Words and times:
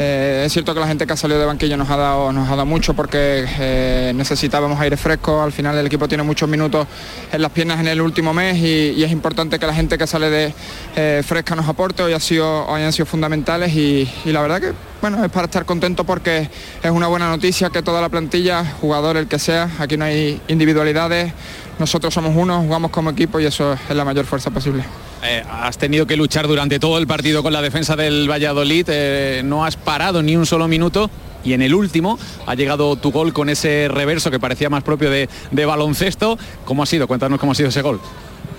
Eh, 0.00 0.44
es 0.46 0.52
cierto 0.52 0.74
que 0.74 0.80
la 0.80 0.86
gente 0.86 1.06
que 1.06 1.12
ha 1.12 1.16
salido 1.16 1.40
de 1.40 1.46
banquillo 1.46 1.76
nos 1.76 1.90
ha 1.90 1.96
dado, 1.96 2.32
nos 2.32 2.46
ha 2.46 2.52
dado 2.52 2.66
mucho 2.66 2.94
porque 2.94 3.44
eh, 3.58 4.12
necesitábamos 4.14 4.78
aire 4.80 4.96
fresco. 4.96 5.42
Al 5.42 5.50
final 5.50 5.76
el 5.76 5.86
equipo 5.86 6.06
tiene 6.06 6.22
muchos 6.22 6.48
minutos 6.48 6.86
en 7.32 7.42
las 7.42 7.50
piernas 7.50 7.80
en 7.80 7.88
el 7.88 8.00
último 8.00 8.32
mes 8.32 8.56
y, 8.58 9.02
es 9.02 9.10
importante 9.10 9.58
que 9.58 9.66
la 9.66 9.74
gente 9.74 9.96
que 9.96 10.06
sale 10.06 10.30
de 10.30 10.54
eh, 10.94 11.22
fresca 11.26 11.56
nos 11.56 11.66
aporte. 11.66 12.02
Hoy, 12.02 12.12
ha 12.12 12.20
sido, 12.20 12.66
hoy 12.66 12.82
han 12.82 12.92
sido 12.92 13.06
fundamentales 13.06 13.74
y, 13.74 14.08
la 14.26 14.42
verdad 14.42 14.60
que 14.60 14.72
bueno, 15.00 15.24
es 15.24 15.30
para 15.30 15.46
estar 15.46 15.64
contento 15.64 16.04
porque 16.04 16.48
es 16.82 16.90
una 16.90 17.06
buena 17.06 17.28
noticia 17.28 17.70
que 17.70 17.82
toda 17.82 18.00
la 18.00 18.08
plantilla, 18.08 18.64
jugador 18.80 19.16
el 19.16 19.26
que 19.26 19.38
sea, 19.38 19.70
aquí 19.78 19.96
no 19.96 20.04
hay 20.04 20.40
individualidades, 20.48 21.32
nosotros 21.78 22.12
somos 22.12 22.34
uno, 22.36 22.62
jugamos 22.62 22.90
como 22.90 23.10
equipo 23.10 23.40
y 23.40 23.46
eso 23.46 23.72
es 23.72 23.94
la 23.94 24.04
mayor 24.04 24.24
fuerza 24.24 24.50
posible. 24.50 24.84
Eh, 25.22 25.42
has 25.50 25.78
tenido 25.78 26.06
que 26.06 26.16
luchar 26.16 26.46
durante 26.46 26.78
todo 26.78 26.98
el 26.98 27.06
partido 27.06 27.42
con 27.42 27.52
la 27.52 27.62
defensa 27.62 27.96
del 27.96 28.30
Valladolid, 28.30 28.86
eh, 28.88 29.42
no 29.44 29.64
has 29.64 29.76
parado 29.76 30.22
ni 30.22 30.36
un 30.36 30.46
solo 30.46 30.68
minuto 30.68 31.10
y 31.44 31.52
en 31.52 31.62
el 31.62 31.74
último 31.74 32.18
ha 32.46 32.54
llegado 32.54 32.96
tu 32.96 33.10
gol 33.10 33.32
con 33.32 33.48
ese 33.48 33.88
reverso 33.88 34.30
que 34.30 34.38
parecía 34.38 34.70
más 34.70 34.82
propio 34.82 35.10
de, 35.10 35.28
baloncesto. 35.66 36.38
¿Cómo 36.64 36.82
ha 36.82 36.86
sido? 36.86 37.06
Cuéntanos 37.08 37.38
cómo 37.38 37.52
ha 37.52 37.54
sido 37.54 37.68
ese 37.68 37.82
gol. 37.82 38.00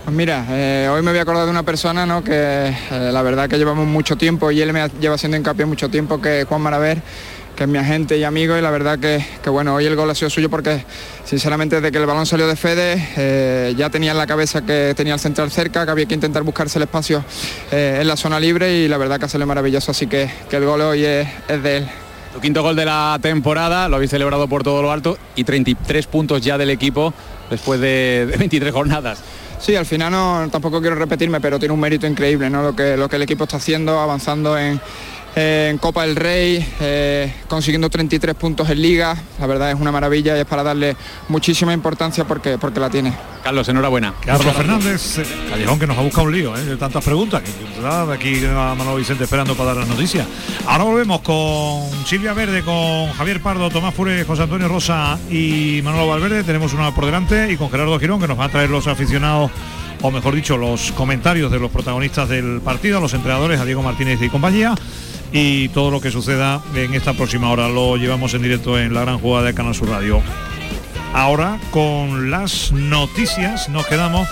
Pues 0.05 0.15
mira, 0.15 0.45
eh, 0.49 0.89
hoy 0.91 1.01
me 1.01 1.11
voy 1.11 1.19
a 1.19 1.21
acordar 1.21 1.45
de 1.45 1.51
una 1.51 1.63
persona 1.63 2.05
¿no? 2.05 2.23
que 2.23 2.75
la 2.89 3.21
verdad 3.21 3.47
que 3.47 3.57
llevamos 3.57 3.85
mucho 3.85 4.15
tiempo 4.15 4.49
y 4.49 4.61
él 4.61 4.73
me 4.73 4.87
lleva 4.99 5.15
haciendo 5.15 5.37
hincapié 5.37 5.65
mucho 5.65 5.89
tiempo, 5.89 6.21
que 6.21 6.45
Juan 6.45 6.61
Maraver 6.61 7.01
que 7.59 7.65
es 7.65 7.69
mi 7.69 7.77
agente 7.77 8.17
y 8.17 8.23
amigo 8.23 8.57
y 8.57 8.61
la 8.61 8.71
verdad 8.71 8.97
que, 8.99 9.49
bueno, 9.49 9.75
hoy 9.75 9.85
el 9.85 9.97
gol 9.97 10.09
ha 10.09 10.15
sido 10.15 10.29
suyo 10.29 10.49
porque 10.49 10.85
sinceramente 11.25 11.75
desde 11.75 11.91
que 11.91 11.97
el 11.97 12.05
balón 12.05 12.25
salió 12.25 12.47
de 12.47 12.55
Fede 12.55 13.09
eh, 13.17 13.73
ya 13.75 13.89
tenía 13.89 14.11
en 14.11 14.17
la 14.17 14.25
cabeza 14.25 14.61
que 14.61 14.93
tenía 14.95 15.15
el 15.15 15.19
central 15.19 15.51
cerca, 15.51 15.83
que 15.83 15.91
había 15.91 16.05
que 16.05 16.13
intentar 16.13 16.43
buscarse 16.43 16.79
el 16.79 16.83
espacio 16.83 17.21
eh, 17.69 17.97
en 17.99 18.07
la 18.07 18.15
zona 18.15 18.39
libre 18.39 18.77
y 18.77 18.87
la 18.87 18.95
verdad 18.95 19.19
que 19.19 19.25
ha 19.25 19.27
salido 19.27 19.45
maravilloso, 19.45 19.91
así 19.91 20.07
que, 20.07 20.29
el 20.49 20.63
gol 20.63 20.79
hoy 20.79 21.03
es, 21.03 21.27
de 21.61 21.77
él. 21.77 21.89
Tu 22.31 22.39
quinto 22.39 22.63
gol 22.63 22.77
de 22.77 22.85
la 22.85 23.19
temporada, 23.21 23.89
lo 23.89 23.97
habéis 23.97 24.11
celebrado 24.11 24.47
por 24.47 24.63
todo 24.63 24.81
lo 24.81 24.93
alto 24.93 25.17
y 25.35 25.43
33 25.43 26.07
puntos 26.07 26.41
ya 26.41 26.57
del 26.57 26.69
equipo 26.69 27.13
después 27.49 27.81
de, 27.81 28.35
23 28.39 28.71
jornadas. 28.71 29.19
Sí, 29.59 29.75
al 29.75 29.85
final 29.85 30.13
no, 30.13 30.47
tampoco 30.49 30.79
quiero 30.79 30.95
repetirme, 30.95 31.41
pero 31.41 31.59
tiene 31.59 31.73
un 31.73 31.81
mérito 31.81 32.07
increíble, 32.07 32.49
¿no? 32.49 32.63
Lo 32.63 32.73
que, 32.73 32.95
lo 32.95 33.09
que 33.09 33.17
el 33.17 33.23
equipo 33.23 33.43
está 33.43 33.57
haciendo, 33.57 33.99
avanzando 33.99 34.57
en, 34.57 34.79
en 35.35 35.77
Copa 35.77 36.05
del 36.05 36.15
Rey, 36.15 36.65
eh, 36.79 37.33
consiguiendo 37.47 37.89
33 37.89 38.35
puntos 38.35 38.69
en 38.69 38.81
Liga. 38.81 39.15
La 39.39 39.47
verdad 39.47 39.71
es 39.71 39.79
una 39.79 39.91
maravilla 39.91 40.35
y 40.35 40.41
es 40.41 40.45
para 40.45 40.63
darle 40.63 40.95
muchísima 41.27 41.73
importancia 41.73 42.25
porque, 42.25 42.57
porque 42.57 42.79
la 42.79 42.89
tiene. 42.89 43.13
Carlos, 43.43 43.67
enhorabuena. 43.69 44.13
Carlos 44.25 44.53
Fernández, 44.53 45.19
eh, 45.19 45.25
Callejón 45.49 45.79
que 45.79 45.87
nos 45.87 45.97
ha 45.97 46.01
buscado 46.01 46.27
un 46.27 46.33
lío, 46.33 46.55
¿eh? 46.57 46.63
de 46.63 46.77
tantas 46.77 47.03
preguntas, 47.03 47.41
que 47.41 47.51
de 47.81 48.13
aquí 48.13 48.45
a 48.45 48.75
Manuel 48.75 48.97
Vicente 48.97 49.23
esperando 49.23 49.55
para 49.55 49.69
dar 49.69 49.77
las 49.77 49.87
noticias. 49.87 50.27
Ahora 50.67 50.83
volvemos 50.83 51.21
con 51.21 51.89
Silvia 52.05 52.33
Verde, 52.33 52.63
con 52.63 53.11
Javier 53.13 53.41
Pardo, 53.41 53.69
Tomás 53.69 53.93
Fure, 53.93 54.23
José 54.25 54.43
Antonio 54.43 54.67
Rosa 54.67 55.17
y 55.29 55.81
Manolo 55.83 56.07
Valverde. 56.07 56.43
Tenemos 56.43 56.73
una 56.73 56.93
por 56.93 57.05
delante 57.05 57.51
y 57.51 57.57
con 57.57 57.69
Gerardo 57.71 57.97
Girón 57.99 58.19
que 58.19 58.27
nos 58.27 58.39
va 58.39 58.45
a 58.45 58.49
traer 58.49 58.69
los 58.69 58.87
aficionados 58.87 59.51
o 60.01 60.11
mejor 60.11 60.33
dicho, 60.33 60.55
los 60.55 60.93
comentarios 60.93 61.51
de 61.51 61.59
los 61.59 61.71
protagonistas 61.71 62.29
del 62.29 62.61
partido, 62.61 63.01
los 63.01 63.13
entrenadores, 63.13 63.59
a 63.59 63.65
Diego 63.65 63.83
Martínez 63.83 64.21
y 64.21 64.29
compañía 64.29 64.73
y 65.31 65.69
todo 65.69 65.91
lo 65.91 66.01
que 66.01 66.11
suceda 66.11 66.61
en 66.75 66.93
esta 66.93 67.13
próxima 67.13 67.51
hora 67.51 67.69
lo 67.69 67.97
llevamos 67.97 68.33
en 68.33 68.41
directo 68.41 68.79
en 68.79 68.93
la 68.93 69.01
gran 69.01 69.19
jugada 69.19 69.47
de 69.47 69.53
Canal 69.53 69.75
Sur 69.75 69.89
Radio. 69.89 70.21
Ahora 71.13 71.59
con 71.71 72.31
las 72.31 72.71
noticias 72.71 73.69
nos 73.69 73.85
quedamos. 73.87 74.27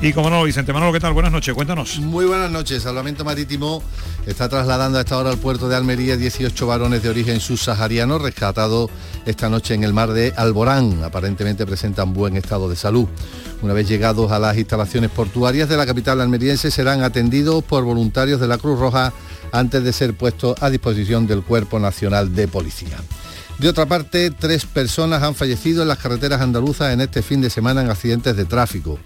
Y 0.00 0.12
como 0.12 0.28
no, 0.28 0.42
Vicente 0.42 0.72
Manolo, 0.72 0.92
¿qué 0.92 1.00
tal? 1.00 1.14
Buenas 1.14 1.32
noches, 1.32 1.54
cuéntanos. 1.54 1.98
Muy 1.98 2.26
buenas 2.26 2.50
noches. 2.50 2.82
Salvamento 2.82 3.24
Marítimo 3.24 3.82
está 4.26 4.48
trasladando 4.48 4.98
a 4.98 5.02
esta 5.02 5.16
hora 5.16 5.30
al 5.30 5.38
puerto 5.38 5.68
de 5.68 5.76
Almería 5.76 6.16
18 6.16 6.66
varones 6.66 7.02
de 7.02 7.08
origen 7.08 7.40
subsahariano 7.40 8.18
rescatados 8.18 8.90
esta 9.24 9.48
noche 9.48 9.72
en 9.72 9.84
el 9.84 9.94
mar 9.94 10.12
de 10.12 10.34
Alborán. 10.36 11.02
Aparentemente 11.04 11.64
presentan 11.64 12.12
buen 12.12 12.36
estado 12.36 12.68
de 12.68 12.76
salud. 12.76 13.06
Una 13.62 13.72
vez 13.72 13.88
llegados 13.88 14.30
a 14.30 14.38
las 14.38 14.58
instalaciones 14.58 15.10
portuarias 15.10 15.70
de 15.70 15.76
la 15.78 15.86
capital 15.86 16.20
almeriense 16.20 16.70
serán 16.70 17.02
atendidos 17.02 17.64
por 17.64 17.84
voluntarios 17.84 18.40
de 18.40 18.48
la 18.48 18.58
Cruz 18.58 18.78
Roja 18.78 19.14
antes 19.54 19.84
de 19.84 19.92
ser 19.92 20.14
puesto 20.14 20.56
a 20.60 20.68
disposición 20.68 21.26
del 21.26 21.42
Cuerpo 21.42 21.78
Nacional 21.78 22.34
de 22.34 22.48
Policía. 22.48 22.98
De 23.58 23.68
otra 23.68 23.86
parte, 23.86 24.32
tres 24.32 24.66
personas 24.66 25.22
han 25.22 25.36
fallecido 25.36 25.82
en 25.82 25.88
las 25.88 25.98
carreteras 25.98 26.40
andaluzas 26.40 26.92
en 26.92 27.00
este 27.00 27.22
fin 27.22 27.40
de 27.40 27.50
semana 27.50 27.82
en 27.82 27.88
accidentes 27.88 28.36
de 28.36 28.46
tráfico. 28.46 28.98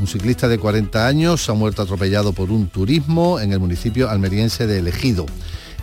Un 0.00 0.08
ciclista 0.08 0.48
de 0.48 0.58
40 0.58 1.06
años 1.06 1.48
ha 1.48 1.54
muerto 1.54 1.82
atropellado 1.82 2.32
por 2.32 2.50
un 2.50 2.66
turismo 2.66 3.38
en 3.38 3.52
el 3.52 3.60
municipio 3.60 4.10
almeriense 4.10 4.66
de 4.66 4.78
Elegido. 4.78 5.24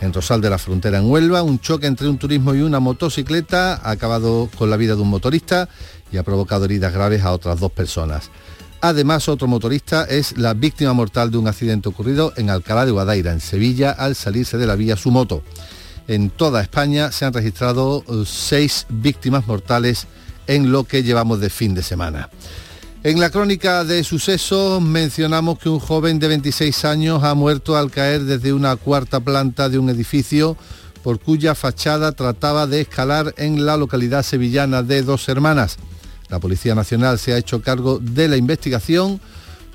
En 0.01 0.13
Rosal 0.13 0.41
de 0.41 0.49
la 0.49 0.57
Frontera, 0.57 0.97
en 0.97 1.09
Huelva, 1.09 1.43
un 1.43 1.59
choque 1.59 1.87
entre 1.87 2.09
un 2.09 2.17
turismo 2.17 2.53
y 2.53 2.61
una 2.61 2.81
motocicleta 2.81 3.75
ha 3.75 3.91
acabado 3.91 4.49
con 4.57 4.69
la 4.69 4.77
vida 4.77 4.95
de 4.95 5.01
un 5.01 5.09
motorista 5.09 5.69
y 6.11 6.17
ha 6.17 6.23
provocado 6.23 6.65
heridas 6.65 6.93
graves 6.93 7.23
a 7.23 7.31
otras 7.31 7.59
dos 7.59 7.71
personas. 7.71 8.29
Además, 8.81 9.27
otro 9.27 9.47
motorista 9.47 10.05
es 10.05 10.37
la 10.37 10.53
víctima 10.53 10.93
mortal 10.93 11.31
de 11.31 11.37
un 11.37 11.47
accidente 11.47 11.89
ocurrido 11.89 12.31
en 12.37 12.49
Alcalá 12.49 12.85
de 12.85 12.91
Guadaira, 12.91 13.33
en 13.33 13.41
Sevilla, 13.41 13.91
al 13.91 14.15
salirse 14.15 14.57
de 14.57 14.67
la 14.67 14.75
vía 14.75 14.95
su 14.95 15.11
moto. 15.11 15.43
En 16.07 16.29
toda 16.29 16.61
España 16.61 17.11
se 17.11 17.25
han 17.25 17.33
registrado 17.33 18.03
eh, 18.07 18.23
seis 18.25 18.87
víctimas 18.89 19.47
mortales 19.47 20.07
en 20.47 20.71
lo 20.71 20.85
que 20.85 21.03
llevamos 21.03 21.41
de 21.41 21.49
fin 21.49 21.75
de 21.75 21.83
semana. 21.83 22.29
En 23.03 23.19
la 23.19 23.29
crónica 23.29 23.83
de 23.83 24.03
sucesos 24.03 24.81
mencionamos 24.81 25.59
que 25.59 25.69
un 25.69 25.79
joven 25.79 26.19
de 26.19 26.27
26 26.29 26.85
años 26.85 27.23
ha 27.23 27.33
muerto 27.33 27.77
al 27.77 27.91
caer 27.91 28.23
desde 28.23 28.53
una 28.53 28.75
cuarta 28.75 29.19
planta 29.19 29.69
de 29.69 29.77
un 29.77 29.89
edificio 29.89 30.57
por 31.03 31.19
cuya 31.19 31.53
fachada 31.55 32.11
trataba 32.13 32.67
de 32.67 32.81
escalar 32.81 33.33
en 33.37 33.65
la 33.65 33.77
localidad 33.77 34.23
sevillana 34.23 34.83
de 34.83 35.03
Dos 35.03 35.29
Hermanas. 35.29 35.77
La 36.29 36.39
Policía 36.39 36.75
Nacional 36.75 37.19
se 37.19 37.33
ha 37.33 37.37
hecho 37.37 37.61
cargo 37.61 37.99
de 37.99 38.27
la 38.27 38.37
investigación. 38.37 39.19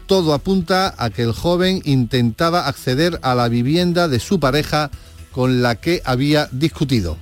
Todo 0.06 0.34
apunta 0.34 0.94
a 0.96 1.10
que 1.10 1.22
el 1.22 1.32
joven 1.32 1.80
intentaba 1.84 2.68
acceder 2.68 3.18
a 3.22 3.34
la 3.34 3.48
vivienda 3.48 4.08
de 4.08 4.20
su 4.20 4.38
pareja 4.38 4.90
con 5.32 5.62
la 5.62 5.74
que 5.76 6.00
había 6.04 6.48
discutido. 6.52 7.16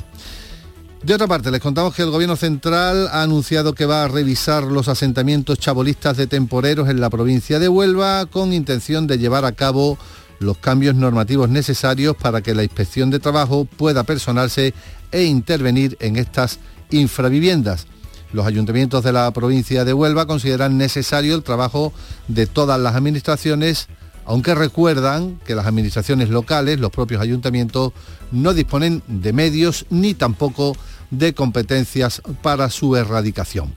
De 1.02 1.14
otra 1.14 1.26
parte, 1.26 1.50
les 1.50 1.60
contamos 1.60 1.94
que 1.94 2.02
el 2.02 2.10
Gobierno 2.10 2.36
Central 2.36 3.08
ha 3.08 3.22
anunciado 3.22 3.74
que 3.74 3.86
va 3.86 4.04
a 4.04 4.08
revisar 4.08 4.62
los 4.62 4.86
asentamientos 4.86 5.58
chabolistas 5.58 6.16
de 6.16 6.28
temporeros 6.28 6.88
en 6.88 7.00
la 7.00 7.10
provincia 7.10 7.58
de 7.58 7.68
Huelva 7.68 8.26
con 8.26 8.52
intención 8.52 9.08
de 9.08 9.18
llevar 9.18 9.44
a 9.44 9.52
cabo 9.52 9.98
los 10.38 10.58
cambios 10.58 10.94
normativos 10.94 11.48
necesarios 11.48 12.14
para 12.16 12.40
que 12.40 12.54
la 12.54 12.62
inspección 12.62 13.10
de 13.10 13.18
trabajo 13.18 13.64
pueda 13.64 14.04
personarse 14.04 14.74
e 15.10 15.24
intervenir 15.24 15.96
en 16.00 16.16
estas 16.16 16.60
infraviviendas. 16.90 17.86
Los 18.32 18.46
ayuntamientos 18.46 19.04
de 19.04 19.12
la 19.12 19.30
provincia 19.30 19.84
de 19.84 19.92
Huelva 19.92 20.26
consideran 20.26 20.78
necesario 20.78 21.34
el 21.34 21.42
trabajo 21.42 21.92
de 22.28 22.46
todas 22.46 22.80
las 22.80 22.94
administraciones, 22.94 23.88
aunque 24.24 24.54
recuerdan 24.54 25.38
que 25.44 25.54
las 25.54 25.66
administraciones 25.66 26.30
locales, 26.30 26.80
los 26.80 26.90
propios 26.90 27.20
ayuntamientos, 27.20 27.92
no 28.30 28.54
disponen 28.54 29.02
de 29.06 29.32
medios 29.32 29.84
ni 29.90 30.14
tampoco 30.14 30.76
de 31.10 31.34
competencias 31.34 32.22
para 32.40 32.70
su 32.70 32.96
erradicación. 32.96 33.74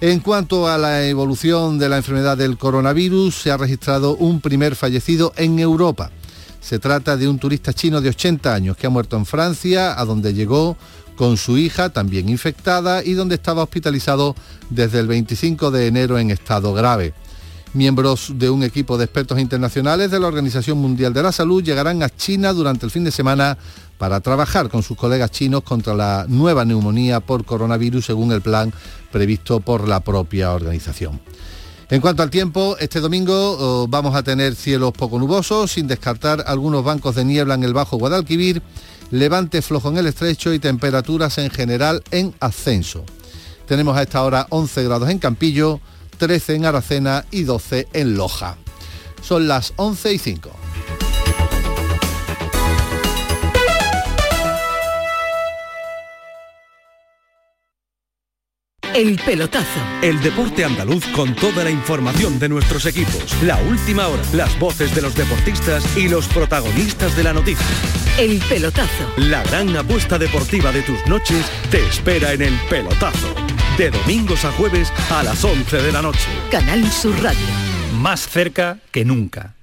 En 0.00 0.20
cuanto 0.20 0.68
a 0.68 0.78
la 0.78 1.06
evolución 1.06 1.78
de 1.78 1.88
la 1.88 1.98
enfermedad 1.98 2.38
del 2.38 2.56
coronavirus, 2.56 3.34
se 3.34 3.50
ha 3.50 3.56
registrado 3.56 4.16
un 4.16 4.40
primer 4.40 4.76
fallecido 4.76 5.32
en 5.36 5.58
Europa. 5.58 6.10
Se 6.60 6.78
trata 6.78 7.16
de 7.16 7.28
un 7.28 7.38
turista 7.38 7.72
chino 7.72 8.00
de 8.00 8.10
80 8.10 8.54
años 8.54 8.76
que 8.76 8.86
ha 8.86 8.90
muerto 8.90 9.16
en 9.16 9.26
Francia, 9.26 10.00
a 10.00 10.04
donde 10.04 10.32
llegó 10.32 10.76
con 11.20 11.36
su 11.36 11.58
hija 11.58 11.90
también 11.90 12.30
infectada 12.30 13.04
y 13.04 13.12
donde 13.12 13.34
estaba 13.34 13.62
hospitalizado 13.62 14.34
desde 14.70 15.00
el 15.00 15.06
25 15.06 15.70
de 15.70 15.86
enero 15.86 16.18
en 16.18 16.30
estado 16.30 16.72
grave. 16.72 17.12
Miembros 17.74 18.32
de 18.36 18.48
un 18.48 18.62
equipo 18.62 18.96
de 18.96 19.04
expertos 19.04 19.38
internacionales 19.38 20.10
de 20.10 20.18
la 20.18 20.28
Organización 20.28 20.78
Mundial 20.78 21.12
de 21.12 21.22
la 21.22 21.30
Salud 21.30 21.62
llegarán 21.62 22.02
a 22.02 22.08
China 22.08 22.54
durante 22.54 22.86
el 22.86 22.90
fin 22.90 23.04
de 23.04 23.10
semana 23.10 23.58
para 23.98 24.20
trabajar 24.20 24.70
con 24.70 24.82
sus 24.82 24.96
colegas 24.96 25.30
chinos 25.30 25.62
contra 25.62 25.92
la 25.92 26.24
nueva 26.26 26.64
neumonía 26.64 27.20
por 27.20 27.44
coronavirus 27.44 28.06
según 28.06 28.32
el 28.32 28.40
plan 28.40 28.72
previsto 29.12 29.60
por 29.60 29.86
la 29.86 30.00
propia 30.00 30.54
organización. 30.54 31.20
En 31.90 32.00
cuanto 32.00 32.22
al 32.22 32.30
tiempo, 32.30 32.78
este 32.80 32.98
domingo 32.98 33.34
oh, 33.34 33.86
vamos 33.88 34.14
a 34.14 34.22
tener 34.22 34.54
cielos 34.54 34.92
poco 34.92 35.18
nubosos, 35.18 35.72
sin 35.72 35.86
descartar 35.86 36.44
algunos 36.46 36.82
bancos 36.82 37.14
de 37.14 37.26
niebla 37.26 37.56
en 37.56 37.64
el 37.64 37.74
Bajo 37.74 37.98
Guadalquivir 37.98 38.62
levante 39.10 39.62
flojo 39.62 39.90
en 39.90 39.98
el 39.98 40.06
estrecho 40.06 40.52
y 40.52 40.58
temperaturas 40.58 41.38
en 41.38 41.50
general 41.50 42.02
en 42.10 42.34
ascenso. 42.40 43.04
Tenemos 43.66 43.96
a 43.96 44.02
esta 44.02 44.22
hora 44.22 44.46
11 44.50 44.84
grados 44.84 45.10
en 45.10 45.18
Campillo, 45.18 45.80
13 46.18 46.56
en 46.56 46.66
Aracena 46.66 47.24
y 47.30 47.44
12 47.44 47.88
en 47.92 48.16
Loja. 48.16 48.56
Son 49.22 49.46
las 49.46 49.72
11 49.76 50.14
y 50.14 50.18
5. 50.18 50.50
El 58.94 59.20
pelotazo. 59.24 59.80
El 60.02 60.20
deporte 60.20 60.64
andaluz 60.64 61.06
con 61.14 61.34
toda 61.36 61.62
la 61.62 61.70
información 61.70 62.38
de 62.38 62.48
nuestros 62.48 62.86
equipos. 62.86 63.40
La 63.42 63.56
última 63.62 64.08
hora. 64.08 64.22
Las 64.34 64.58
voces 64.58 64.94
de 64.94 65.00
los 65.00 65.14
deportistas 65.14 65.96
y 65.96 66.08
los 66.08 66.26
protagonistas 66.26 67.16
de 67.16 67.22
la 67.22 67.32
noticia. 67.32 67.66
El 68.20 68.38
pelotazo. 68.50 69.10
La 69.16 69.42
gran 69.44 69.74
apuesta 69.74 70.18
deportiva 70.18 70.70
de 70.72 70.82
tus 70.82 71.06
noches 71.06 71.50
te 71.70 71.82
espera 71.86 72.34
en 72.34 72.42
el 72.42 72.52
pelotazo. 72.68 73.34
De 73.78 73.90
domingos 73.90 74.44
a 74.44 74.52
jueves 74.52 74.92
a 75.10 75.22
las 75.22 75.42
11 75.42 75.80
de 75.80 75.90
la 75.90 76.02
noche. 76.02 76.28
Canal 76.50 76.86
Sur 76.92 77.14
Radio. 77.22 77.46
Más 77.94 78.28
cerca 78.28 78.76
que 78.90 79.06
nunca. 79.06 79.54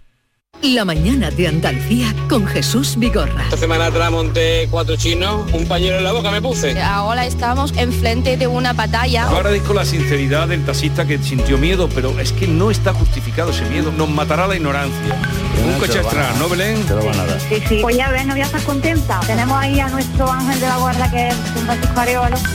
La 0.64 0.86
mañana 0.86 1.30
de 1.30 1.48
Andalucía 1.48 2.14
con 2.28 2.46
Jesús 2.48 2.96
Vigorra. 2.98 3.44
Esta 3.44 3.58
semana 3.58 3.86
atrás 3.86 4.10
monté 4.12 4.68
cuatro 4.72 4.96
chinos, 4.96 5.46
un 5.54 5.68
pañuelo 5.68 6.00
en 6.00 6.04
la 6.04 6.12
boca 6.12 6.32
me 6.32 6.42
puse. 6.42 6.82
Ahora 6.82 7.28
estamos 7.28 7.72
enfrente 7.78 8.38
de 8.38 8.48
una 8.48 8.74
batalla. 8.74 9.30
Yo 9.30 9.38
agradezco 9.38 9.76
la 9.76 9.86
sinceridad 9.86 10.48
del 10.48 10.66
taxista 10.66 11.06
que 11.06 11.20
sintió 11.20 11.60
miedo, 11.60 11.88
pero 11.94 12.20
es 12.20 12.32
que 12.32 12.48
no 12.48 12.72
está 12.72 12.92
justificado 12.92 13.52
ese 13.52 13.66
miedo. 13.66 13.92
Nos 13.92 14.10
matará 14.10 14.48
la 14.48 14.56
ignorancia. 14.56 15.16
Un 15.64 15.80
coche 15.80 16.00
extra, 16.00 16.34
¿no, 16.40 16.50
Belén? 16.50 16.84
Te 16.86 16.96
lo 16.96 17.06
van 17.06 17.20
a 17.20 17.26
dar. 17.26 17.40
Sí, 17.40 17.62
sí. 17.70 17.80
Pues 17.82 17.96
ya 17.96 18.10
ves, 18.10 18.26
no 18.26 18.34
voy 18.34 18.42
a 18.42 18.46
estar 18.46 18.62
contenta. 18.64 19.20
Tenemos 19.28 19.56
ahí 19.62 19.80
a 19.80 19.90
nuestro 19.90 20.32
ángel 20.32 20.60
de 20.60 20.68
la 20.68 20.78
guarda 20.78 21.12
que 21.12 21.28
es 21.28 21.36
un 21.56 21.66
Francisco. 21.66 21.94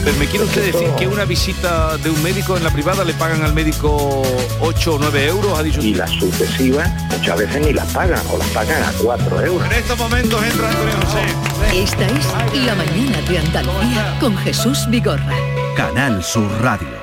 Pero 0.03 0.17
me 0.17 0.25
quiere 0.27 0.45
usted 0.45 0.73
decir 0.73 0.89
que 0.97 1.07
una 1.07 1.23
visita 1.25 1.97
de 1.97 2.09
un 2.09 2.21
médico 2.21 2.57
en 2.57 2.63
la 2.63 2.71
privada 2.71 3.05
le 3.05 3.13
pagan 3.13 3.43
al 3.43 3.53
médico 3.53 4.23
8 4.61 4.95
o 4.95 4.99
9 4.99 5.27
euros, 5.27 5.57
ha 5.57 5.63
dicho 5.63 5.81
Y 5.81 5.93
las 5.93 6.09
sucesivas 6.11 6.91
muchas 7.11 7.37
veces 7.37 7.65
ni 7.65 7.73
las 7.73 7.92
pagan 7.93 8.19
o 8.31 8.37
las 8.37 8.47
pagan 8.49 8.83
a 8.83 8.91
4 9.01 9.45
euros. 9.45 9.65
En 9.67 9.73
estos 9.73 9.97
momentos 9.97 10.43
entra 10.43 10.69
Antonio 10.69 10.95
José. 11.05 11.81
Esta 11.83 12.05
es 12.07 12.65
La 12.65 12.75
mañana 12.75 13.21
de 13.21 13.37
Andalucía 13.37 14.17
con 14.19 14.35
Jesús 14.37 14.87
Vigorra. 14.89 15.35
Canal 15.77 16.23
Sur 16.23 16.49
Radio. 16.61 17.02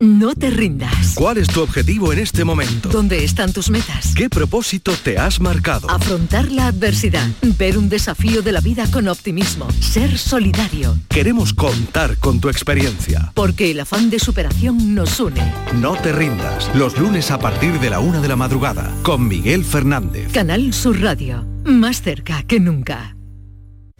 No 0.00 0.36
te 0.36 0.50
rindas. 0.50 1.14
¿Cuál 1.16 1.38
es 1.38 1.48
tu 1.48 1.60
objetivo 1.60 2.12
en 2.12 2.20
este 2.20 2.44
momento? 2.44 2.88
¿Dónde 2.88 3.24
están 3.24 3.52
tus 3.52 3.68
metas? 3.68 4.14
¿Qué 4.14 4.30
propósito 4.30 4.92
te 4.92 5.18
has 5.18 5.40
marcado? 5.40 5.90
Afrontar 5.90 6.52
la 6.52 6.68
adversidad, 6.68 7.26
ver 7.42 7.76
un 7.76 7.88
desafío 7.88 8.40
de 8.42 8.52
la 8.52 8.60
vida 8.60 8.88
con 8.92 9.08
optimismo, 9.08 9.66
ser 9.80 10.16
solidario. 10.16 10.96
Queremos 11.08 11.52
contar 11.52 12.16
con 12.18 12.40
tu 12.40 12.48
experiencia. 12.48 13.32
Porque 13.34 13.72
el 13.72 13.80
afán 13.80 14.08
de 14.08 14.20
superación 14.20 14.94
nos 14.94 15.18
une. 15.18 15.52
No 15.74 15.96
te 15.96 16.12
rindas. 16.12 16.70
Los 16.76 16.96
lunes 16.96 17.32
a 17.32 17.40
partir 17.40 17.80
de 17.80 17.90
la 17.90 17.98
una 17.98 18.20
de 18.20 18.28
la 18.28 18.36
madrugada 18.36 18.94
con 19.02 19.26
Miguel 19.26 19.64
Fernández. 19.64 20.30
Canal 20.30 20.72
Sur 20.74 21.00
Radio, 21.00 21.44
más 21.64 22.02
cerca 22.02 22.44
que 22.44 22.60
nunca. 22.60 23.16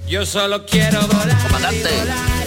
Yo 0.08 0.24
solo 0.24 0.64
quiero 0.64 1.04
volar. 1.08 1.36
Comandante, 1.42 1.90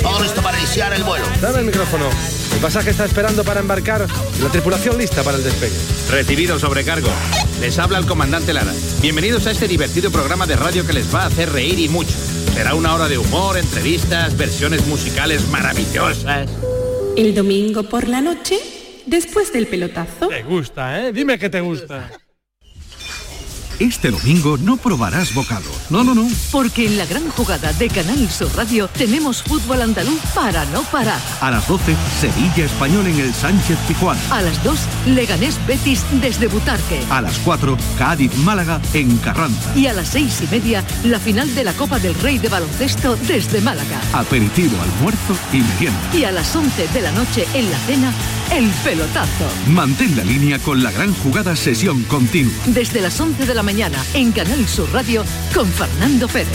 todo 0.01 0.24
listo 0.24 0.42
para 0.42 0.57
iniciar 0.57 0.94
el 0.94 1.03
vuelo. 1.03 1.25
Dame 1.42 1.59
el 1.59 1.65
micrófono. 1.65 2.06
El 2.53 2.59
pasaje 2.62 2.92
está 2.92 3.06
esperando 3.06 3.44
para 3.44 3.59
embarcar. 3.59 4.07
La 4.42 4.50
tripulación 4.50 4.98
lista 4.98 5.24
para 5.24 5.38
el 5.38 5.44
despegue. 5.44 5.75
Recibido 6.09 6.59
sobrecargo. 6.59 7.09
Les 7.59 7.77
habla 7.80 7.98
el 7.98 8.06
comandante 8.06 8.53
Lara. 8.53 8.74
Bienvenidos 9.01 9.48
a 9.48 9.51
este 9.51 9.68
divertido 9.68 10.12
programa 10.12 10.45
de 10.45 10.56
radio 10.56 10.86
que 10.86 10.94
les 10.94 11.13
va 11.13 11.24
a 11.24 11.25
hacer 11.27 11.51
reír 11.51 11.80
y 11.80 11.89
mucho. 11.89 12.12
Será 12.53 12.75
una 12.75 12.94
hora 12.94 13.07
de 13.07 13.18
humor, 13.18 13.57
entrevistas, 13.57 14.38
versiones 14.38 14.86
musicales 14.88 15.48
maravillosas. 15.50 16.50
El 17.15 17.33
domingo 17.33 17.83
por 17.83 18.07
la 18.07 18.21
noche, 18.21 18.57
después 19.06 19.51
del 19.53 19.68
pelotazo. 19.68 20.27
Te 20.27 20.44
gusta, 20.44 21.07
¿eh? 21.07 21.13
Dime 21.13 21.39
que 21.39 21.50
te 21.50 21.62
gusta. 21.62 22.09
Este 23.81 24.11
domingo 24.11 24.59
no 24.59 24.77
probarás 24.77 25.33
bocado. 25.33 25.65
No, 25.89 26.03
no, 26.03 26.13
no. 26.13 26.27
Porque 26.51 26.85
en 26.85 26.99
la 26.99 27.07
gran 27.07 27.27
jugada 27.31 27.73
de 27.73 27.89
Canal 27.89 28.29
Sur 28.29 28.55
Radio 28.55 28.87
tenemos 28.87 29.41
fútbol 29.41 29.81
andaluz 29.81 30.19
para 30.35 30.65
no 30.65 30.83
parar. 30.83 31.19
A 31.41 31.49
las 31.49 31.67
12, 31.67 31.95
Sevilla 32.19 32.65
Español 32.65 33.07
en 33.07 33.19
el 33.19 33.33
Sánchez 33.33 33.79
Tijuana. 33.87 34.21
A 34.29 34.43
las 34.43 34.63
2, 34.63 34.79
Leganés 35.07 35.57
Betis 35.65 36.05
desde 36.21 36.45
Butarque. 36.45 36.99
A 37.09 37.21
las 37.21 37.39
4, 37.39 37.75
Cádiz 37.97 38.31
Málaga 38.37 38.79
en 38.93 39.17
Carranza. 39.17 39.75
Y 39.75 39.87
a 39.87 39.93
las 39.93 40.09
seis 40.09 40.43
y 40.43 40.53
media, 40.53 40.85
la 41.03 41.19
final 41.19 41.53
de 41.55 41.63
la 41.63 41.73
Copa 41.73 41.97
del 41.97 42.13
Rey 42.13 42.37
de 42.37 42.49
Baloncesto 42.49 43.15
desde 43.15 43.61
Málaga. 43.61 43.99
Aperitivo, 44.13 44.77
almuerzo 44.79 45.35
y 45.51 45.57
merienda. 45.57 45.99
Y 46.13 46.25
a 46.25 46.31
las 46.31 46.55
11 46.55 46.87
de 46.87 47.01
la 47.01 47.11
noche 47.13 47.47
en 47.55 47.71
la 47.71 47.79
cena, 47.79 48.13
el 48.51 48.69
pelotazo. 48.83 49.47
Mantén 49.69 50.15
la 50.15 50.23
línea 50.23 50.59
con 50.59 50.83
la 50.83 50.91
gran 50.91 51.15
jugada 51.15 51.55
sesión 51.55 52.03
continua. 52.03 52.53
Desde 52.67 53.01
las 53.01 53.19
11 53.19 53.47
de 53.47 53.55
la 53.55 53.63
mañana 53.63 53.70
en 53.71 54.33
Canal 54.33 54.68
Sur 54.68 54.91
Radio 54.91 55.23
con 55.53 55.65
Fernando 55.65 56.27
Pérez. 56.27 56.50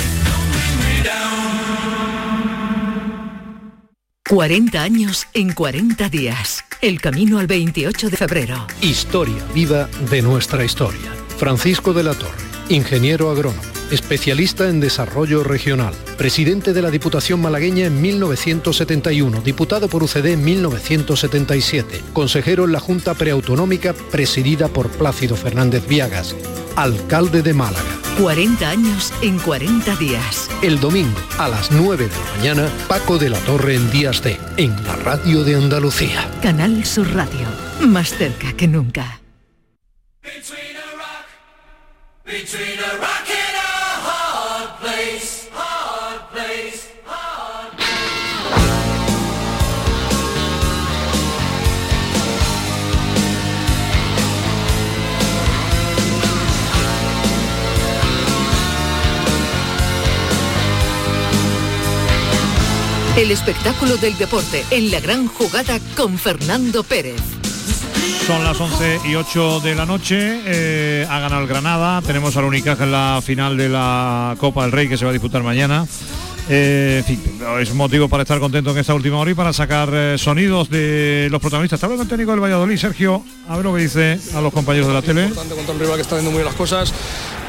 40 4.29 4.83
años 4.83 5.27
en 5.33 5.55
40 5.55 6.11
días. 6.11 6.63
El 6.83 7.01
camino 7.01 7.39
al 7.39 7.47
28 7.47 8.11
de 8.11 8.17
febrero. 8.19 8.67
Historia 8.83 9.43
viva 9.55 9.89
de 10.11 10.21
nuestra 10.21 10.63
historia. 10.63 11.11
Francisco 11.39 11.95
de 11.95 12.03
la 12.03 12.13
Torre, 12.13 12.35
ingeniero 12.69 13.31
agrónomo, 13.31 13.63
especialista 13.91 14.69
en 14.69 14.81
desarrollo 14.81 15.45
regional, 15.45 15.95
presidente 16.17 16.73
de 16.73 16.83
la 16.83 16.91
Diputación 16.91 17.41
malagueña 17.41 17.87
en 17.87 18.01
1971, 18.01 19.41
diputado 19.43 19.89
por 19.89 20.03
UCD 20.03 20.27
en 20.27 20.45
1977, 20.45 22.03
consejero 22.13 22.65
en 22.65 22.73
la 22.73 22.81
Junta 22.81 23.15
Preautonómica 23.15 23.95
presidida 24.11 24.69
por 24.69 24.89
Plácido 24.89 25.37
Fernández 25.37 25.87
Viagas, 25.87 26.35
alcalde 26.75 27.43
de 27.43 27.55
Málaga. 27.55 27.85
40 28.21 28.69
años 28.69 29.12
en 29.23 29.39
40 29.39 29.95
días. 29.97 30.49
El 30.62 30.81
domingo 30.81 31.19
a 31.39 31.49
las 31.49 31.71
9 31.71 32.09
de 32.09 32.11
la 32.11 32.37
mañana, 32.37 32.71
Paco 32.89 33.19
de 33.19 33.29
la 33.31 33.39
Torre 33.41 33.75
en 33.75 33.91
Días 33.91 34.23
de, 34.23 34.39
en 34.57 34.75
la 34.85 34.97
radio 34.97 35.45
de 35.45 35.55
Andalucía. 35.55 36.31
Canal 36.43 36.85
Sur 36.85 37.12
Radio, 37.15 37.47
más 37.81 38.11
cerca 38.11 38.55
que 38.55 38.67
nunca. 38.67 39.21
El 63.17 63.31
espectáculo 63.31 63.96
del 63.96 64.19
deporte 64.19 64.64
en 64.70 64.90
la 64.90 65.00
gran 65.00 65.26
jugada 65.26 65.78
con 65.96 66.19
Fernando 66.19 66.82
Pérez. 66.82 67.46
Son 68.26 68.43
las 68.43 68.61
11 68.61 69.00
y 69.05 69.14
8 69.14 69.61
de 69.61 69.75
la 69.75 69.87
noche, 69.87 70.41
eh, 70.47 71.06
ha 71.08 71.20
ganado 71.20 71.43
el 71.43 71.49
Granada, 71.49 72.03
tenemos 72.03 72.37
al 72.37 72.44
Unicaja 72.44 72.85
en 72.85 72.93
la 72.93 73.20
final 73.25 73.56
de 73.56 73.69
la 73.69 74.35
Copa 74.38 74.62
del 74.62 74.73
Rey 74.73 74.88
que 74.88 74.97
se 74.97 75.05
va 75.05 75.11
a 75.11 75.12
disputar 75.12 75.43
mañana. 75.43 75.87
Eh, 76.49 76.99
en 76.99 77.05
fin, 77.05 77.21
es 77.61 77.75
motivo 77.75 78.09
para 78.09 78.23
estar 78.23 78.38
contento 78.38 78.71
en 78.71 78.79
esta 78.79 78.95
última 78.95 79.19
hora 79.19 79.33
y 79.33 79.35
para 79.35 79.53
sacar 79.53 79.88
eh, 79.93 80.17
sonidos 80.17 80.71
de 80.71 81.26
los 81.31 81.41
protagonistas. 81.41 81.79
Está 81.79 81.87
hablando 81.87 82.05
el 82.05 82.09
técnico 82.09 82.31
del 82.31 82.41
Valladolid, 82.41 82.76
Sergio, 82.76 83.25
a 83.49 83.57
ver 83.57 83.65
lo 83.65 83.75
que 83.75 83.81
dice 83.83 84.21
a 84.33 84.41
los 84.41 84.53
compañeros 84.53 84.87
de 84.87 84.95
la 84.95 85.03
tele. 85.03 85.23
Importante 85.25 85.55
contra 85.57 85.75
un 85.75 85.81
rival 85.81 85.97
que 85.97 86.03
está 86.03 86.15
haciendo 86.15 86.31
muy 86.31 86.38
bien 86.38 86.47
las 86.47 86.55
cosas. 86.55 86.93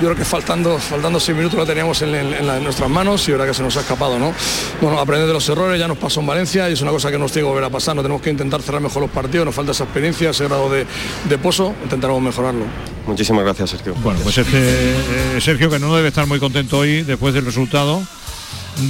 Yo 0.02 0.06
creo 0.08 0.16
que 0.16 0.26
faltando, 0.26 0.80
faltando 0.80 1.20
seis 1.20 1.38
minutos 1.38 1.58
lo 1.60 1.66
teníamos 1.66 2.02
en, 2.02 2.16
en- 2.16 2.34
en 2.34 2.48
la- 2.48 2.58
en 2.58 2.64
nuestras 2.64 2.90
manos 2.90 3.28
y 3.30 3.34
ahora 3.34 3.46
que 3.46 3.54
se 3.54 3.62
nos 3.62 3.78
ha 3.78 3.82
escapado, 3.82 4.18
¿no? 4.18 4.34
Bueno, 4.82 5.00
aprender 5.00 5.28
de 5.28 5.34
los 5.34 5.48
errores, 5.48 5.80
ya 5.80 5.88
nos 5.88 5.98
pasó 6.00 6.20
en 6.22 6.28
Valencia 6.28 6.68
y 6.68 6.74
es 6.74 6.82
una 6.82 6.92
cosa 6.92 7.12
que 7.12 7.20
nos 7.20 7.32
tiene 7.32 7.46
que 7.48 7.50
volver 7.50 7.66
a 7.66 7.70
pasar. 7.70 7.96
No 7.96 8.02
tenemos 8.02 8.22
que 8.24 8.32
intentar 8.32 8.64
cerrar 8.64 8.82
mejor 8.82 9.04
los 9.04 9.12
partidos, 9.12 9.46
nos 9.46 9.54
falta 9.54 9.74
esa 9.74 9.84
experiencia, 9.84 10.32
ese 10.32 10.46
grado 10.46 10.72
de, 10.72 10.88
de 11.30 11.38
pozo, 11.38 11.76
intentaremos 11.84 12.22
mejorarlo. 12.22 12.66
Muchísimas 13.06 13.44
gracias, 13.44 13.70
Sergio. 13.70 13.94
Bueno, 14.04 14.20
pues 14.24 14.40
este 14.40 14.58
eh, 14.58 15.40
Sergio 15.40 15.70
que 15.70 15.78
no 15.78 15.96
debe 15.96 16.08
estar 16.08 16.26
muy 16.26 16.40
contento 16.40 16.80
hoy 16.80 17.04
después 17.04 17.34
del 17.36 17.46
resultado 17.46 18.02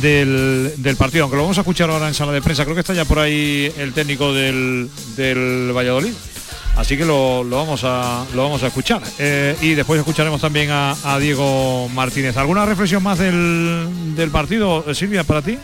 del, 0.02 0.96
partido, 0.98 1.24
aunque 1.24 1.38
lo 1.38 1.44
vamos 1.44 1.58
a 1.58 1.62
escuchar 1.62 1.90
ahora 1.90 2.08
en 2.08 2.14
sala 2.14 2.32
de 2.32 2.42
prensa. 2.42 2.64
Creo 2.64 2.76
que 2.76 2.82
está 2.82 2.94
ya 2.94 3.06
por 3.06 3.20
ahí 3.20 3.72
el 3.78 3.94
técnico 3.94 4.34
del, 4.34 4.90
del 5.16 5.72
Valladolid. 5.76 6.14
Así 6.76 6.96
que 6.96 7.06
lo, 7.06 7.44
vamos 7.50 7.82
a 7.84 8.24
lo 8.36 8.44
vamos 8.44 8.62
a 8.62 8.68
escuchar. 8.68 9.02
Eh, 9.18 9.56
y 9.62 9.74
después 9.74 10.00
escucharemos 10.00 10.40
también 10.40 10.70
a, 10.72 11.18
Diego 11.20 11.90
Martínez. 11.90 12.38
¿Alguna 12.38 12.66
reflexión 12.66 13.02
más 13.02 13.18
del, 13.18 14.16
del 14.16 14.30
partido, 14.30 14.94
Silvia, 14.94 15.24
para 15.24 15.42
ti? 15.42 15.58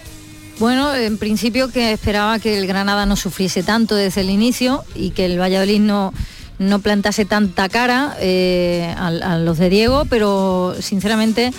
Bueno, 0.59 0.93
en 0.95 1.17
principio 1.17 1.69
que 1.69 1.91
esperaba 1.91 2.39
que 2.39 2.57
el 2.57 2.67
Granada 2.67 3.05
no 3.05 3.15
sufriese 3.15 3.63
tanto 3.63 3.95
desde 3.95 4.21
el 4.21 4.29
inicio 4.29 4.83
y 4.95 5.11
que 5.11 5.25
el 5.25 5.39
Valladolid 5.39 5.79
no, 5.79 6.13
no 6.59 6.79
plantase 6.79 7.25
tanta 7.25 7.69
cara 7.69 8.15
eh, 8.19 8.93
a 8.97 9.37
los 9.37 9.57
de 9.57 9.69
Diego, 9.69 10.05
pero 10.05 10.75
sinceramente 10.79 11.51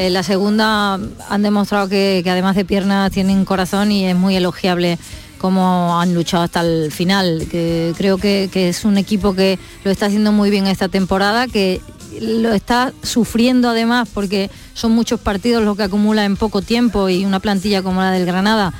en 0.00 0.14
la 0.14 0.22
segunda 0.22 0.98
han 1.28 1.42
demostrado 1.42 1.86
que, 1.86 2.24
además 2.26 2.56
de 2.56 2.64
piernas 2.64 3.12
tienen 3.12 3.44
corazón 3.44 3.92
y 3.92 4.06
es 4.06 4.16
muy 4.16 4.34
elogiable 4.34 4.98
cómo 5.36 6.00
han 6.00 6.14
luchado 6.14 6.42
hasta 6.42 6.62
el 6.62 6.90
final. 6.90 7.46
Que 7.50 7.92
creo 7.98 8.16
que, 8.16 8.48
es 8.54 8.86
un 8.86 8.96
equipo 8.96 9.34
que 9.34 9.58
lo 9.84 9.90
está 9.90 10.06
haciendo 10.06 10.32
muy 10.32 10.48
bien 10.48 10.66
esta 10.66 10.88
temporada, 10.88 11.48
que 11.48 11.82
lo 12.18 12.54
está 12.54 12.94
sufriendo 13.02 13.68
además 13.68 14.08
porque 14.12 14.50
son 14.72 14.92
muchos 14.92 15.20
partidos 15.20 15.62
los 15.62 15.76
que 15.76 15.82
acumula 15.82 16.24
en 16.24 16.36
poco 16.36 16.62
tiempo 16.62 17.10
y 17.10 17.26
una 17.26 17.38
plantilla 17.38 17.82
como 17.82 18.00
la 18.00 18.10
del 18.10 18.24
Granada 18.24 18.72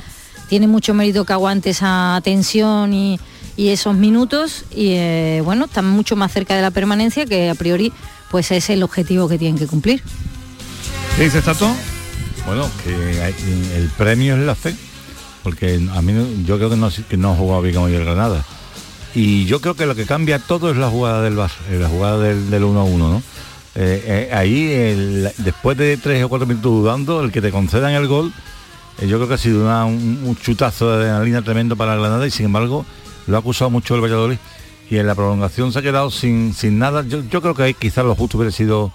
tiene 0.49 0.67
mucho 0.67 0.95
mérito 0.95 1.25
que 1.27 1.35
aguante 1.35 1.71
esa 1.71 2.19
tensión 2.25 2.93
y, 2.93 3.21
y 3.57 3.69
esos 3.69 3.95
minutos 3.95 4.65
y 4.75 4.95
eh, 4.95 5.43
bueno, 5.45 5.67
están 5.67 5.89
mucho 5.89 6.17
más 6.17 6.33
cerca 6.33 6.57
de 6.57 6.63
la 6.63 6.71
permanencia 6.71 7.27
que 7.27 7.51
a 7.51 7.55
priori 7.55 7.93
pues 8.31 8.51
es 8.51 8.71
el 8.71 8.83
objetivo 8.83 9.29
que 9.29 9.39
tienen 9.39 9.59
que 9.59 9.67
cumplir. 9.67 10.03
¿Qué 11.17 11.25
dices, 11.25 11.45
Tato? 11.45 11.69
Bueno, 12.47 12.69
que 12.83 13.27
el 13.77 13.91
premio 13.97 14.35
es 14.35 14.41
la 14.41 14.55
fe, 14.55 14.75
porque 15.43 15.81
a 15.95 16.03
mí 16.03 16.45
yo 16.45 16.57
creo 16.57 16.71
que 16.71 16.77
no, 16.77 16.91
que 17.09 17.17
no 17.17 17.33
ha 17.33 17.37
jugado 17.37 17.63
bien 17.63 17.77
hoy 17.77 17.95
el 17.95 18.05
Granada. 18.05 18.45
Y 19.15 19.45
yo 19.47 19.61
creo 19.61 19.75
que 19.75 19.87
lo 19.87 19.95
que 19.95 20.07
cambia 20.07 20.39
todo 20.39 20.71
es 20.71 20.77
la 20.77 20.89
jugada 20.89 21.23
del 21.23 21.37
Bar, 21.37 21.51
la 21.71 21.89
jugada 21.89 22.19
del, 22.19 22.51
del 22.51 22.63
1-1, 22.63 22.97
¿no? 22.97 23.23
Eh, 23.75 24.03
eh, 24.05 24.35
ahí, 24.35 24.67
después 25.39 25.77
de 25.77 25.97
tres 25.97 26.25
o 26.25 26.29
cuatro 26.29 26.47
minutos 26.47 26.73
dudando, 26.73 27.23
el 27.23 27.31
que 27.31 27.41
te 27.41 27.51
concedan 27.51 27.93
el 27.93 28.09
gol, 28.09 28.33
eh, 28.99 29.07
yo 29.07 29.17
creo 29.19 29.29
que 29.29 29.35
ha 29.35 29.39
sido 29.39 29.65
un, 29.87 30.37
chutazo 30.41 30.91
de 30.91 30.97
adrenalina 31.05 31.43
tremendo 31.43 31.77
para 31.77 31.95
Granada 31.95 32.27
y 32.27 32.31
sin 32.31 32.47
embargo 32.47 32.85
lo 33.27 33.37
ha 33.37 33.41
acusado 33.41 33.71
mucho 33.71 33.95
el 33.95 34.01
Valladolid. 34.01 34.39
Y 34.91 34.99
en 34.99 35.07
la 35.07 35.15
prolongación 35.15 35.73
se 35.73 35.79
ha 35.79 35.83
quedado 35.83 36.11
sin, 36.11 36.53
sin 36.53 36.81
nada. 36.81 37.05
Yo, 37.07 37.23
yo 37.31 37.41
creo 37.41 37.55
que 37.55 37.63
ahí 37.63 37.75
quizás 37.75 38.05
lo 38.05 38.17
justo 38.17 38.39
hubiera 38.39 38.51
sido 38.51 38.93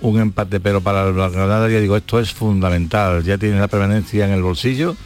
un 0.00 0.20
empate, 0.20 0.60
pero 0.60 0.80
para 0.80 1.04
el 1.08 1.14
Granada 1.14 1.68
ya 1.68 1.80
digo, 1.80 1.96
esto 1.96 2.18
es 2.20 2.32
fundamental. 2.32 3.22
Ya 3.24 3.38
tiene 3.38 3.58
la 3.58 3.68
permanencia 3.68 4.24
en 4.26 4.32
el 4.32 4.42
bolsillo. 4.42 4.96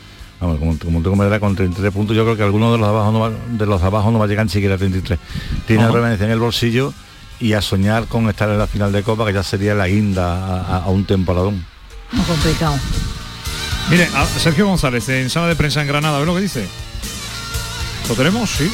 Vamos, 0.40 0.59
como, 0.59 0.78
como 0.78 1.02
tú 1.02 1.14
con 1.40 1.54
33 1.56 1.92
puntos, 1.92 2.16
yo 2.16 2.25
creo 2.25 2.37
que 2.37 2.42
alguno 2.42 2.73
de 2.73 2.78
los 2.78 2.88
abajo 2.88 3.12
no 3.12 3.20
va, 3.20 3.30
de 3.30 3.66
los 3.66 3.82
abajo 3.82 4.11
no 4.11 4.18
va 4.18 4.25
a 4.25 4.28
llegar 4.28 4.47
ni 4.47 4.50
siquiera 4.52 4.76
a 4.76 4.78
33. 4.78 5.18
Tiene 5.66 5.82
la 5.85 5.92
permanencia 5.92 6.25
en 6.26 6.32
el 6.32 6.38
bolsillo 6.38 6.94
y 7.40 7.52
a 7.52 7.61
soñar 7.61 8.06
con 8.06 8.28
estar 8.28 8.49
en 8.49 8.59
la 8.59 8.66
final 8.66 8.90
de 8.92 9.02
Copa, 9.02 9.26
que 9.26 9.32
ya 9.35 9.42
sería 9.42 9.75
la 9.75 9.87
guinda 9.87 10.32
a, 10.35 10.61
a- 10.78 10.82
a 10.85 10.88
un 10.88 11.04
temporadón. 11.04 11.64
Muy 12.12 12.25
complicado. 12.25 12.75
Mire, 13.90 14.09
a 14.14 14.25
Sergio 14.26 14.66
González, 14.66 15.09
en 15.11 15.28
sala 15.30 15.47
de 15.49 15.56
prensa 15.56 15.82
en 15.82 15.88
Granada, 15.88 16.18
¿ve 16.20 16.26
lo 16.26 16.35
que 16.35 16.40
dice? 16.42 16.66
¿Lo 18.09 18.14
tenemos? 18.14 18.49
Sí. 18.50 18.70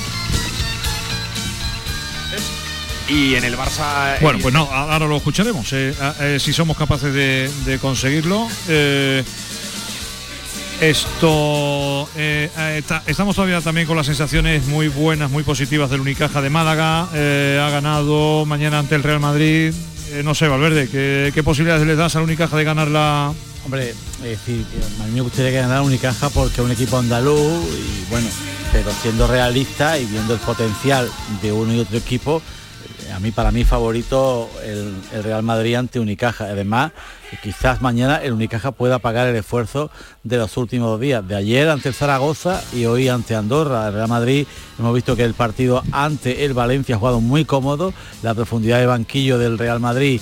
Y 3.08 3.34
en 3.36 3.44
el 3.44 3.56
Barça... 3.56 4.18
Bueno, 4.20 4.38
pues 4.42 4.52
no, 4.52 4.62
ahora 4.70 5.06
lo 5.06 5.16
escucharemos, 5.16 5.72
eh, 5.72 5.94
eh, 6.20 6.38
si 6.40 6.52
somos 6.52 6.76
capaces 6.76 7.12
de, 7.12 7.50
de 7.64 7.78
conseguirlo. 7.78 8.48
Eh, 8.68 9.22
esto 10.80 12.08
eh, 12.16 12.50
eh, 12.56 12.74
está- 12.78 13.02
estamos 13.06 13.34
todavía 13.34 13.60
también 13.60 13.86
con 13.86 13.96
las 13.96 14.06
sensaciones 14.06 14.66
muy 14.66 14.88
buenas, 14.88 15.30
muy 15.30 15.42
positivas 15.42 15.88
del 15.88 16.00
Unicaja 16.00 16.42
de 16.42 16.50
Málaga. 16.50 17.08
eh, 17.14 17.60
ha 17.64 17.70
ganado 17.70 18.44
mañana 18.44 18.78
ante 18.80 18.94
el 18.96 19.02
Real 19.02 19.20
Madrid. 19.20 19.72
Eh, 20.10 20.22
no 20.22 20.34
sé, 20.34 20.48
Valverde, 20.48 20.88
¿qué, 20.88 21.30
qué 21.34 21.42
posibilidades 21.42 21.86
le 21.86 21.96
das 21.96 22.14
al 22.16 22.24
Unicaja 22.24 22.56
de 22.56 22.64
ganar 22.64 22.88
la, 22.88 23.32
Hombre, 23.64 23.90
es 23.90 24.22
decir, 24.22 24.64
que 24.66 25.02
a 25.02 25.06
mí 25.06 25.12
me 25.14 25.20
gustaría 25.22 25.50
que 25.50 25.56
ganara 25.56 25.82
Unicaja 25.82 26.28
porque 26.30 26.54
es 26.60 26.60
un 26.60 26.70
equipo 26.70 26.98
andaluz 26.98 27.64
y 27.74 28.10
bueno, 28.10 28.28
pero 28.72 28.90
siendo 29.02 29.26
realista 29.26 29.98
y 29.98 30.04
viendo 30.04 30.34
el 30.34 30.40
potencial 30.40 31.10
de 31.42 31.52
uno 31.52 31.74
y 31.74 31.80
otro 31.80 31.96
equipo, 31.98 32.40
eh, 32.40 32.42
a 33.16 33.18
mí 33.18 33.30
para 33.30 33.50
mí 33.50 33.64
favorito 33.64 34.50
el, 34.62 35.22
Real 35.22 35.42
Madrid 35.42 35.76
ante 35.76 35.98
Unicaja. 35.98 36.44
Además, 36.44 36.92
quizás 37.42 37.80
mañana 37.80 38.16
el 38.16 38.34
Unicaja 38.34 38.72
pueda 38.72 38.98
pagar 38.98 39.26
el 39.26 39.36
esfuerzo 39.36 39.90
de 40.22 40.36
los 40.36 40.54
últimos 40.58 41.00
días, 41.00 41.26
de 41.26 41.34
ayer 41.34 41.70
ante 41.70 41.88
el 41.88 41.94
Zaragoza 41.94 42.62
y 42.74 42.84
hoy 42.84 43.08
ante 43.08 43.34
Andorra. 43.34 43.88
El 43.88 43.94
Real 43.94 44.08
Madrid 44.08 44.46
hemos 44.78 44.94
visto 44.94 45.16
que 45.16 45.24
el 45.24 45.32
partido 45.32 45.82
ante 45.92 46.44
el 46.44 46.52
Valencia 46.52 46.96
ha 46.96 46.98
jugado 46.98 47.22
muy 47.22 47.46
cómodo, 47.46 47.94
la 48.22 48.34
profundidad 48.34 48.80
de 48.80 48.86
banquillo 48.86 49.38
del 49.38 49.56
Real 49.56 49.80
Madrid 49.80 50.20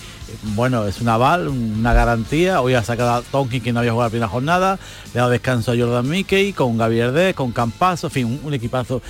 bueno, 0.54 0.86
es 0.86 1.00
un 1.00 1.08
aval, 1.08 1.48
una 1.48 1.92
garantía. 1.92 2.60
Hoy 2.60 2.74
ha 2.74 2.82
sacado 2.82 3.10
a 3.10 3.22
Tonkin 3.22 3.62
que 3.62 3.72
no 3.72 3.80
había 3.80 3.92
jugado 3.92 4.08
la 4.08 4.10
primera 4.10 4.28
jornada, 4.28 4.78
le 5.12 5.20
ha 5.20 5.22
dado 5.22 5.30
descanso 5.30 5.72
a 5.72 5.76
Jordan 5.76 6.08
Mickey, 6.08 6.52
con 6.52 6.76
Gabriel 6.76 7.12
Dez, 7.12 7.34
con 7.34 7.52
Campazo, 7.52 8.08
en 8.08 8.12
fin, 8.12 8.40
un 8.42 8.54
equipazo. 8.54 9.02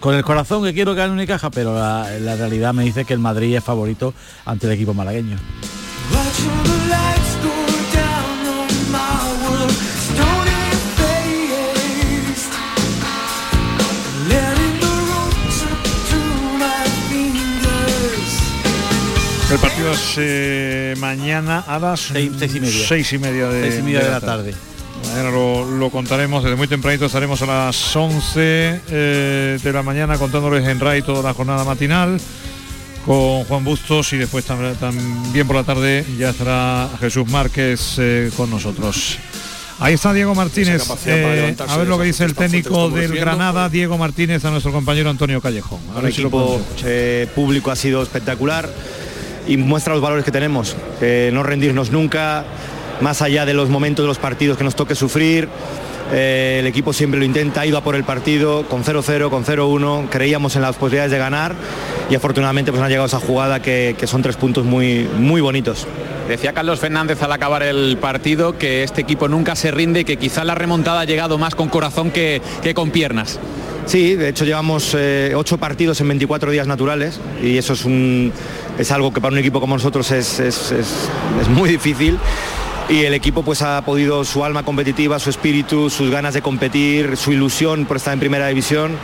Con 0.00 0.14
el 0.14 0.24
corazón 0.24 0.64
que 0.64 0.72
quiero 0.72 0.94
que 0.94 1.00
gane 1.00 1.12
Unicaja, 1.12 1.50
pero 1.50 1.74
la, 1.74 2.08
la 2.20 2.34
realidad 2.34 2.72
me 2.72 2.84
dice 2.84 3.04
que 3.04 3.12
el 3.12 3.20
Madrid 3.20 3.54
es 3.54 3.62
favorito 3.62 4.14
ante 4.46 4.66
el 4.66 4.72
equipo 4.72 4.94
malagueño. 4.94 5.36
El 19.50 19.58
partido 19.58 19.90
es 19.90 20.14
eh, 20.16 20.94
mañana 20.98 21.64
a 21.66 21.80
las 21.80 22.00
seis, 22.00 22.30
y 22.54 22.60
media. 22.60 22.86
Seis 22.86 23.12
y 23.12 23.18
media 23.18 23.48
de, 23.48 23.62
Seis 23.62 23.80
y 23.80 23.82
media 23.82 24.04
de 24.04 24.10
la 24.10 24.20
tarde. 24.20 24.54
Mañana 25.10 25.30
lo, 25.30 25.64
lo 25.64 25.90
contaremos, 25.90 26.42
desde 26.44 26.56
muy 26.56 26.68
tempranito 26.68 27.06
estaremos 27.06 27.42
a 27.42 27.46
las 27.46 27.96
11 27.96 28.80
eh, 28.90 29.58
de 29.62 29.72
la 29.72 29.82
mañana 29.82 30.16
contándoles 30.18 30.66
en 30.68 30.78
RAI 30.78 31.02
toda 31.02 31.22
la 31.22 31.34
jornada 31.34 31.64
matinal 31.64 32.20
con 33.04 33.44
Juan 33.44 33.64
Bustos 33.64 34.12
y 34.12 34.18
después 34.18 34.48
tam- 34.48 34.76
también 34.76 35.46
por 35.48 35.56
la 35.56 35.64
tarde 35.64 36.04
ya 36.16 36.30
estará 36.30 36.88
Jesús 37.00 37.28
Márquez 37.28 37.96
eh, 37.98 38.30
con 38.36 38.50
nosotros. 38.50 39.18
Ahí 39.80 39.94
está 39.94 40.12
Diego 40.12 40.34
Martínez. 40.34 40.86
Eh, 41.06 41.56
a 41.66 41.76
ver 41.76 41.88
lo 41.88 41.98
que 41.98 42.04
dice 42.04 42.24
el 42.24 42.34
técnico 42.34 42.88
del. 42.90 43.16
Granada, 43.16 43.68
Diego 43.68 43.96
Martínez, 43.98 44.44
a 44.44 44.50
nuestro 44.50 44.70
compañero 44.72 45.10
Antonio 45.10 45.40
Callejón. 45.40 45.80
A 45.94 45.98
El 45.98 46.04
ver 46.04 46.12
si 46.14 46.20
lo 46.22 46.28
equipo 46.28 46.60
eh, 46.84 47.26
público 47.34 47.70
ha 47.70 47.76
sido 47.76 48.02
espectacular 48.02 48.68
y 49.48 49.56
muestra 49.56 49.94
los 49.94 50.02
valores 50.02 50.24
que 50.24 50.30
tenemos. 50.30 50.76
Eh, 51.00 51.30
no 51.32 51.42
rendirnos 51.42 51.90
nunca, 51.90 52.44
más 53.00 53.22
allá 53.22 53.44
de 53.46 53.54
los 53.54 53.68
momentos 53.68 54.02
de 54.04 54.08
los 54.08 54.18
partidos 54.18 54.56
que 54.58 54.64
nos 54.64 54.74
toque 54.74 54.94
sufrir. 54.94 55.48
Eh, 56.12 56.56
el 56.58 56.66
equipo 56.66 56.92
siempre 56.92 57.20
lo 57.20 57.24
intenta, 57.24 57.60
ha 57.60 57.66
ido 57.66 57.78
a 57.78 57.84
por 57.84 57.94
el 57.94 58.02
partido 58.02 58.64
con 58.66 58.82
0-0, 58.82 59.30
con 59.30 59.44
0-1, 59.44 60.08
creíamos 60.10 60.56
en 60.56 60.62
las 60.62 60.74
posibilidades 60.74 61.12
de 61.12 61.18
ganar 61.18 61.54
y 62.10 62.16
afortunadamente 62.16 62.72
pues 62.72 62.82
han 62.82 62.88
llegado 62.88 63.04
a 63.04 63.06
esa 63.06 63.20
jugada 63.20 63.62
que, 63.62 63.94
que 63.96 64.08
son 64.08 64.20
tres 64.20 64.34
puntos 64.36 64.64
muy, 64.64 65.08
muy 65.18 65.40
bonitos. 65.40 65.86
Decía 66.28 66.52
Carlos 66.52 66.80
Fernández 66.80 67.22
al 67.22 67.30
acabar 67.30 67.62
el 67.62 67.96
partido 68.00 68.58
que 68.58 68.82
este 68.82 69.02
equipo 69.02 69.28
nunca 69.28 69.54
se 69.54 69.70
rinde 69.70 70.00
y 70.00 70.04
que 70.04 70.16
quizá 70.16 70.44
la 70.44 70.56
remontada 70.56 71.00
ha 71.00 71.04
llegado 71.04 71.38
más 71.38 71.54
con 71.54 71.68
corazón 71.68 72.10
que, 72.10 72.42
que 72.60 72.74
con 72.74 72.90
piernas. 72.90 73.38
Sí, 73.86 74.14
de 74.16 74.28
hecho 74.30 74.44
llevamos 74.44 74.94
eh, 74.98 75.32
ocho 75.36 75.58
partidos 75.58 76.00
en 76.00 76.08
24 76.08 76.50
días 76.50 76.66
naturales 76.66 77.20
y 77.40 77.56
eso 77.56 77.72
es, 77.74 77.84
un, 77.84 78.32
es 78.78 78.90
algo 78.90 79.12
que 79.12 79.20
para 79.20 79.32
un 79.32 79.38
equipo 79.38 79.60
como 79.60 79.76
nosotros 79.76 80.10
es- 80.10 80.40
es- 80.40 80.72
es 80.72 81.48
muy 81.48 81.70
difícil. 81.70 82.18
Y 82.88 83.04
el 83.04 83.14
equipo 83.14 83.44
pues 83.44 83.62
ha 83.62 83.80
podido 83.82 84.24
su 84.24 84.44
alma 84.44 84.64
competitiva, 84.64 85.20
su 85.20 85.30
espíritu, 85.30 85.90
sus 85.90 86.10
ganas 86.10 86.34
de 86.34 86.42
competir, 86.42 87.16
su 87.16 87.32
ilusión 87.32 87.84
por 87.84 87.98
estar 87.98 88.12
en 88.12 88.18
primera 88.18 88.48
división, 88.48 88.96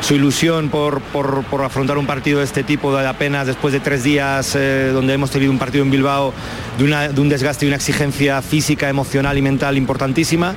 su 0.00 0.16
ilusión 0.16 0.70
por, 0.70 1.00
por- 1.00 1.44
por 1.44 1.62
afrontar 1.62 1.98
un 1.98 2.06
partido 2.06 2.40
de 2.40 2.44
este 2.46 2.64
tipo 2.64 2.96
de 2.96 3.06
apenas 3.06 3.46
después 3.46 3.72
de 3.72 3.78
tres 3.78 4.02
días 4.02 4.56
eh, 4.56 4.90
donde 4.92 5.14
hemos 5.14 5.30
tenido 5.30 5.52
un 5.52 5.58
partido 5.58 5.84
en 5.84 5.90
Bilbao 5.92 6.34
de, 6.78 7.20
un 7.20 7.28
desgaste 7.28 7.66
y 7.66 7.68
una 7.68 7.76
exigencia 7.76 8.40
física, 8.42 8.88
emocional 8.88 9.36
y 9.36 9.42
mental 9.42 9.76
importantísima. 9.76 10.54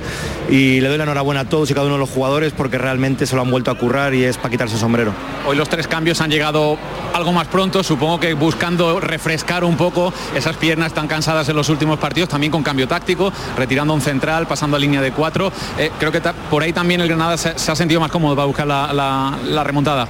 Y 0.48 0.80
le 0.80 0.88
doy 0.88 0.98
la 0.98 1.04
enhorabuena 1.04 1.40
a 1.40 1.44
todos 1.44 1.70
y 1.70 1.74
cada 1.74 1.86
uno 1.86 1.94
de 1.94 2.00
los 2.00 2.10
jugadores 2.10 2.52
porque 2.52 2.78
realmente 2.78 3.26
se 3.26 3.36
lo 3.36 3.42
han 3.42 3.50
vuelto 3.50 3.70
a 3.70 3.74
currar 3.76 4.14
y 4.14 4.24
es 4.24 4.36
para 4.36 4.50
quitarse 4.50 4.74
el 4.74 4.80
sombrero. 4.80 5.12
Hoy 5.46 5.56
los 5.56 5.68
tres 5.68 5.86
cambios 5.86 6.20
han 6.20 6.30
llegado 6.30 6.78
algo 7.12 7.32
más 7.32 7.48
pronto, 7.48 7.82
supongo 7.82 8.20
que 8.20 8.34
buscando 8.34 9.00
refrescar 9.00 9.64
un 9.64 9.76
poco 9.76 10.12
esas 10.34 10.56
piernas 10.56 10.94
tan 10.94 11.08
cansadas 11.08 11.48
en 11.48 11.56
los 11.56 11.68
últimos 11.68 11.98
partidos, 11.98 12.28
también 12.28 12.52
con 12.52 12.62
cambio 12.62 12.88
táctico, 12.88 13.32
retirando 13.56 13.92
un 13.92 14.00
central, 14.00 14.46
pasando 14.46 14.76
a 14.76 14.80
línea 14.80 15.00
de 15.00 15.12
cuatro. 15.12 15.52
Eh, 15.78 15.90
creo 15.98 16.12
que 16.12 16.20
por 16.50 16.62
ahí 16.62 16.72
también 16.72 17.00
el 17.00 17.08
Granada 17.08 17.36
se, 17.36 17.50
ha 17.50 17.76
sentido 17.76 18.00
más 18.00 18.10
cómodo 18.10 18.36
para 18.36 18.46
buscar 18.46 18.66
la 18.66 19.64
remontada. 19.64 20.08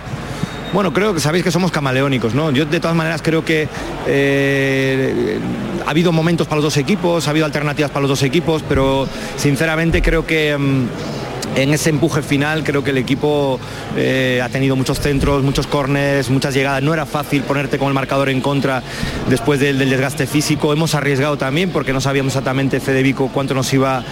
Bueno, 0.72 0.92
creo 0.94 1.12
que 1.12 1.20
sabéis 1.20 1.44
que 1.44 1.50
somos 1.50 1.70
camaleónicos, 1.70 2.34
¿no? 2.34 2.50
Yo 2.50 2.64
de 2.64 2.80
todas 2.80 2.96
maneras 2.96 3.20
creo 3.20 3.44
que 3.44 3.68
eh, 4.06 5.38
ha 5.86 5.90
habido 5.90 6.12
momentos 6.12 6.46
para 6.46 6.56
los 6.56 6.64
dos 6.64 6.76
equipos, 6.78 7.26
ha 7.26 7.30
habido 7.30 7.44
alternativas 7.44 7.90
para 7.90 8.00
los 8.02 8.08
dos 8.08 8.22
equipos, 8.22 8.64
pero 8.66 9.06
sinceramente 9.36 10.00
creo 10.00 10.24
que 10.24 10.56
mm, 10.56 10.86
en 11.54 11.74
ese 11.74 11.90
empuje 11.90 12.22
final 12.22 12.64
creo 12.64 12.82
que 12.82 12.90
el 12.90 12.98
equipo 12.98 13.60
eh, 13.96 14.40
ha 14.42 14.48
tenido 14.48 14.74
muchos 14.74 15.00
centros, 15.00 15.42
muchos 15.42 15.66
corners, 15.66 16.30
muchas 16.30 16.54
llegadas. 16.54 16.82
No 16.82 16.94
era 16.94 17.06
fácil 17.06 17.42
ponerte 17.42 17.78
con 17.78 17.88
el 17.88 17.94
marcador 17.94 18.30
en 18.30 18.40
contra 18.40 18.82
después 19.28 19.60
del, 19.60 19.78
desgaste 19.78 20.26
físico. 20.26 20.72
Hemos 20.72 20.94
arriesgado 20.94 21.36
también 21.36 21.70
porque 21.70 21.92
no 21.92 22.00
sabíamos 22.00 22.32
exactamente 22.32 22.80
Fede 22.80 23.02
Vico 23.02 23.30
cuánto 23.32 23.54
nos 23.54 23.72
iba 23.72 24.02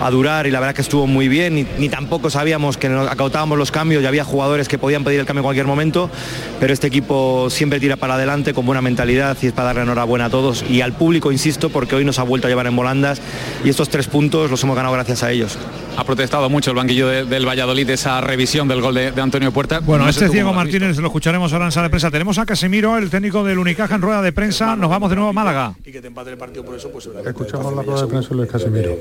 a 0.00 0.10
durar 0.10 0.46
y 0.46 0.50
la 0.50 0.60
verdad 0.60 0.74
que 0.74 0.82
estuvo 0.82 1.06
muy 1.06 1.28
bien. 1.28 1.68
Ni, 1.78 1.88
tampoco 1.88 2.30
sabíamos 2.30 2.76
que 2.76 2.88
nos 2.88 3.08
acautábamos 3.08 3.58
los 3.58 3.70
cambios 3.70 4.02
y 4.02 4.06
había 4.06 4.24
jugadores 4.24 4.68
que 4.68 4.78
podían 4.78 5.04
pedir 5.04 5.20
el 5.20 5.26
cambio 5.26 5.40
en 5.40 5.44
cualquier 5.44 5.66
momento. 5.66 6.10
Pero 6.58 6.72
este 6.72 6.88
equipo 6.88 7.48
siempre 7.50 7.78
tira 7.78 7.96
para 7.96 8.14
adelante 8.14 8.52
con 8.52 8.66
buena 8.66 8.82
mentalidad 8.82 9.36
y 9.40 9.46
es 9.46 9.52
para 9.52 9.68
darle 9.68 9.82
enhorabuena 9.82 10.26
a 10.26 10.30
todos 10.30 10.64
y 10.68 10.80
al 10.80 10.92
público, 10.92 11.30
insisto, 11.30 11.70
porque 11.70 11.94
hoy 11.94 12.04
nos 12.04 12.18
ha 12.18 12.24
vuelto 12.24 12.48
a 12.48 12.50
llevar 12.50 12.66
en 12.66 12.74
volandas 12.74 13.20
y 13.64 13.68
estos 13.68 13.88
tres 13.88 14.08
puntos 14.08 14.50
los 14.50 14.62
hemos 14.64 14.74
ganado 14.74 14.94
gracias 14.94 15.22
a 15.22 15.30
ellos. 15.30 15.58
Ha 15.96 16.04
protestado 16.04 16.48
mucho 16.48 16.70
el 16.70 16.76
banquillo 16.88 17.08
de- 17.08 17.24
del 17.26 17.46
Valladolid 17.46 17.88
esa 17.90 18.20
revisión 18.22 18.66
del 18.66 18.80
gol 18.80 18.94
de, 18.94 19.12
de 19.12 19.20
Antonio 19.20 19.52
Puerta. 19.52 19.80
Bueno, 19.80 20.04
No 20.04 20.10
este 20.10 20.28
Diego 20.28 20.48
visto. 20.50 20.56
Martínez, 20.64 20.96
lo 20.98 21.06
escucharemos 21.06 21.52
ahora 21.52 21.66
en 21.66 21.72
sala 21.72 21.84
de 21.84 21.90
prensa. 21.90 22.10
Tenemos 22.10 22.38
a 22.38 22.46
Casemiro, 22.46 22.96
el 22.96 23.10
técnico 23.10 23.44
del 23.44 23.58
Unicaja 23.58 23.94
en 23.94 24.00
rueda 24.02 24.22
de 24.22 24.32
prensa. 24.32 24.74
Nos 24.74 24.88
vamos 24.88 25.10
de 25.10 25.16
nuevo 25.16 25.28
a 25.30 25.32
Málaga. 25.34 25.74
y 25.84 25.92
que 25.92 26.00
te 26.00 26.06
empate 26.08 26.30
el 26.30 26.38
partido 26.38 26.64
por 26.64 26.74
eso, 26.76 26.90
pues 26.90 27.06
Escuchamos 27.26 27.74
la 27.74 27.82
rueda 27.82 28.02
de 28.02 28.06
prensa 28.08 28.28
de 28.30 28.34
Luis 28.36 28.50
Casimiro. 28.50 28.96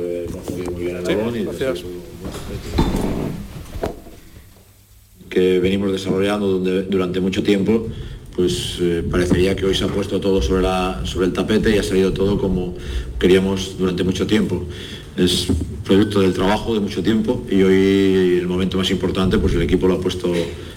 gracias. 1.45 1.83
que 5.29 5.59
venimos 5.59 5.91
desarrollando 5.91 6.57
durante 6.59 7.19
mucho 7.19 7.43
tiempo, 7.43 7.87
pues 8.37 8.77
eh, 8.79 9.03
parecería 9.09 9.55
que 9.55 9.65
hoy 9.65 9.73
se 9.73 9.83
ha 9.83 9.87
puesto 9.87 10.21
todo 10.21 10.43
sobre, 10.43 10.61
la, 10.61 11.01
sobre 11.05 11.25
el 11.25 11.33
tapete 11.33 11.75
y 11.75 11.79
ha 11.79 11.83
salido 11.83 12.13
todo 12.13 12.37
como 12.37 12.75
queríamos 13.19 13.79
durante 13.79 14.03
mucho 14.03 14.27
tiempo. 14.27 14.63
Es 15.17 15.47
producto 15.83 16.21
del 16.21 16.33
trabajo 16.33 16.75
de 16.75 16.79
mucho 16.79 17.01
tiempo 17.01 17.43
y 17.49 17.63
hoy 17.63 18.37
el 18.39 18.45
momento 18.45 18.77
más 18.77 18.91
importante 18.91 19.39
pues 19.39 19.55
el 19.55 19.63
equipo 19.63 19.87
lo 19.87 19.95
ha 19.95 19.99
puesto 19.99 20.31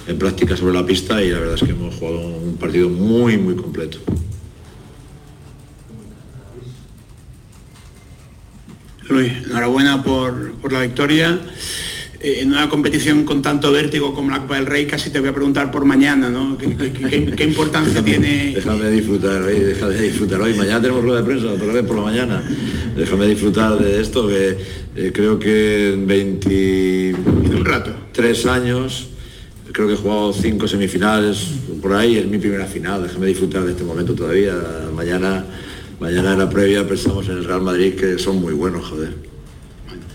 en 0.07 0.19
práctica 0.19 0.57
sobre 0.57 0.73
la 0.73 0.87
pista 0.87 1.23
y 1.23 1.29
la 1.29 1.39
verdad 1.39 1.57
es 1.57 1.63
que 1.63 1.73
hemos 1.73 1.95
jugado 1.97 2.21
un 2.21 2.57
partido 2.57 2.89
muy 2.89 3.37
muy 3.37 3.55
completo. 3.55 3.99
Luis, 9.11 9.33
enhorabuena 9.45 10.03
por, 10.03 10.53
por 10.55 10.73
la 10.73 10.81
victoria. 10.81 11.39
Eh, 12.23 12.41
en 12.43 12.53
una 12.53 12.69
competición 12.69 13.25
con 13.25 13.41
tanto 13.41 13.73
vértigo 13.73 14.13
como 14.15 14.31
la 14.31 14.41
Copa 14.41 14.57
del 14.57 14.67
Rey, 14.67 14.85
casi 14.87 15.09
te 15.11 15.21
voy 15.21 15.31
a 15.31 15.35
preguntar 15.35 15.71
por 15.71 15.87
mañana, 15.87 16.29
¿no? 16.29 16.59
¿Qué, 16.59 16.77
qué- 16.77 16.93
qué- 16.93 17.33
qué 17.35 17.45
importancia 17.45 18.05
tiene? 18.05 18.53
Déjame 18.55 18.91
disfrutar 18.91 19.41
hoy, 19.43 19.59
déjame 19.61 19.95
disfrutar 19.95 20.41
hoy. 20.43 20.53
Mañana 20.55 20.83
tenemos 20.83 21.03
rueda 21.03 21.21
de 21.23 21.27
prensa, 21.27 21.47
otra 21.47 21.73
vez 21.73 21.83
por 21.85 21.97
la 21.97 22.03
mañana. 22.03 22.43
Déjame 22.95 23.27
disfrutar 23.27 23.79
de 23.79 24.03
esto, 24.03 24.29
que 24.29 24.55
eh, 24.97 25.13
creo 25.15 25.39
que 25.39 25.95
en 25.95 26.07
23 26.07 28.45
años, 28.47 29.07
creo 29.73 29.87
que 29.89 29.95
he 29.95 29.97
jugado 29.97 30.33
cinco 30.35 30.69
semifinales 30.69 31.47
por 31.81 31.95
ahí, 31.95 32.19
es 32.19 32.27
mi 32.27 32.37
primera 32.39 32.67
final. 32.67 33.03
Déjame 33.03 33.29
disfrutar 33.29 33.65
de 33.65 33.71
este 33.73 33.83
momento 33.85 34.13
todavía. 34.15 34.55
Mañana, 34.95 35.47
mañana 35.99 36.35
en 36.35 36.39
la 36.39 36.51
previa 36.51 36.87
pensamos 36.87 37.27
en 37.29 37.39
el 37.39 37.45
Real 37.47 37.63
Madrid, 37.63 37.95
que 37.95 38.19
son 38.19 38.43
muy 38.43 38.53
buenos, 38.53 38.87
joder. 38.89 39.15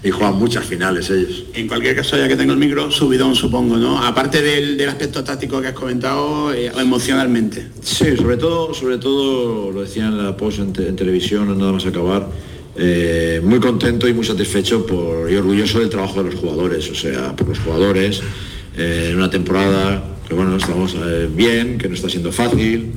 Y 0.06 0.12
juegan 0.12 0.36
muchas 0.38 0.64
finales 0.66 1.10
ellos. 1.10 1.46
En 1.56 1.68
cualquier 1.68 1.96
caso, 1.96 2.16
ya 2.16 2.28
que 2.28 2.36
tengo 2.36 2.54
el 2.54 2.60
micro, 2.60 2.92
subidón 2.92 3.34
supongo, 3.36 3.76
¿no? 3.76 3.98
Aparte 4.02 4.40
del, 4.42 4.78
del 4.78 4.88
aspecto 4.90 5.24
táctico 5.24 5.60
que 5.60 5.70
has 5.70 5.74
comentado, 5.74 6.54
eh, 6.54 6.72
emocionalmente. 6.80 7.68
Sí, 7.82 8.16
sobre 8.16 8.38
todo, 8.38 8.72
sobre 8.76 9.00
todo 9.00 9.72
lo 9.72 9.82
decía 9.82 10.06
en 10.06 10.24
la 10.24 10.38
post 10.38 10.60
en, 10.60 10.74
te- 10.74 10.88
en 10.88 10.96
televisión, 10.96 11.58
nada 11.58 11.72
más 11.72 11.88
acabar, 11.88 12.30
eh, 12.78 13.42
muy 13.44 13.60
contento 13.60 14.08
y 14.08 14.14
muy 14.14 14.24
satisfecho 14.26 14.86
por, 14.86 15.32
y 15.32 15.36
orgulloso 15.38 15.80
del 15.80 15.90
trabajo 15.90 16.22
de 16.24 16.30
los 16.30 16.40
jugadores, 16.40 16.88
o 16.92 16.94
sea, 16.96 17.36
por 17.36 17.48
los 17.50 17.58
jugadores, 17.60 18.22
eh, 18.78 19.08
en 19.10 19.18
una 19.18 19.32
temporada 19.32 20.04
que 20.28 20.36
bueno, 20.36 20.56
estamos 20.58 20.96
eh, 21.04 21.28
bien, 21.34 21.80
que 21.80 21.88
no 21.90 21.96
está 21.96 22.10
siendo 22.10 22.32
fácil, 22.32 22.92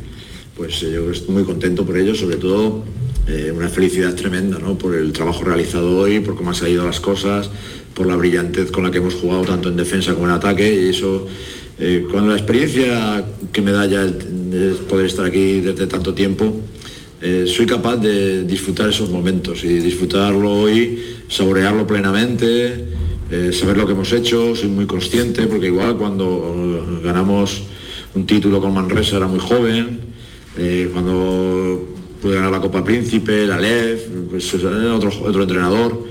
pues 0.54 0.80
yo 0.80 1.10
estoy 1.10 1.34
muy 1.34 1.44
contento 1.44 1.86
por 1.86 1.96
ello, 1.96 2.14
sobre 2.14 2.36
todo 2.36 2.84
eh, 3.28 3.52
una 3.54 3.68
felicidad 3.68 4.14
tremenda 4.14 4.58
¿no? 4.58 4.78
por 4.78 4.94
el 4.94 5.12
trabajo 5.12 5.44
realizado 5.44 5.98
hoy, 5.98 6.20
por 6.20 6.34
cómo 6.34 6.50
han 6.50 6.56
salido 6.56 6.86
las 6.86 6.98
cosas, 6.98 7.50
por 7.92 8.06
la 8.06 8.16
brillantez 8.16 8.70
con 8.70 8.84
la 8.84 8.90
que 8.90 8.98
hemos 8.98 9.14
jugado 9.14 9.42
tanto 9.42 9.68
en 9.68 9.76
defensa 9.76 10.14
como 10.14 10.26
en 10.26 10.32
ataque 10.32 10.72
y 10.72 10.88
eso, 10.88 11.26
eh, 11.78 12.06
con 12.10 12.26
la 12.26 12.36
experiencia 12.36 13.24
que 13.52 13.60
me 13.60 13.70
da 13.70 13.84
ya 13.84 14.02
el, 14.02 14.16
el 14.52 14.74
poder 14.88 15.06
estar 15.06 15.26
aquí 15.26 15.60
desde 15.60 15.86
tanto 15.86 16.14
tiempo, 16.14 16.60
eh, 17.20 17.44
soy 17.46 17.66
capaz 17.66 17.96
de 17.96 18.44
disfrutar 18.44 18.88
esos 18.88 19.10
momentos 19.10 19.62
y 19.62 19.78
disfrutarlo 19.80 20.60
hoy, 20.60 20.98
saborearlo 21.28 21.86
plenamente, 21.86 22.86
eh, 23.30 23.52
saber 23.52 23.76
lo 23.76 23.86
que 23.86 23.92
hemos 23.92 24.10
hecho, 24.12 24.56
soy 24.56 24.68
muy 24.68 24.86
consciente 24.86 25.46
porque 25.46 25.66
igual 25.66 25.98
cuando 25.98 27.00
ganamos 27.04 27.62
un 28.14 28.24
título 28.24 28.60
con 28.60 28.72
Manresa 28.72 29.18
era 29.18 29.26
muy 29.26 29.40
joven, 29.40 30.00
cuando 30.92 31.97
pude 32.20 32.34
ganar 32.34 32.50
la 32.50 32.60
Copa 32.60 32.84
Príncipe, 32.84 33.46
la 33.46 33.58
LEF, 33.58 34.08
pues 34.30 34.52
otro, 34.54 35.10
otro 35.24 35.42
entrenador. 35.42 36.06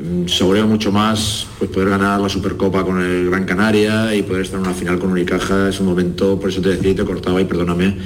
Mm, 0.00 0.26
Saboreo 0.26 0.66
mucho 0.66 0.90
más 0.90 1.46
pues 1.58 1.70
poder 1.70 1.90
ganar 1.90 2.20
la 2.20 2.28
Supercopa 2.28 2.84
con 2.84 3.00
el 3.00 3.30
Gran 3.30 3.44
Canaria 3.44 4.14
y 4.14 4.22
poder 4.22 4.42
estar 4.42 4.58
en 4.58 4.66
una 4.66 4.74
final 4.74 4.98
con 4.98 5.12
Unicaja 5.12 5.68
es 5.68 5.78
un 5.78 5.86
momento, 5.86 6.38
por 6.38 6.50
eso 6.50 6.60
te 6.60 6.70
decía 6.70 6.90
y 6.90 6.94
te 6.94 7.04
cortaba 7.04 7.40
y 7.40 7.44
perdóname, 7.44 7.96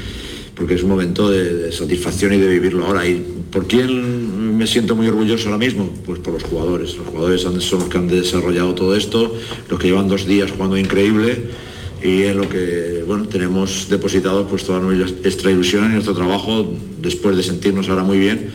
porque 0.55 0.75
es 0.75 0.83
un 0.83 0.91
momento 0.91 1.31
de, 1.31 1.73
satisfacción 1.73 2.35
y 2.35 2.39
de 2.39 2.49
vivirlo 2.49 2.85
ahora. 2.87 3.07
¿Y 3.07 3.25
por 3.51 3.67
quién 3.67 4.59
me 4.59 4.67
siento 4.67 4.97
muy 4.97 5.07
orgulloso 5.07 5.49
ahora 5.49 5.59
mismo? 5.59 5.91
Pues 6.05 6.19
por 6.19 6.35
los 6.35 6.43
jugadores. 6.43 6.97
Los 6.97 7.07
jugadores 7.07 7.41
son 7.43 7.55
los 7.55 7.89
que 7.89 7.97
han 7.97 8.09
desarrollado 8.09 8.75
todo 8.75 8.95
esto, 8.95 9.35
los 9.71 9.79
que 9.79 9.87
llevan 9.89 10.09
dos 10.09 10.27
días 10.27 10.51
jugando 10.51 10.77
increíble 10.77 11.68
y 12.03 12.25
en 12.25 12.37
lo 12.39 12.49
que 12.49 13.05
bueno 13.07 13.27
tenemos 13.27 13.89
depositado 13.89 14.47
pues 14.47 14.65
toda 14.65 14.81
nuestra 14.81 15.51
ilusión 15.51 15.91
y 15.91 15.95
nuestro 15.95 16.15
trabajo 16.15 16.73
después 17.01 17.37
de 17.37 17.43
sentirnos 17.43 17.89
ahora 17.89 18.05
muy 18.05 18.19
bien 18.19 18.51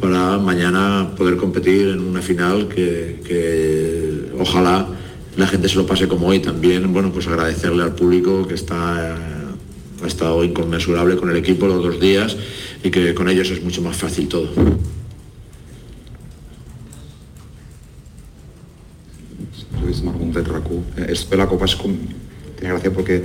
para 0.00 0.38
mañana 0.38 1.14
poder 1.16 1.36
competir 1.36 1.88
en 1.88 2.00
una 2.00 2.20
final 2.20 2.68
que, 2.68 3.20
que 3.24 4.32
ojalá 4.38 4.86
la 5.36 5.46
gente 5.46 5.68
se 5.68 5.76
lo 5.76 5.86
pase 5.86 6.08
como 6.08 6.26
hoy 6.26 6.40
también 6.40 6.92
bueno 6.92 7.12
pues 7.12 7.26
agradecerle 7.26 7.82
al 7.82 7.94
público 7.94 8.46
que 8.46 8.54
está 8.54 9.16
ha 10.02 10.06
estado 10.06 10.42
inconmensurable 10.44 11.16
con 11.16 11.30
el 11.30 11.36
equipo 11.36 11.66
los 11.66 11.82
dos 11.82 12.00
días 12.00 12.36
y 12.82 12.90
que 12.90 13.14
con 13.14 13.28
ellos 13.28 13.50
es 13.50 13.62
mucho 13.62 13.82
más 13.82 13.96
fácil 13.96 14.28
todo. 14.28 14.48
Es. 21.08 21.26
Tiene 22.62 22.74
gracia 22.74 22.92
porque 22.92 23.24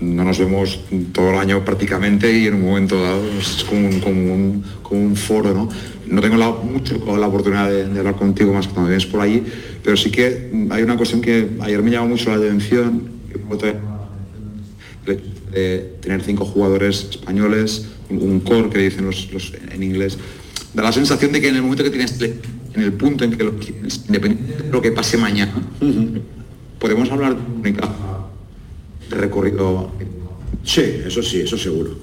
no 0.00 0.22
nos 0.22 0.38
vemos 0.38 0.78
todo 1.12 1.30
el 1.30 1.38
año 1.38 1.64
prácticamente 1.64 2.32
y 2.38 2.46
en 2.46 2.54
un 2.54 2.62
momento 2.62 3.02
dado 3.02 3.20
es 3.36 3.64
como 3.64 3.88
un, 3.88 3.98
como 4.00 4.32
un, 4.34 4.64
como 4.80 5.00
un 5.02 5.16
foro, 5.16 5.52
¿no? 5.52 5.68
No 6.06 6.20
tengo 6.20 6.36
la, 6.36 6.50
mucho 6.50 6.96
la 7.18 7.26
oportunidad 7.26 7.68
de, 7.68 7.88
de 7.88 7.98
hablar 7.98 8.14
contigo 8.14 8.52
más 8.52 8.68
que 8.68 8.74
cuando 8.74 8.90
vienes 8.90 9.06
por 9.06 9.20
allí, 9.22 9.42
pero 9.82 9.96
sí 9.96 10.10
que 10.12 10.52
hay 10.70 10.82
una 10.84 10.96
cuestión 10.96 11.20
que 11.20 11.48
ayer 11.62 11.82
me 11.82 11.90
llamó 11.90 12.08
mucho 12.10 12.30
la 12.30 12.36
atención, 12.36 13.02
de 15.04 15.96
tener 16.00 16.22
cinco 16.22 16.44
jugadores 16.44 17.08
españoles, 17.10 17.86
un, 18.10 18.38
core 18.40 18.70
que 18.70 18.78
dicen 18.78 19.04
los, 19.06 19.32
los- 19.32 19.52
en 19.72 19.82
inglés, 19.82 20.16
da 20.74 20.82
la 20.84 20.92
sensación 20.92 21.32
de 21.32 21.40
que 21.40 21.48
en 21.48 21.56
el 21.56 21.62
momento 21.62 21.82
que 21.82 21.90
tienes 21.90 22.20
en 22.20 22.82
el 22.82 22.92
punto 22.92 23.24
en 23.24 23.32
que 23.32 23.42
lo 23.44 23.50
independientemente 23.52 24.62
de 24.64 24.70
lo 24.70 24.80
que 24.82 24.92
pase 24.92 25.16
mañana, 25.16 25.54
podemos 26.78 27.10
hablar 27.10 27.36
de 27.62 27.72
recorrido. 29.14 29.90
Sí, 30.62 30.82
eso 31.06 31.22
sí, 31.22 31.40
eso 31.40 31.58
seguro. 31.58 31.96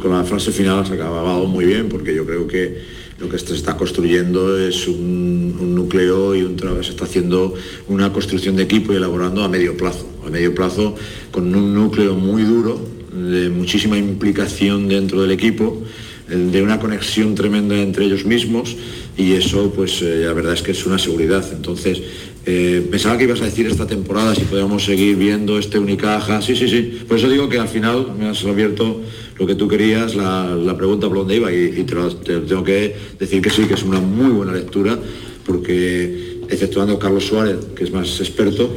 Con 0.00 0.10
la 0.10 0.24
frase 0.24 0.52
final 0.52 0.80
has 0.80 0.90
acabado 0.90 1.46
muy 1.46 1.64
bien 1.64 1.88
porque 1.88 2.14
yo 2.14 2.26
creo 2.26 2.46
que 2.46 2.98
lo 3.18 3.28
que 3.28 3.38
se 3.38 3.54
está 3.54 3.76
construyendo 3.76 4.58
es 4.58 4.86
un, 4.86 5.74
núcleo 5.74 6.34
y 6.34 6.42
un 6.42 6.56
se 6.82 6.90
está 6.90 7.04
haciendo 7.04 7.54
una 7.88 8.12
construcción 8.12 8.54
de 8.56 8.62
equipo 8.62 8.92
y 8.92 8.96
elaborando 8.96 9.42
a 9.42 9.48
medio 9.48 9.76
plazo. 9.76 10.06
A 10.24 10.30
medio 10.30 10.54
plazo 10.54 10.94
con 11.30 11.54
un 11.54 11.74
núcleo 11.74 12.14
muy 12.14 12.42
duro, 12.42 12.78
de 13.12 13.48
muchísima 13.48 13.96
implicación 13.96 14.88
dentro 14.88 15.22
del 15.22 15.32
equipo, 15.32 15.82
de 16.28 16.62
una 16.62 16.78
conexión 16.78 17.34
tremenda 17.34 17.76
entre 17.76 18.04
ellos 18.04 18.26
mismos 18.26 18.76
y 19.16 19.32
eso 19.32 19.72
pues 19.74 20.02
eh, 20.02 20.24
la 20.26 20.32
verdad 20.34 20.52
es 20.52 20.62
que 20.62 20.72
es 20.72 20.86
una 20.86 20.98
seguridad. 20.98 21.44
Entonces, 21.52 22.00
eh, 22.50 22.80
pensaba 22.90 23.18
que 23.18 23.24
ibas 23.24 23.42
a 23.42 23.44
decir 23.44 23.66
esta 23.66 23.86
temporada 23.86 24.34
si 24.34 24.40
podíamos 24.40 24.82
seguir 24.82 25.16
viendo 25.16 25.58
este 25.58 25.78
Unicaja. 25.78 26.40
Sí, 26.40 26.56
sí, 26.56 26.66
sí. 26.66 27.02
Por 27.06 27.18
eso 27.18 27.28
digo 27.28 27.46
que 27.46 27.58
al 27.58 27.68
final 27.68 28.14
me 28.18 28.26
has 28.26 28.42
abierto 28.42 29.02
lo 29.38 29.46
que 29.46 29.54
tú 29.54 29.68
querías, 29.68 30.14
la, 30.14 30.74
pregunta 30.74 31.08
por 31.08 31.18
dónde 31.18 31.36
iba 31.36 31.52
y, 31.52 31.84
te, 31.84 31.94
lo, 31.94 32.08
te 32.16 32.38
tengo 32.40 32.64
que 32.64 32.96
decir 33.18 33.42
que 33.42 33.50
sí, 33.50 33.64
que 33.64 33.74
es 33.74 33.82
una 33.82 34.00
muy 34.00 34.30
buena 34.30 34.54
lectura 34.54 34.98
porque 35.44 36.38
exceptuando 36.48 36.98
Carlos 36.98 37.26
Suárez, 37.26 37.58
que 37.76 37.84
es 37.84 37.92
más 37.92 38.18
experto, 38.18 38.74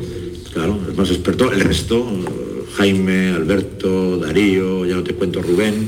claro, 0.51 0.77
es 0.89 0.97
más 0.97 1.09
experto, 1.09 1.49
el 1.49 1.61
resto, 1.61 1.97
eh, 1.97 2.63
Jaime, 2.75 3.29
Alberto, 3.29 4.17
Darío, 4.17 4.85
ya 4.85 4.95
no 4.95 5.03
te 5.03 5.13
cuento 5.13 5.41
Rubén, 5.41 5.87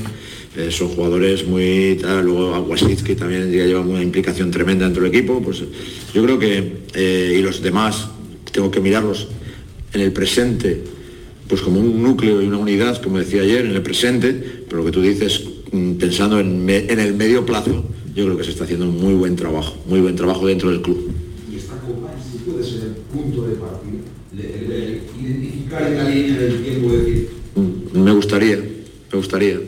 eh, 0.57 0.69
son 0.71 0.89
jugadores 0.89 1.47
muy 1.47 1.97
tal, 2.01 2.25
luego 2.25 2.53
Aguasiz 2.55 3.01
que 3.03 3.15
también 3.15 3.51
ya 3.51 3.65
lleva 3.65 3.81
una 3.81 4.01
implicación 4.03 4.51
tremenda 4.51 4.85
dentro 4.85 5.03
del 5.03 5.13
equipo, 5.13 5.41
pues 5.41 5.63
yo 6.13 6.23
creo 6.23 6.37
que 6.39 6.73
eh, 6.93 7.35
y 7.39 7.41
los 7.41 7.61
demás 7.61 8.07
tengo 8.51 8.69
que 8.69 8.79
mirarlos 8.79 9.27
en 9.93 10.01
el 10.01 10.11
presente, 10.11 10.81
pues 11.47 11.61
como 11.61 11.79
un 11.79 12.01
núcleo 12.01 12.41
y 12.41 12.45
una 12.47 12.57
unidad, 12.57 13.01
como 13.01 13.19
decía 13.19 13.41
ayer, 13.41 13.65
en 13.65 13.71
el 13.71 13.81
presente, 13.81 14.31
pero 14.67 14.77
lo 14.79 14.85
que 14.85 14.91
tú 14.91 15.01
dices, 15.01 15.43
mm, 15.71 15.93
pensando 15.93 16.39
en, 16.39 16.63
me- 16.65 16.85
en 16.91 16.99
el 16.99 17.13
medio 17.15 17.45
plazo, 17.45 17.83
yo 18.15 18.25
creo 18.25 18.37
que 18.37 18.43
se 18.43 18.51
está 18.51 18.63
haciendo 18.65 18.85
un 18.87 18.99
muy 19.01 19.13
buen 19.15 19.35
trabajo, 19.35 19.75
muy 19.87 20.01
buen 20.01 20.15
trabajo 20.15 20.45
dentro 20.47 20.69
del 20.69 20.81
club. 20.81 21.11
Y 21.51 21.57
esta 21.57 21.73
copa 21.79 22.11
en 22.13 22.21
sí 22.23 22.37
puede 22.45 22.63
ser 22.63 22.81
el 22.89 22.95
punto 23.11 23.47
de 23.47 23.55
partida, 23.55 24.01
de, 24.31 24.43
de 24.43 25.01
identificar 25.21 25.81
en 25.91 25.97
la 25.97 26.09
línea 26.09 26.37
del 26.39 26.63
tiempo, 26.63 26.93
decir, 26.93 27.29
Mm, 27.55 27.99
Me 28.03 28.11
gustaría, 28.13 28.57
me 28.57 29.17
gustaría, 29.17 29.59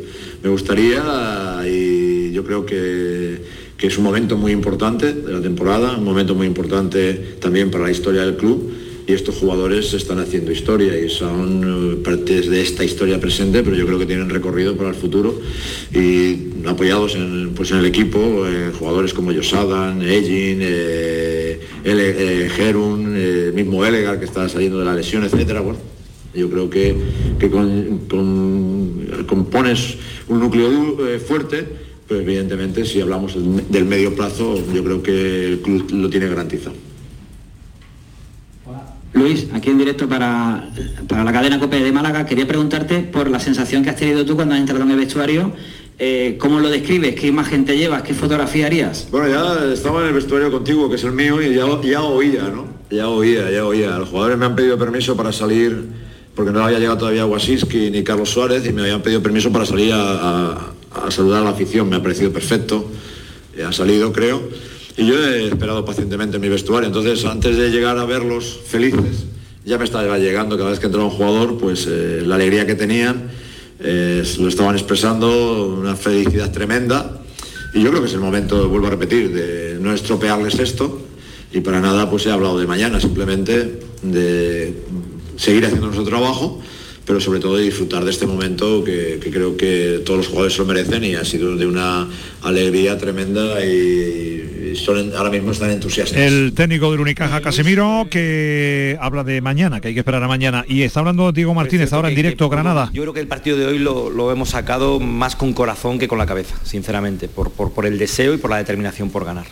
me 0.45 0.51
gustaría 0.51 1.63
y 1.67 2.31
yo 2.31 2.43
creo 2.43 2.67
que, 2.67 3.41
que 3.75 3.87
es 3.87 3.97
un 3.97 4.03
momento 4.03 4.37
muy 4.37 4.51
importante 4.51 5.11
de 5.11 5.33
la 5.33 5.41
temporada, 5.41 5.97
un 5.97 6.03
momento 6.03 6.35
muy 6.35 6.45
importante 6.45 7.13
también 7.41 7.71
para 7.71 7.85
la 7.85 7.91
historia 7.91 8.21
del 8.21 8.37
club 8.37 8.71
y 9.07 9.13
estos 9.13 9.37
jugadores 9.37 9.91
están 9.95 10.19
haciendo 10.19 10.51
historia 10.51 10.99
y 10.99 11.09
son 11.09 11.63
eh, 11.63 11.95
partes 12.03 12.47
de 12.47 12.61
esta 12.61 12.83
historia 12.83 13.19
presente, 13.19 13.63
pero 13.63 13.75
yo 13.75 13.87
creo 13.87 13.97
que 13.97 14.05
tienen 14.05 14.29
recorrido 14.29 14.77
para 14.77 14.89
el 14.89 14.95
futuro 14.95 15.41
y 15.91 16.67
apoyados 16.67 17.15
en, 17.15 17.53
pues 17.55 17.71
en 17.71 17.77
el 17.77 17.87
equipo, 17.87 18.45
eh, 18.45 18.71
jugadores 18.77 19.15
como 19.15 19.33
Josadan, 19.33 20.03
Egin, 20.03 20.59
eh, 20.61 21.59
eh, 21.83 22.51
Gerun, 22.55 23.15
eh, 23.17 23.51
mismo 23.51 23.83
Elegar 23.83 24.19
que 24.19 24.25
está 24.25 24.47
saliendo 24.47 24.77
de 24.77 24.85
la 24.85 24.93
lesión, 24.93 25.23
etcétera. 25.23 25.61
Bueno, 25.61 25.94
Yo 26.35 26.49
creo 26.49 26.69
que, 26.69 26.95
que 27.39 27.49
con, 27.49 27.99
con- 28.09 29.25
compones 29.27 29.95
un 30.27 30.39
núcleo 30.39 30.69
du- 30.69 31.05
eh, 31.05 31.19
fuerte, 31.19 31.65
pero 32.07 32.19
evidentemente 32.21 32.85
si 32.85 32.99
hablamos 33.01 33.33
del, 33.35 33.63
del 33.69 33.85
medio 33.85 34.13
plazo, 34.15 34.55
yo 34.73 34.83
creo 34.83 35.01
que 35.01 35.45
el 35.53 35.59
club 35.61 35.89
lo 35.91 36.09
tiene 36.09 36.27
garantizado. 36.27 36.75
Luis, 39.13 39.47
aquí 39.53 39.69
en 39.69 39.77
directo 39.77 40.09
para, 40.09 40.69
para 41.07 41.23
la 41.23 41.31
cadena 41.31 41.57
COPE 41.57 41.79
de 41.81 41.91
Málaga, 41.93 42.25
quería 42.25 42.45
preguntarte 42.45 42.99
por 42.99 43.29
la 43.29 43.39
sensación 43.39 43.81
que 43.81 43.89
has 43.89 43.95
tenido 43.95 44.25
tú 44.25 44.35
cuando 44.35 44.55
has 44.55 44.59
entrado 44.59 44.83
en 44.83 44.91
el 44.91 44.97
vestuario. 44.97 45.53
eh, 45.97 46.35
¿Cómo 46.37 46.59
lo 46.59 46.67
describes? 46.69 47.15
¿Qué 47.15 47.27
imagen 47.27 47.63
te 47.63 47.77
llevas? 47.77 48.01
¿Qué 48.03 48.13
fotografía 48.13 48.65
harías? 48.65 49.07
Bueno, 49.11 49.29
ya 49.29 49.71
estaba 49.73 50.01
en 50.01 50.07
el 50.09 50.13
vestuario 50.15 50.51
contigo, 50.51 50.89
que 50.89 50.95
es 50.97 51.03
el 51.05 51.13
mío, 51.13 51.41
y 51.41 51.55
ya, 51.55 51.65
ya 51.81 52.01
oía, 52.01 52.43
¿no? 52.53 52.65
Ya 52.91 53.07
oía, 53.07 53.49
ya 53.49 53.65
oía. 53.65 53.97
Los 53.97 54.09
jugadores 54.09 54.37
me 54.37 54.47
han 54.47 54.55
pedido 54.57 54.77
permiso 54.77 55.15
para 55.15 55.31
salir, 55.31 55.85
porque 56.35 56.51
no 56.51 56.63
había 56.63 56.79
llegado 56.79 56.97
todavía 56.97 57.25
Wasiski 57.25 57.89
ni 57.89 58.03
Carlos 58.03 58.29
Suárez, 58.29 58.65
y 58.67 58.73
me 58.73 58.81
habían 58.81 59.01
pedido 59.01 59.23
permiso 59.23 59.51
para 59.51 59.65
salir 59.65 59.93
a 59.93 60.73
saludar 61.09 61.41
a 61.41 61.45
la 61.45 61.51
afición. 61.51 61.89
Me 61.89 61.95
ha 61.95 62.01
parecido 62.01 62.31
perfecto. 62.31 62.89
Eh, 63.55 63.63
Ha 63.63 63.71
salido, 63.71 64.11
creo. 64.11 64.41
Y 64.97 65.05
yo 65.07 65.15
he 65.15 65.47
esperado 65.47 65.83
pacientemente 65.83 66.37
en 66.37 66.41
mi 66.41 66.49
vestuario. 66.49 66.87
Entonces, 66.87 67.25
antes 67.25 67.57
de 67.57 67.69
llegar 67.69 67.97
a 67.97 68.05
verlos 68.05 68.59
felices, 68.65 69.25
ya 69.65 69.77
me 69.77 69.85
estaba 69.85 70.17
llegando 70.17 70.57
cada 70.57 70.69
vez 70.69 70.79
que 70.79 70.85
entraba 70.85 71.07
un 71.07 71.11
jugador, 71.11 71.57
pues 71.57 71.87
eh, 71.89 72.21
la 72.25 72.35
alegría 72.35 72.65
que 72.65 72.75
tenían, 72.75 73.29
eh, 73.79 74.23
lo 74.39 74.47
estaban 74.47 74.75
expresando, 74.75 75.75
una 75.79 75.95
felicidad 75.95 76.51
tremenda. 76.51 77.21
Y 77.73 77.81
yo 77.81 77.89
creo 77.89 78.01
que 78.01 78.07
es 78.07 78.13
el 78.13 78.21
momento, 78.21 78.69
vuelvo 78.69 78.87
a 78.87 78.91
repetir, 78.91 79.33
de 79.33 79.77
no 79.79 79.93
estropearles 79.93 80.59
esto. 80.59 81.01
Y 81.51 81.61
para 81.61 81.79
nada 81.81 82.09
pues 82.09 82.25
he 82.25 82.31
hablado 82.31 82.59
de 82.59 82.67
mañana, 82.67 82.99
simplemente 82.99 83.79
de 84.01 84.73
seguir 85.37 85.65
haciendo 85.65 85.87
nuestro 85.87 86.05
trabajo, 86.05 86.61
pero 87.05 87.21
sobre 87.21 87.39
todo 87.39 87.57
de 87.57 87.63
disfrutar 87.63 88.03
de 88.03 88.11
este 88.11 88.25
momento 88.25 88.83
que, 88.83 89.19
que 89.21 89.29
creo 89.29 89.55
que 89.55 90.01
todos 90.05 90.17
los 90.17 90.27
jugadores 90.27 90.53
se 90.53 90.59
lo 90.59 90.65
merecen 90.65 91.03
y 91.03 91.15
ha 91.15 91.23
sido 91.23 91.55
de 91.55 91.67
una 91.67 92.07
alegría 92.41 92.97
tremenda 92.97 93.63
y, 93.63 94.71
y 94.71 94.75
son, 94.75 95.13
ahora 95.15 95.29
mismo 95.29 95.51
están 95.51 95.69
entusiastas. 95.69 96.17
El 96.17 96.53
técnico 96.55 96.89
del 96.91 97.01
Unicaja 97.01 97.41
Casemiro 97.41 98.07
que 98.09 98.97
habla 98.99 99.23
de 99.23 99.39
mañana, 99.41 99.81
que 99.81 99.89
hay 99.89 99.93
que 99.93 99.99
esperar 99.99 100.23
a 100.23 100.27
mañana. 100.27 100.65
Y 100.67 100.81
está 100.81 101.01
hablando 101.01 101.31
Diego 101.31 101.53
Martínez 101.53 101.93
ahora 101.93 102.09
en 102.09 102.15
directo 102.15 102.49
Granada. 102.49 102.89
Yo 102.91 103.03
creo 103.03 103.13
que 103.13 103.19
el 103.19 103.27
partido 103.27 103.57
de 103.57 103.67
hoy 103.67 103.77
lo, 103.77 104.09
lo 104.09 104.31
hemos 104.31 104.49
sacado 104.49 104.99
más 104.99 105.35
con 105.35 105.53
corazón 105.53 105.99
que 105.99 106.07
con 106.07 106.17
la 106.17 106.25
cabeza, 106.25 106.55
sinceramente, 106.63 107.27
por, 107.27 107.51
por, 107.51 107.71
por 107.71 107.85
el 107.85 107.99
deseo 107.99 108.33
y 108.33 108.37
por 108.37 108.49
la 108.49 108.57
determinación 108.57 109.11
por 109.11 109.25
ganar. 109.25 109.45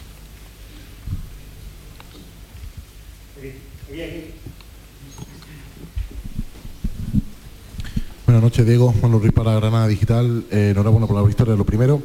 Buenas 8.25 8.41
noches, 8.41 8.65
Diego. 8.65 8.93
Manuel 9.01 9.21
Ruiz 9.21 9.33
para 9.33 9.53
Granada 9.55 9.87
Digital. 9.87 10.45
Eh, 10.49 10.69
enhorabuena 10.71 11.07
por 11.07 11.15
la 11.17 11.23
victoria, 11.23 11.55
lo 11.55 11.65
primero. 11.65 12.01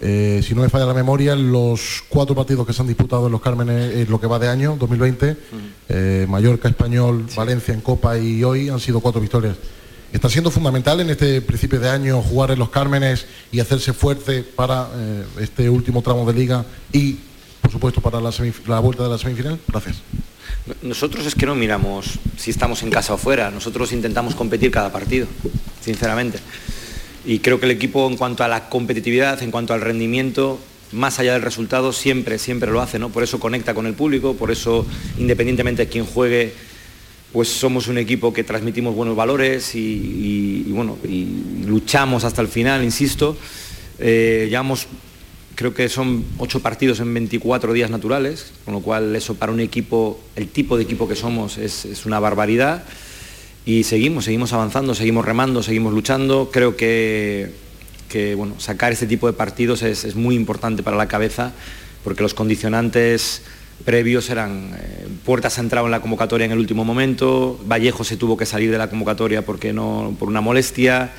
Eh, 0.00 0.42
si 0.44 0.54
no 0.54 0.62
me 0.62 0.68
falla 0.68 0.86
la 0.86 0.94
memoria, 0.94 1.36
los 1.36 2.02
cuatro 2.08 2.34
partidos 2.34 2.66
que 2.66 2.72
se 2.72 2.82
han 2.82 2.88
disputado 2.88 3.26
en 3.26 3.32
los 3.32 3.40
Cármenes 3.40 3.94
en 3.94 4.10
lo 4.10 4.20
que 4.20 4.26
va 4.26 4.38
de 4.38 4.48
año, 4.48 4.76
2020, 4.78 5.36
eh, 5.88 6.26
Mallorca, 6.28 6.68
Español, 6.68 7.26
Valencia 7.34 7.72
en 7.72 7.80
Copa 7.80 8.18
y 8.18 8.42
hoy 8.44 8.68
han 8.68 8.80
sido 8.80 9.00
cuatro 9.00 9.20
victorias. 9.20 9.56
Está 10.12 10.28
siendo 10.28 10.50
fundamental 10.50 11.00
en 11.00 11.10
este 11.10 11.40
principio 11.40 11.80
de 11.80 11.88
año 11.88 12.20
jugar 12.22 12.50
en 12.50 12.58
los 12.58 12.70
Cármenes 12.70 13.26
y 13.52 13.60
hacerse 13.60 13.92
fuerte 13.92 14.42
para 14.42 14.88
eh, 14.94 15.24
este 15.40 15.70
último 15.70 16.02
tramo 16.02 16.26
de 16.26 16.38
liga 16.38 16.64
y, 16.92 17.18
por 17.62 17.70
supuesto, 17.70 18.00
para 18.00 18.20
la 18.20 18.80
vuelta 18.80 19.04
de 19.04 19.08
la 19.08 19.18
semifinal. 19.18 19.58
Gracias. 19.68 19.96
Nosotros 20.82 21.26
es 21.26 21.34
que 21.34 21.46
no 21.46 21.54
miramos 21.54 22.18
si 22.36 22.50
estamos 22.50 22.82
en 22.82 22.90
casa 22.90 23.14
o 23.14 23.18
fuera, 23.18 23.50
nosotros 23.50 23.92
intentamos 23.92 24.34
competir 24.34 24.70
cada 24.70 24.90
partido, 24.90 25.26
sinceramente. 25.80 26.38
Y 27.24 27.38
creo 27.38 27.60
que 27.60 27.66
el 27.66 27.72
equipo 27.72 28.08
en 28.08 28.16
cuanto 28.16 28.44
a 28.44 28.48
la 28.48 28.68
competitividad, 28.68 29.42
en 29.42 29.50
cuanto 29.50 29.74
al 29.74 29.80
rendimiento, 29.80 30.58
más 30.92 31.18
allá 31.18 31.34
del 31.34 31.42
resultado, 31.42 31.92
siempre, 31.92 32.38
siempre 32.38 32.70
lo 32.70 32.80
hace, 32.80 32.98
¿no? 32.98 33.10
Por 33.10 33.22
eso 33.22 33.38
conecta 33.38 33.74
con 33.74 33.86
el 33.86 33.94
público, 33.94 34.34
por 34.34 34.50
eso, 34.50 34.86
independientemente 35.18 35.84
de 35.84 35.88
quién 35.88 36.04
juegue, 36.04 36.52
pues 37.32 37.48
somos 37.48 37.88
un 37.88 37.98
equipo 37.98 38.32
que 38.32 38.44
transmitimos 38.44 38.94
buenos 38.94 39.16
valores 39.16 39.74
y, 39.74 40.64
bueno, 40.68 40.96
y 41.04 41.26
luchamos 41.66 42.24
hasta 42.24 42.42
el 42.42 42.48
final, 42.48 42.82
insisto. 42.82 43.36
Eh, 43.98 44.46
llevamos, 44.48 44.86
creo 45.56 45.74
que 45.74 45.88
son 45.88 46.24
ocho 46.38 46.60
partidos 46.60 47.00
en 47.00 47.12
24 47.12 47.72
días 47.72 47.90
naturales, 47.90 48.52
con 48.64 48.74
lo 48.74 48.80
cual 48.80 49.16
eso 49.16 49.34
para 49.34 49.50
un 49.50 49.60
equipo, 49.60 50.20
el 50.36 50.48
tipo 50.48 50.76
de 50.76 50.84
equipo 50.84 51.08
que 51.08 51.16
somos 51.16 51.58
es, 51.58 52.04
una 52.04 52.20
barbaridad. 52.20 52.84
Y 53.64 53.82
seguimos, 53.82 54.26
seguimos 54.26 54.52
avanzando, 54.52 54.94
seguimos 54.94 55.24
remando, 55.24 55.62
seguimos 55.62 55.92
luchando. 55.94 56.50
Creo 56.52 56.76
que, 56.76 57.50
que, 58.08 58.34
bueno, 58.34 58.60
sacar 58.60 58.92
este 58.92 59.06
tipo 59.06 59.26
de 59.26 59.32
partidos 59.32 59.82
es, 59.82 60.04
es 60.04 60.14
muy 60.14 60.36
importante 60.36 60.82
para 60.82 60.96
la 60.96 61.08
cabeza, 61.08 61.52
porque 62.04 62.22
los 62.22 62.34
condicionantes 62.34 63.42
previos 63.84 64.30
eran 64.30 64.76
eh, 64.78 65.08
Puertas 65.24 65.58
ha 65.58 65.60
entrado 65.62 65.86
en 65.86 65.90
la 65.90 66.00
convocatoria 66.00 66.44
en 66.44 66.52
el 66.52 66.58
último 66.58 66.84
momento, 66.84 67.58
Vallejo 67.66 68.04
se 68.04 68.16
tuvo 68.16 68.36
que 68.36 68.46
salir 68.46 68.70
de 68.70 68.78
la 68.78 68.88
convocatoria 68.88 69.44
porque 69.44 69.72
no, 69.72 70.16
por 70.18 70.28
una 70.28 70.40
molestia, 70.40 71.12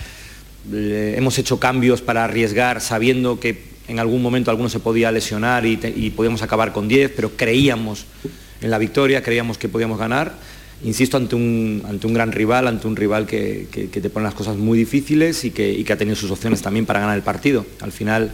hemos 0.72 1.38
hecho 1.38 1.60
cambios 1.60 2.02
para 2.02 2.24
arriesgar 2.24 2.82
sabiendo 2.82 3.40
que 3.40 3.77
en 3.88 4.00
algún 4.00 4.22
momento 4.22 4.52
alguno 4.52 4.70
se 4.70 4.80
podía 4.80 5.12
lesionar 5.12 5.66
y, 5.66 5.78
podíamos 6.16 6.42
acabar 6.42 6.74
con 6.74 6.88
10, 6.88 7.12
pero 7.16 7.32
creíamos 7.36 8.06
en 8.62 8.70
la 8.70 8.78
victoria, 8.78 9.24
creíamos 9.24 9.58
que 9.58 9.70
podíamos 9.70 9.98
ganar. 9.98 10.34
Insisto, 10.84 11.18
ante 11.18 11.36
un, 11.36 11.84
ante 11.88 12.06
un 12.06 12.14
gran 12.14 12.32
rival, 12.32 12.68
ante 12.68 12.88
un 12.88 12.96
rival 12.96 13.26
que, 13.26 13.68
que- 13.72 13.88
te 13.88 14.10
pone 14.10 14.26
las 14.26 14.36
cosas 14.36 14.58
muy 14.58 14.78
difíciles 14.78 15.44
y 15.46 15.52
que, 15.52 15.84
que 15.84 15.94
ha 15.94 15.98
tenido 15.98 16.16
sus 16.16 16.30
opciones 16.30 16.62
también 16.62 16.86
para 16.86 17.00
ganar 17.00 17.16
el 17.16 17.24
partido. 17.24 17.66
Al 17.82 17.92
final, 17.92 18.32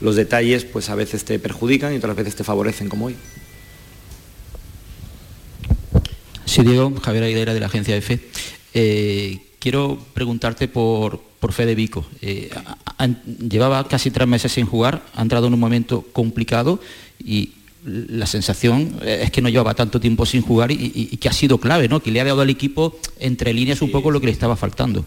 los 0.00 0.16
detalles 0.16 0.64
pues 0.64 0.88
a 0.88 0.94
veces 0.94 1.24
te 1.24 1.38
perjudican 1.38 1.92
y 1.92 1.96
otras 1.96 2.16
veces 2.16 2.34
te 2.34 2.44
favorecen, 2.44 2.88
como 2.88 3.06
hoy. 3.06 3.16
Sí, 6.44 6.62
Diego, 6.62 6.92
Javier 7.00 7.24
Aguilera 7.24 7.54
de 7.54 7.60
la 7.60 7.66
agencia 7.66 7.96
EFE. 7.96 8.20
Eh, 8.74 9.38
quiero 9.58 9.98
preguntarte 10.14 10.68
por, 10.68 11.20
por 11.40 11.52
Fede 11.52 11.74
Vico. 11.74 12.06
Eh, 12.20 12.50
llevaba 13.06 13.86
casi 13.88 14.10
tres 14.10 14.28
meses 14.28 14.52
sin 14.52 14.66
jugar, 14.66 15.02
ha 15.14 15.22
entrado 15.22 15.46
en 15.46 15.54
un 15.54 15.60
momento 15.60 16.04
complicado 16.12 16.80
y 17.24 17.52
la 17.84 18.26
sensación 18.26 18.96
es 19.04 19.30
que 19.32 19.42
no 19.42 19.48
llevaba 19.48 19.74
tanto 19.74 19.98
tiempo 20.00 20.24
sin 20.24 20.42
jugar 20.42 20.70
y, 20.70 20.74
y- 20.74 21.08
y 21.12 21.16
que 21.16 21.28
ha 21.28 21.32
sido 21.32 21.58
clave, 21.58 21.88
¿no? 21.88 22.00
Que 22.00 22.12
le 22.12 22.20
ha 22.20 22.24
dado 22.24 22.40
al 22.40 22.50
equipo 22.50 22.96
entre 23.18 23.52
líneas 23.52 23.82
un 23.82 23.90
poco 23.90 24.10
lo 24.10 24.20
que 24.20 24.26
le 24.26 24.32
estaba 24.32 24.54
faltando. 24.56 25.04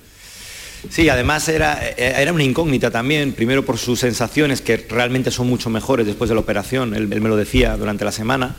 Sí, 0.89 1.09
además 1.09 1.47
era, 1.49 1.81
era 1.97 2.31
una 2.33 2.43
incógnita 2.43 2.91
también, 2.91 3.31
primero 3.33 3.65
por 3.65 3.77
sus 3.77 3.99
sensaciones, 4.01 4.61
que 4.61 4.77
realmente 4.77 5.31
son 5.31 5.47
mucho 5.47 5.69
mejores 5.69 6.05
después 6.05 6.27
de 6.29 6.35
la 6.35 6.41
operación, 6.41 6.93
él, 6.93 7.11
él 7.11 7.21
me 7.21 7.29
lo 7.29 7.37
decía 7.37 7.75
durante 7.77 8.05
la 8.05 8.11
semana, 8.11 8.55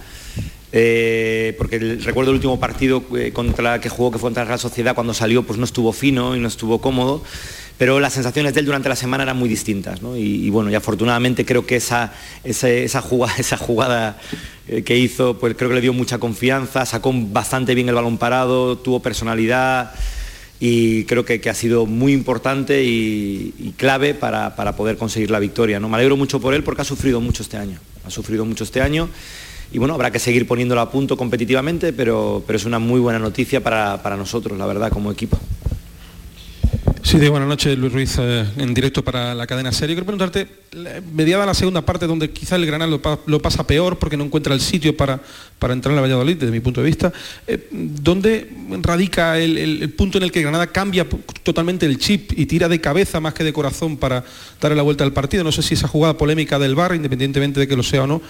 eh, 0.72 1.55
porque 1.59 1.77
el- 1.77 2.03
recuerdo 2.03 2.31
el 2.33 2.37
último 2.37 2.59
partido 2.59 3.05
eh, 3.16 3.31
contra 3.33 3.81
que 3.81 3.88
jugó, 3.88 4.11
que 4.11 4.18
fue 4.18 4.29
contra 4.29 4.42
la 4.44 4.49
Real 4.49 4.59
Sociedad, 4.61 4.94
cuando 4.94 5.14
salió 5.14 5.44
pues 5.44 5.59
no 5.59 5.64
estuvo 5.64 5.92
fino 5.92 6.35
y 6.35 6.40
no 6.40 6.49
estuvo 6.49 6.81
cómodo, 6.81 7.22
pero 7.78 8.00
las 8.00 8.14
sensaciones 8.14 8.54
de 8.54 8.60
él 8.60 8.66
durante 8.66 8.88
la 8.88 8.96
semana 8.96 9.24
eran 9.24 9.36
muy 9.36 9.48
distintas, 9.48 10.02
¿no? 10.02 10.16
y, 10.16 10.48
bueno, 10.50 10.70
y 10.70 10.74
afortunadamente 10.74 11.44
creo 11.44 11.66
que 11.66 11.76
esa, 11.76 12.12
esa, 12.44 12.68
esa 12.70 13.02
jugada, 13.02 13.34
esa 13.38 13.56
jugada 13.56 14.18
eh, 14.68 14.82
que 14.82 14.96
hizo, 14.96 15.38
pues 15.38 15.54
creo 15.56 15.68
que 15.68 15.76
le 15.76 15.80
dio 15.80 15.92
mucha 15.92 16.18
confianza, 16.18 16.86
sacó 16.86 17.12
bastante 17.14 17.74
bien 17.74 17.88
el 17.88 17.94
balón 17.94 18.18
parado, 18.18 18.78
tuvo 18.78 19.00
personalidad, 19.00 19.92
y 20.58 21.04
creo 21.04 21.24
que, 21.24 21.40
que 21.40 21.50
ha 21.50 21.54
sido 21.54 21.84
muy 21.84 22.12
importante 22.12 22.82
y, 22.82 23.54
y 23.58 23.72
clave 23.76 24.14
para, 24.14 24.56
para 24.56 24.74
poder 24.74 24.96
conseguir 24.96 25.30
la 25.30 25.38
victoria. 25.38 25.78
¿no? 25.78 25.88
Me 25.88 25.96
alegro 25.96 26.16
mucho 26.16 26.40
por 26.40 26.54
él 26.54 26.64
porque 26.64 26.80
ha 26.82 26.84
sufrido 26.84 27.20
mucho 27.20 27.42
este 27.42 27.58
año. 27.58 27.78
Ha 28.06 28.10
sufrido 28.10 28.44
mucho 28.46 28.64
este 28.64 28.80
año 28.80 29.10
y 29.72 29.78
bueno, 29.78 29.94
habrá 29.94 30.10
que 30.10 30.18
seguir 30.18 30.46
poniéndolo 30.46 30.80
a 30.80 30.90
punto 30.90 31.16
competitivamente, 31.16 31.92
pero, 31.92 32.42
pero 32.46 32.56
es 32.56 32.64
una 32.64 32.78
muy 32.78 33.00
buena 33.00 33.18
noticia 33.18 33.62
para, 33.62 34.02
para 34.02 34.16
nosotros, 34.16 34.56
la 34.58 34.66
verdad, 34.66 34.90
como 34.90 35.10
equipo. 35.10 35.38
Sí, 37.07 37.19
buenas 37.29 37.49
noches, 37.49 37.79
Luis 37.79 37.92
Ruiz, 37.92 38.16
eh, 38.19 38.45
en 38.59 38.75
directo 38.75 39.05
para 39.05 39.33
la 39.33 39.47
cadena 39.47 39.71
serie. 39.71 39.95
Quiero 39.95 40.07
preguntarte, 40.07 40.49
mediada 41.14 41.47
la 41.47 41.55
segunda 41.55 41.81
parte, 41.83 42.05
donde 42.09 42.31
quizá 42.31 42.57
el 42.57 42.66
Granada 42.66 42.90
lo, 42.90 43.01
pa- 43.01 43.21
lo 43.27 43.40
pasa 43.40 43.64
peor 43.64 43.97
porque 43.97 44.16
no 44.16 44.25
encuentra 44.25 44.53
el 44.53 44.61
sitio 44.61 44.97
para, 44.97 45.21
para 45.61 45.73
entrar 45.73 45.92
en 45.92 45.97
la 45.97 46.03
Valladolid, 46.03 46.37
desde 46.37 46.51
mi 46.51 46.59
punto 46.59 46.81
de 46.83 46.87
vista, 46.88 47.12
eh, 47.47 47.69
¿dónde 47.71 48.51
radica 48.83 49.38
el, 49.38 49.57
el- 49.57 49.90
punto 49.90 50.19
en 50.19 50.25
el 50.25 50.33
que 50.33 50.42
Granada 50.42 50.66
cambia 50.66 51.07
totalmente 51.45 51.87
el 51.87 51.97
chip 51.99 52.33
y 52.37 52.47
tira 52.47 52.69
de 52.69 52.81
cabeza 52.81 53.21
más 53.21 53.35
que 53.35 53.45
de 53.45 53.53
corazón 53.53 53.97
para 53.99 54.25
darle 54.61 54.77
la 54.77 54.83
vuelta 54.83 55.05
al 55.05 55.12
partido? 55.12 55.45
No 55.45 55.53
sé 55.53 55.62
si 55.62 55.75
esa 55.75 55.87
jugada 55.87 56.19
polémica 56.19 56.59
del 56.59 56.75
bar, 56.75 56.92
independientemente 56.92 57.61
de 57.61 57.69
que 57.69 57.77
lo 57.77 57.85
sea 57.85 58.03
o 58.03 58.07
no, 58.09 58.21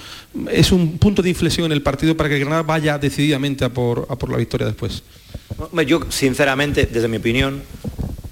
es 0.52 0.70
un 0.70 0.98
punto 0.98 1.22
de 1.22 1.30
inflexión 1.30 1.64
en 1.64 1.72
el 1.72 1.80
partido 1.82 2.14
para 2.14 2.28
que 2.28 2.38
Granada 2.38 2.62
vaya 2.62 2.98
decididamente 2.98 3.64
a 3.64 3.70
por, 3.70 4.06
a 4.10 4.16
por 4.16 4.30
la 4.30 4.36
victoria 4.36 4.66
después. 4.66 5.02
Yo, 5.86 6.00
sinceramente, 6.10 6.84
desde 6.92 7.08
mi 7.08 7.16
opinión, 7.16 7.62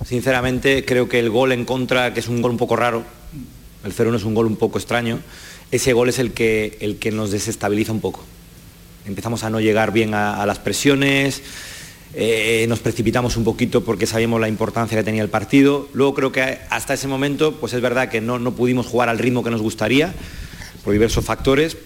sinceramente 0.04 0.84
creo 0.84 1.08
que 1.08 1.18
el 1.18 1.30
gol 1.30 1.52
en 1.52 1.64
contra, 1.64 2.14
que 2.14 2.20
es 2.20 2.28
un 2.28 2.42
gol 2.42 2.52
un 2.52 2.58
poco 2.58 2.76
raro, 2.76 3.04
el 3.84 3.94
0-1 3.94 4.16
es 4.16 4.24
un 4.24 4.34
gol 4.34 4.46
un 4.46 4.56
poco 4.56 4.78
extraño, 4.78 5.20
ese 5.70 5.92
gol 5.92 6.08
es 6.08 6.18
el 6.18 6.32
que, 6.32 6.78
el 6.80 6.98
que 6.98 7.10
nos 7.10 7.30
desestabiliza 7.30 7.92
un 7.92 8.00
poco. 8.00 8.24
Empezamos 9.06 9.44
a 9.44 9.50
no 9.50 9.60
llegar 9.60 9.92
bien 9.92 10.14
a, 10.14 10.44
las 10.46 10.58
presiones 10.58 11.42
eh, 12.16 12.66
nos 12.68 12.78
precipitamos 12.78 13.36
un 13.36 13.42
poquito 13.42 13.82
porque 13.82 14.06
sabíamos 14.06 14.40
la 14.40 14.48
importancia 14.48 14.96
que 14.96 15.02
tenía 15.02 15.22
el 15.22 15.30
partido. 15.30 15.88
Luego 15.94 16.14
creo 16.14 16.30
que 16.30 16.60
hasta 16.70 16.94
ese 16.94 17.08
momento, 17.08 17.56
pues 17.56 17.72
es 17.72 17.80
verdad 17.80 18.08
que 18.08 18.20
no, 18.20 18.38
no 18.38 18.54
pudimos 18.54 18.86
jugar 18.86 19.08
al 19.08 19.18
ritmo 19.18 19.42
que 19.42 19.50
nos 19.50 19.60
gustaría 19.60 20.14
por 20.84 20.92
diversos 20.92 21.24
factores. 21.24 21.76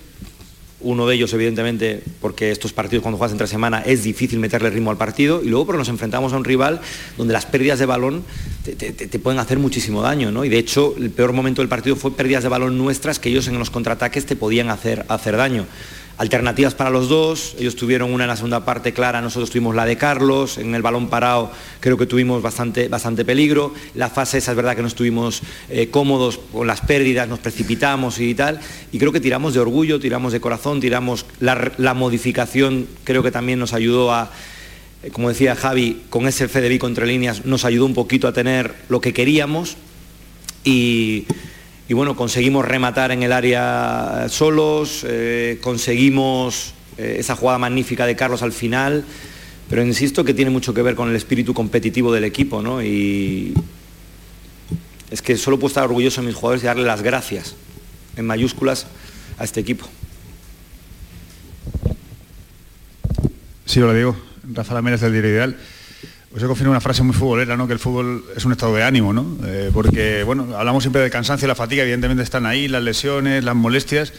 Uno 0.80 1.08
de 1.08 1.16
ellos, 1.16 1.32
evidentemente, 1.32 2.02
porque 2.20 2.52
estos 2.52 2.72
partidos 2.72 3.02
cuando 3.02 3.18
juegas 3.18 3.32
entre 3.32 3.48
semana 3.48 3.82
es 3.84 4.04
difícil 4.04 4.38
meterle 4.38 4.70
ritmo 4.70 4.92
al 4.92 4.96
partido 4.96 5.42
y 5.42 5.48
luego 5.48 5.66
porque 5.66 5.78
nos 5.78 5.88
enfrentamos 5.88 6.32
a 6.32 6.36
un 6.36 6.44
rival 6.44 6.80
donde 7.16 7.32
las 7.32 7.46
pérdidas 7.46 7.80
de 7.80 7.86
balón 7.86 8.22
te, 8.64 8.74
te- 8.92 9.18
pueden 9.18 9.40
hacer 9.40 9.58
muchísimo 9.58 10.02
daño, 10.02 10.30
¿no? 10.30 10.44
Y 10.44 10.48
de 10.48 10.58
hecho, 10.58 10.94
el 10.96 11.10
peor 11.10 11.32
momento 11.32 11.62
del 11.62 11.68
partido 11.68 11.96
fue 11.96 12.12
pérdidas 12.14 12.44
de 12.44 12.48
balón 12.48 12.78
nuestras 12.78 13.18
que 13.18 13.28
ellos 13.28 13.48
en 13.48 13.58
los 13.58 13.70
contraataques 13.70 14.24
te 14.24 14.36
podían 14.36 14.70
hacer, 14.70 15.04
hacer 15.08 15.36
daño. 15.36 15.66
Alternativas 16.18 16.74
para 16.74 16.90
los 16.90 17.08
dos, 17.08 17.54
ellos 17.60 17.76
tuvieron 17.76 18.12
una 18.12 18.24
en 18.24 18.28
la 18.28 18.34
segunda 18.34 18.64
parte 18.64 18.92
clara, 18.92 19.20
nosotros 19.20 19.50
tuvimos 19.50 19.76
la 19.76 19.86
de 19.86 19.96
Carlos, 19.96 20.58
en 20.58 20.74
el 20.74 20.82
balón 20.82 21.06
parado 21.06 21.52
creo 21.78 21.96
que 21.96 22.06
tuvimos 22.06 22.42
bastante, 22.42 22.88
bastante 22.88 23.24
peligro, 23.24 23.72
la 23.94 24.10
fase 24.10 24.38
esa 24.38 24.50
es 24.50 24.56
verdad 24.56 24.74
que 24.74 24.82
no 24.82 24.88
estuvimos 24.88 25.42
eh, 25.70 25.90
cómodos 25.90 26.40
con 26.52 26.66
las 26.66 26.80
pérdidas, 26.80 27.28
nos 27.28 27.38
precipitamos 27.38 28.18
y 28.18 28.34
tal, 28.34 28.58
y 28.90 28.98
creo 28.98 29.12
que 29.12 29.20
tiramos 29.20 29.54
de 29.54 29.60
orgullo, 29.60 30.00
tiramos 30.00 30.32
de 30.32 30.40
corazón, 30.40 30.80
tiramos 30.80 31.24
la, 31.38 31.94
modificación, 31.94 32.88
creo 33.04 33.22
que 33.22 33.30
también 33.30 33.60
nos 33.60 33.72
ayudó 33.72 34.12
a, 34.12 34.32
eh, 35.04 35.10
como 35.10 35.28
decía 35.28 35.54
Javi, 35.54 36.02
con 36.10 36.26
ese 36.26 36.48
Federico 36.48 36.88
entre 36.88 37.06
líneas 37.06 37.44
nos 37.44 37.64
ayudó 37.64 37.86
un 37.86 37.94
poquito 37.94 38.26
a 38.26 38.32
tener 38.32 38.74
lo 38.88 39.00
que 39.00 39.12
queríamos. 39.12 39.76
Y, 40.64 41.26
y 41.88 41.94
bueno, 41.94 42.14
conseguimos 42.14 42.66
rematar 42.66 43.12
en 43.12 43.22
el 43.22 43.32
área 43.32 44.26
solos, 44.28 45.06
eh, 45.08 45.58
conseguimos 45.62 46.74
eh, 46.98 47.16
esa 47.18 47.34
jugada 47.34 47.58
magnífica 47.58 48.04
de 48.04 48.14
Carlos 48.14 48.42
al 48.42 48.52
final, 48.52 49.04
pero 49.70 49.82
insisto 49.82 50.22
que 50.22 50.34
tiene 50.34 50.50
mucho 50.50 50.74
que 50.74 50.82
ver 50.82 50.94
con 50.94 51.08
el 51.08 51.16
espíritu 51.16 51.54
competitivo 51.54 52.12
del 52.12 52.24
equipo, 52.24 52.60
¿no? 52.60 52.82
Y 52.82 53.54
es 55.10 55.22
que 55.22 55.38
solo 55.38 55.58
puedo 55.58 55.68
estar 55.68 55.84
orgulloso 55.84 56.20
de 56.20 56.26
mis 56.26 56.36
jugadores 56.36 56.62
y 56.62 56.66
darle 56.66 56.84
las 56.84 57.00
gracias 57.00 57.56
en 58.16 58.26
mayúsculas 58.26 58.86
a 59.38 59.44
este 59.44 59.60
equipo. 59.60 59.86
Sí, 63.64 63.80
hola 63.80 63.94
Diego. 63.94 64.14
Rafa 64.52 64.82
Mérez 64.82 65.00
del 65.00 65.12
Diario 65.12 65.30
Ideal. 65.30 65.56
Os 66.34 66.42
he 66.42 66.46
confirmado 66.46 66.72
una 66.72 66.80
frase 66.80 67.02
muy 67.02 67.14
futbolera, 67.14 67.56
¿no? 67.56 67.66
Que 67.66 67.72
el 67.72 67.78
fútbol 67.78 68.22
es 68.36 68.44
un 68.44 68.52
estado 68.52 68.74
de 68.74 68.82
ánimo, 68.82 69.14
¿no? 69.14 69.26
Eh, 69.46 69.70
porque, 69.72 70.22
bueno, 70.24 70.56
hablamos 70.56 70.82
siempre 70.82 71.00
del 71.00 71.10
cansancio 71.10 71.46
y 71.46 71.48
la 71.48 71.54
fatiga, 71.54 71.82
evidentemente 71.82 72.22
están 72.22 72.44
ahí, 72.44 72.68
las 72.68 72.82
lesiones, 72.82 73.42
las 73.42 73.56
molestias, 73.56 74.12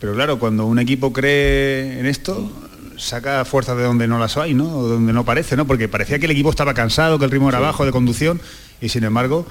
pero 0.00 0.14
claro, 0.14 0.38
cuando 0.38 0.64
un 0.64 0.78
equipo 0.78 1.12
cree 1.12 2.00
en 2.00 2.06
esto, 2.06 2.50
saca 2.96 3.44
fuerzas 3.44 3.76
de 3.76 3.82
donde 3.82 4.08
no 4.08 4.18
las 4.18 4.38
hay, 4.38 4.54
¿no? 4.54 4.74
O 4.74 4.88
donde 4.88 5.12
no 5.12 5.26
parece, 5.26 5.54
¿no? 5.54 5.66
Porque 5.66 5.86
parecía 5.86 6.18
que 6.18 6.24
el 6.24 6.32
equipo 6.32 6.48
estaba 6.48 6.72
cansado, 6.72 7.18
que 7.18 7.26
el 7.26 7.30
ritmo 7.30 7.50
era 7.50 7.60
bajo 7.60 7.84
de 7.84 7.92
conducción, 7.92 8.40
y 8.80 8.88
sin 8.88 9.04
embargo, 9.04 9.46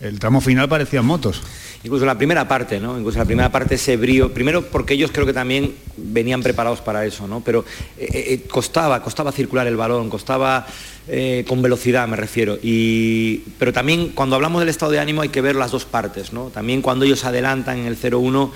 el 0.00 0.18
tramo 0.18 0.40
final 0.40 0.68
parecían 0.68 1.04
motos. 1.04 1.42
Incluso 1.82 2.04
la 2.06 2.16
primera 2.16 2.48
parte, 2.48 2.80
¿no? 2.80 2.98
Incluso 2.98 3.18
la 3.18 3.24
primera 3.24 3.52
parte 3.52 3.74
ese 3.74 3.96
brío, 3.96 4.32
primero 4.32 4.66
porque 4.66 4.94
ellos 4.94 5.10
creo 5.12 5.26
que 5.26 5.32
también 5.32 5.74
venían 5.96 6.42
preparados 6.42 6.80
para 6.80 7.04
eso, 7.04 7.28
¿no? 7.28 7.42
Pero 7.44 7.64
eh, 7.98 8.08
eh, 8.10 8.42
costaba, 8.48 9.02
costaba 9.02 9.32
circular 9.32 9.66
el 9.66 9.76
balón, 9.76 10.08
costaba 10.08 10.66
eh, 11.08 11.44
con 11.46 11.60
velocidad, 11.60 12.08
me 12.08 12.16
refiero. 12.16 12.58
Y, 12.62 13.42
pero 13.58 13.72
también 13.72 14.10
cuando 14.10 14.36
hablamos 14.36 14.60
del 14.60 14.70
estado 14.70 14.92
de 14.92 14.98
ánimo 14.98 15.22
hay 15.22 15.28
que 15.28 15.40
ver 15.40 15.56
las 15.56 15.70
dos 15.70 15.84
partes, 15.84 16.32
¿no? 16.32 16.46
También 16.46 16.80
cuando 16.80 17.04
ellos 17.04 17.24
adelantan 17.24 17.78
en 17.78 17.86
el 17.86 17.98
0-1 17.98 18.50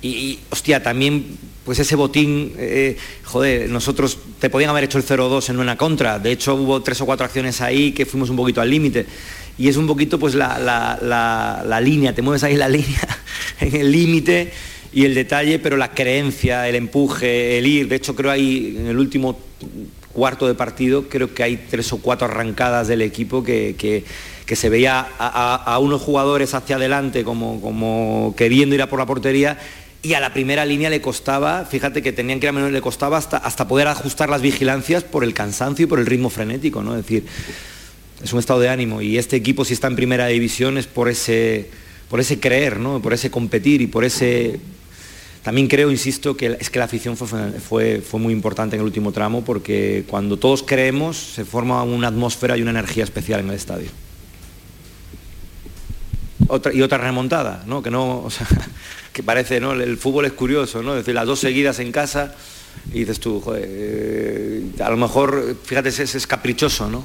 y, 0.00 0.08
y, 0.08 0.40
hostia, 0.50 0.82
también 0.82 1.36
pues 1.68 1.78
ese 1.80 1.96
botín, 1.96 2.54
eh, 2.56 2.96
joder, 3.24 3.68
nosotros 3.68 4.16
te 4.40 4.48
podían 4.48 4.70
haber 4.70 4.84
hecho 4.84 4.96
el 4.96 5.04
0-2 5.04 5.50
en 5.50 5.58
una 5.58 5.76
contra. 5.76 6.18
De 6.18 6.32
hecho 6.32 6.54
hubo 6.54 6.80
tres 6.80 6.98
o 7.02 7.04
cuatro 7.04 7.26
acciones 7.26 7.60
ahí 7.60 7.92
que 7.92 8.06
fuimos 8.06 8.30
un 8.30 8.36
poquito 8.36 8.62
al 8.62 8.70
límite. 8.70 9.04
Y 9.58 9.68
es 9.68 9.76
un 9.76 9.86
poquito 9.86 10.18
pues 10.18 10.34
la, 10.34 10.58
la- 10.58 10.98
la- 11.66 11.80
línea, 11.80 12.14
te 12.14 12.22
mueves 12.22 12.44
ahí 12.44 12.56
la 12.56 12.68
línea, 12.78 13.00
en 13.60 13.74
el 13.76 13.90
límite 13.92 14.52
y 14.92 15.04
el 15.04 15.14
detalle, 15.14 15.58
pero 15.58 15.76
la 15.76 15.92
creencia, 15.92 16.68
el 16.68 16.76
empuje, 16.76 17.58
el 17.58 17.66
ir. 17.66 17.88
De 17.88 17.96
hecho 17.96 18.14
creo 18.14 18.30
ahí 18.30 18.76
en 18.78 18.86
el 18.86 18.98
último 18.98 19.38
cuarto 20.12 20.46
de 20.46 20.54
partido, 20.54 21.08
creo 21.08 21.34
que 21.34 21.42
hay 21.42 21.56
tres 21.70 21.92
o 21.92 21.98
cuatro 21.98 22.26
arrancadas 22.26 22.88
del 22.88 23.02
equipo 23.02 23.42
que, 23.44 23.74
que- 23.76 24.04
que 24.46 24.56
se 24.56 24.70
veía 24.70 25.06
a 25.18 25.78
unos 25.78 26.00
jugadores 26.00 26.54
hacia 26.54 26.76
adelante 26.76 27.22
como, 27.22 27.60
como 27.60 28.34
queriendo 28.34 28.74
ir 28.74 28.80
a 28.80 28.88
por 28.88 28.98
la 28.98 29.04
portería 29.04 29.58
y 30.00 30.14
a 30.14 30.20
la 30.20 30.32
primera 30.32 30.64
línea 30.64 30.88
le 30.88 31.02
costaba, 31.02 31.66
fíjate 31.66 32.00
que 32.02 32.12
tenían 32.12 32.40
que 32.40 32.46
ir 32.46 32.48
a 32.48 32.52
menos, 32.52 32.72
le 32.72 32.80
costaba 32.80 33.18
hasta, 33.18 33.36
hasta 33.36 33.68
poder 33.68 33.88
ajustar 33.88 34.30
las 34.30 34.40
vigilancias 34.40 35.04
por 35.04 35.22
el 35.22 35.34
cansancio 35.34 35.84
y 35.84 35.86
por 35.86 35.98
el 35.98 36.06
ritmo 36.06 36.30
frenético, 36.30 36.82
¿no? 36.82 36.96
Es 36.96 37.02
decir, 37.02 37.26
es 38.22 38.32
un 38.32 38.38
estado 38.38 38.60
de 38.60 38.68
ánimo 38.68 39.00
y 39.00 39.18
este 39.18 39.36
equipo 39.36 39.64
si 39.64 39.74
está 39.74 39.86
en 39.86 39.96
primera 39.96 40.26
división 40.26 40.78
es 40.78 40.86
por 40.86 41.08
ese, 41.08 41.70
por 42.10 42.20
ese 42.20 42.40
creer, 42.40 42.80
¿no? 42.80 43.00
por 43.00 43.12
ese 43.12 43.30
competir 43.30 43.80
y 43.80 43.86
por 43.86 44.04
ese... 44.04 44.60
También 45.42 45.68
creo, 45.68 45.90
insisto, 45.90 46.36
que 46.36 46.58
es 46.60 46.68
que 46.68 46.78
la 46.78 46.84
afición 46.86 47.16
fue, 47.16 47.52
fue, 47.52 48.00
fue 48.00 48.20
muy 48.20 48.32
importante 48.32 48.76
en 48.76 48.80
el 48.80 48.86
último 48.86 49.12
tramo 49.12 49.44
porque 49.44 50.04
cuando 50.08 50.36
todos 50.36 50.62
creemos 50.62 51.16
se 51.16 51.44
forma 51.44 51.82
una 51.84 52.08
atmósfera 52.08 52.56
y 52.56 52.62
una 52.62 52.72
energía 52.72 53.04
especial 53.04 53.40
en 53.40 53.48
el 53.48 53.54
estadio. 53.54 53.88
Otra, 56.48 56.72
y 56.74 56.82
otra 56.82 56.98
remontada, 56.98 57.62
¿no? 57.66 57.82
Que 57.82 57.90
no, 57.90 58.28
que 59.12 59.22
parece, 59.22 59.60
¿no? 59.60 59.72
El 59.72 59.96
fútbol 59.96 60.26
es 60.26 60.32
curioso, 60.32 60.82
¿no? 60.82 60.92
Es 60.92 60.98
decir, 60.98 61.14
las 61.14 61.26
dos 61.26 61.38
seguidas 61.38 61.78
en 61.78 61.92
casa 61.92 62.34
y 62.92 63.00
dices 63.00 63.20
tú, 63.20 63.40
joder, 63.40 63.64
eh, 63.66 64.62
a 64.80 64.90
lo 64.90 64.96
mejor, 64.96 65.56
fíjate, 65.62 65.88
es, 65.90 66.00
es 66.00 66.26
caprichoso, 66.26 66.90
¿no? 66.90 67.04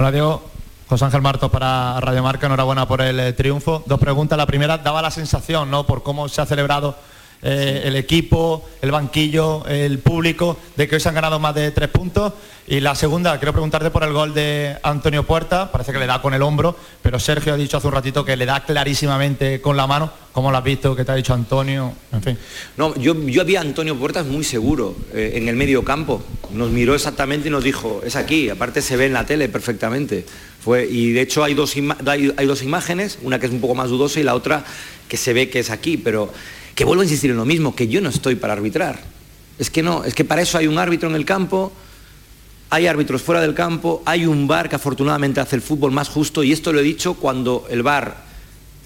Hola 0.00 0.12
Diego, 0.12 0.40
José 0.88 1.06
Ángel 1.06 1.22
Martos 1.22 1.50
para 1.50 1.98
Radio 1.98 2.22
Marca, 2.22 2.46
enhorabuena 2.46 2.86
por 2.86 3.00
el 3.00 3.18
eh, 3.18 3.32
triunfo. 3.32 3.82
Dos 3.84 3.98
preguntas, 3.98 4.38
la 4.38 4.46
primera, 4.46 4.78
daba 4.78 5.02
la 5.02 5.10
sensación, 5.10 5.72
¿no? 5.72 5.86
Por 5.86 6.04
cómo 6.04 6.28
se 6.28 6.40
ha 6.40 6.46
celebrado 6.46 6.94
eh, 7.42 7.82
el 7.84 7.96
equipo, 7.96 8.68
el 8.82 8.90
banquillo, 8.90 9.64
el 9.66 10.00
público, 10.00 10.56
de 10.76 10.88
que 10.88 10.96
hoy 10.96 11.00
se 11.00 11.08
han 11.08 11.14
ganado 11.14 11.38
más 11.38 11.54
de 11.54 11.70
tres 11.70 11.88
puntos. 11.88 12.32
Y 12.66 12.80
la 12.80 12.94
segunda, 12.94 13.38
quiero 13.38 13.52
preguntarte 13.52 13.90
por 13.90 14.02
el 14.02 14.12
gol 14.12 14.34
de 14.34 14.76
Antonio 14.82 15.22
Puerta, 15.22 15.72
parece 15.72 15.92
que 15.92 15.98
le 15.98 16.06
da 16.06 16.20
con 16.20 16.34
el 16.34 16.42
hombro, 16.42 16.76
pero 17.00 17.18
Sergio 17.18 17.54
ha 17.54 17.56
dicho 17.56 17.78
hace 17.78 17.86
un 17.86 17.94
ratito 17.94 18.24
que 18.24 18.36
le 18.36 18.44
da 18.44 18.64
clarísimamente 18.64 19.60
con 19.60 19.76
la 19.76 19.86
mano. 19.86 20.10
¿Cómo 20.32 20.50
lo 20.50 20.58
has 20.58 20.64
visto? 20.64 20.94
¿Qué 20.94 21.04
te 21.04 21.12
ha 21.12 21.14
dicho 21.14 21.32
Antonio? 21.32 21.92
En 22.12 22.22
fin. 22.22 22.38
No, 22.76 22.94
yo, 22.96 23.14
yo 23.26 23.44
vi 23.44 23.56
a 23.56 23.62
Antonio 23.62 23.96
Puertas 23.96 24.26
muy 24.26 24.44
seguro 24.44 24.94
eh, 25.14 25.32
en 25.36 25.48
el 25.48 25.56
medio 25.56 25.82
campo. 25.82 26.22
Nos 26.52 26.70
miró 26.70 26.94
exactamente 26.94 27.48
y 27.48 27.50
nos 27.50 27.64
dijo, 27.64 28.02
es 28.04 28.16
aquí, 28.16 28.50
aparte 28.50 28.82
se 28.82 28.96
ve 28.96 29.06
en 29.06 29.14
la 29.14 29.24
tele 29.24 29.48
perfectamente. 29.48 30.26
Fue, 30.60 30.86
y 30.86 31.12
de 31.12 31.22
hecho 31.22 31.44
hay 31.44 31.54
dos, 31.54 31.74
hay 32.04 32.46
dos 32.46 32.62
imágenes, 32.62 33.18
una 33.22 33.38
que 33.38 33.46
es 33.46 33.52
un 33.52 33.60
poco 33.60 33.74
más 33.74 33.88
dudosa 33.88 34.20
y 34.20 34.24
la 34.24 34.34
otra 34.34 34.64
que 35.08 35.16
se 35.16 35.32
ve 35.32 35.48
que 35.48 35.60
es 35.60 35.70
aquí, 35.70 35.96
pero 35.96 36.30
que 36.78 36.84
vuelvo 36.84 37.02
a 37.02 37.04
insistir 37.06 37.28
en 37.32 37.36
lo 37.36 37.44
mismo, 37.44 37.74
que 37.74 37.88
yo 37.88 38.00
no 38.00 38.08
estoy 38.08 38.36
para 38.36 38.52
arbitrar. 38.52 39.00
Es 39.58 39.68
que 39.68 39.82
no, 39.82 40.04
es 40.04 40.14
que 40.14 40.24
para 40.24 40.42
eso 40.42 40.58
hay 40.58 40.68
un 40.68 40.78
árbitro 40.78 41.08
en 41.08 41.16
el 41.16 41.24
campo, 41.24 41.72
hay 42.70 42.86
árbitros 42.86 43.20
fuera 43.20 43.40
del 43.40 43.52
campo, 43.52 44.00
hay 44.06 44.26
un 44.26 44.46
VAR 44.46 44.68
que 44.68 44.76
afortunadamente 44.76 45.40
hace 45.40 45.56
el 45.56 45.62
fútbol 45.62 45.90
más 45.90 46.08
justo 46.08 46.44
y 46.44 46.52
esto 46.52 46.72
lo 46.72 46.78
he 46.78 46.84
dicho 46.84 47.14
cuando 47.14 47.66
el 47.68 47.82
VAR 47.82 48.18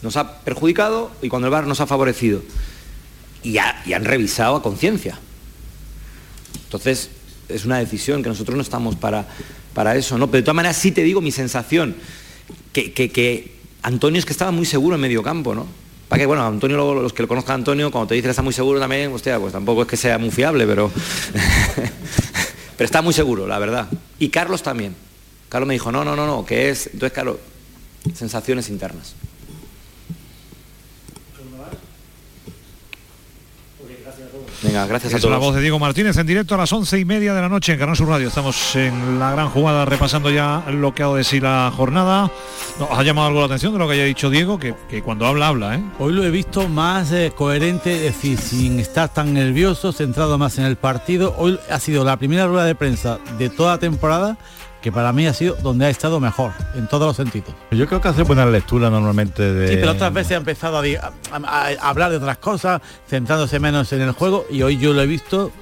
nos 0.00 0.16
ha 0.16 0.38
perjudicado 0.40 1.11
y 1.20 1.28
cuando 1.28 1.48
el 1.48 1.52
VAR 1.52 1.66
nos 1.66 1.83
ha 1.83 1.87
favorecido. 1.87 2.42
Y, 3.42 3.59
ha- 3.59 3.83
y 3.85 3.92
han 3.92 4.07
revisado 4.07 4.57
a 4.57 4.62
conciencia. 4.62 5.18
Entonces, 6.64 7.11
es 7.50 7.66
una 7.66 7.76
decisión 7.76 8.22
que 8.22 8.31
nosotros 8.31 8.57
no 8.57 8.62
estamos 8.62 8.96
para, 8.96 9.28
para 9.74 9.96
eso, 9.96 10.16
¿no? 10.16 10.28
Pero 10.28 10.38
de 10.40 10.44
todas 10.46 10.57
maneras 10.57 10.78
sí 10.78 10.92
te 10.92 11.02
digo 11.02 11.20
mi 11.20 11.31
sensación, 11.31 11.94
que 12.72 13.52
Antonio 13.83 14.18
es 14.18 14.24
que 14.24 14.33
estaba 14.33 14.50
muy 14.50 14.64
seguro 14.64 14.94
en 14.94 15.02
medio 15.02 15.22
campo, 15.22 15.55
¿no? 15.55 15.81
Para 16.12 16.20
que, 16.20 16.27
bueno, 16.27 16.46
Antonio, 16.46 16.92
los 16.92 17.14
que 17.14 17.22
lo 17.22 17.29
conozcan 17.29 17.53
a 17.53 17.55
Antonio, 17.55 17.90
cuando 17.90 18.09
te 18.09 18.14
dice 18.14 18.27
que 18.27 18.31
está 18.33 18.42
muy 18.42 18.53
seguro 18.53 18.79
también, 18.79 19.11
hostia, 19.14 19.38
pues 19.40 19.55
tampoco 19.55 19.81
es 19.81 19.88
que 19.88 19.96
sea 19.96 20.18
muy 20.18 20.31
fiable, 20.31 20.66
pero... 20.66 20.92
pero 22.77 22.85
está 22.85 23.01
muy 23.01 23.14
seguro, 23.14 23.46
la 23.46 23.59
verdad. 23.59 23.88
Y 24.18 24.29
Carlos 24.29 24.62
también. 24.62 24.94
Carlos 25.48 25.66
me 25.66 25.72
dijo, 25.72 25.90
no, 25.90 26.05
no, 26.05 26.14
no, 26.14 26.27
no, 26.27 26.44
que 26.44 26.68
es... 26.68 26.88
Entonces, 26.88 27.14
claro, 27.14 27.40
sensaciones 28.14 28.68
internas. 28.68 29.14
Venga, 34.62 34.87
gracias 34.87 35.12
a 35.12 35.16
Es 35.16 35.25
la 35.25 35.29
todos. 35.31 35.40
voz 35.40 35.55
de 35.57 35.61
Diego 35.61 35.81
Martínez 35.81 36.16
en 36.18 36.27
directo 36.27 36.55
a 36.55 36.59
las 36.59 36.72
once 36.72 36.96
y 36.96 37.05
media 37.05 37.35
de 37.35 37.40
la 37.40 37.48
noche 37.48 37.72
en 37.72 37.81
Canal 37.81 37.96
Sur 37.96 38.09
Radio. 38.09 38.29
Estamos 38.29 38.77
en 38.77 39.18
la 39.18 39.33
gran 39.33 39.48
jugada 39.48 39.85
repasando 39.85 40.31
ya 40.31 40.62
lo 40.70 40.94
que 40.94 41.03
ha 41.03 41.07
dado 41.07 41.16
de 41.16 41.25
sí 41.25 41.40
la 41.40 41.72
jornada. 41.77 42.31
¿Nos 42.79 42.88
ha 42.90 43.03
llamado 43.03 43.27
algo 43.27 43.40
la 43.40 43.46
atención 43.46 43.72
de 43.72 43.81
lo 43.81 43.88
que 43.88 43.94
haya 43.94 44.05
dicho 44.05 44.31
Diego? 44.31 44.61
Que, 44.61 44.75
que 44.88 45.03
cuando 45.03 45.27
habla, 45.27 45.48
habla, 45.48 45.75
¿eh? 45.75 45.83
Hoy 45.98 46.12
lo 46.12 46.22
he 46.25 46.31
visto 46.31 46.68
más 46.68 47.11
eh, 47.11 47.33
coherente, 47.37 48.07
es 48.07 48.14
decir, 48.14 48.38
sin 48.38 48.79
estar 48.79 49.09
tan 49.09 49.35
nervioso, 49.35 49.90
centrado 49.92 50.38
más 50.38 50.57
en 50.59 50.64
el 50.64 50.77
partido. 50.77 51.35
Hoy 51.38 51.59
ha 51.68 51.81
sido 51.81 52.05
la 52.05 52.16
primera 52.16 52.46
rueda 52.46 52.64
de 52.64 52.77
prensa 52.77 53.18
de 53.38 53.51
toda 53.51 53.72
la 53.72 53.79
temporada 53.79 54.38
que 54.82 54.92
para 54.92 55.12
mí 55.12 55.26
ha 55.26 55.32
sido 55.32 55.56
donde 55.62 55.86
ha 55.86 55.88
estado 55.88 56.20
mejor, 56.20 56.52
en 56.74 56.88
todos 56.88 57.06
los 57.06 57.16
sentidos. 57.16 57.54
Yo 57.70 57.86
creo 57.86 58.00
que 58.00 58.08
hace 58.08 58.22
buena 58.22 58.44
lectura 58.44 58.90
normalmente 58.90 59.42
de... 59.42 59.68
Sí, 59.68 59.76
pero 59.76 59.92
otras 59.92 60.12
veces 60.12 60.32
ha 60.32 60.36
empezado 60.36 60.82
a, 60.82 61.66
hablar 61.80 62.10
de 62.10 62.16
otras 62.18 62.38
cosas, 62.38 62.82
centrándose 63.08 63.58
menos 63.60 63.92
en 63.92 64.02
el 64.02 64.12
juego, 64.12 64.44
y 64.50 64.62
hoy 64.62 64.76
yo 64.76 64.92
lo 64.92 65.00
he 65.00 65.06
visto 65.06 65.52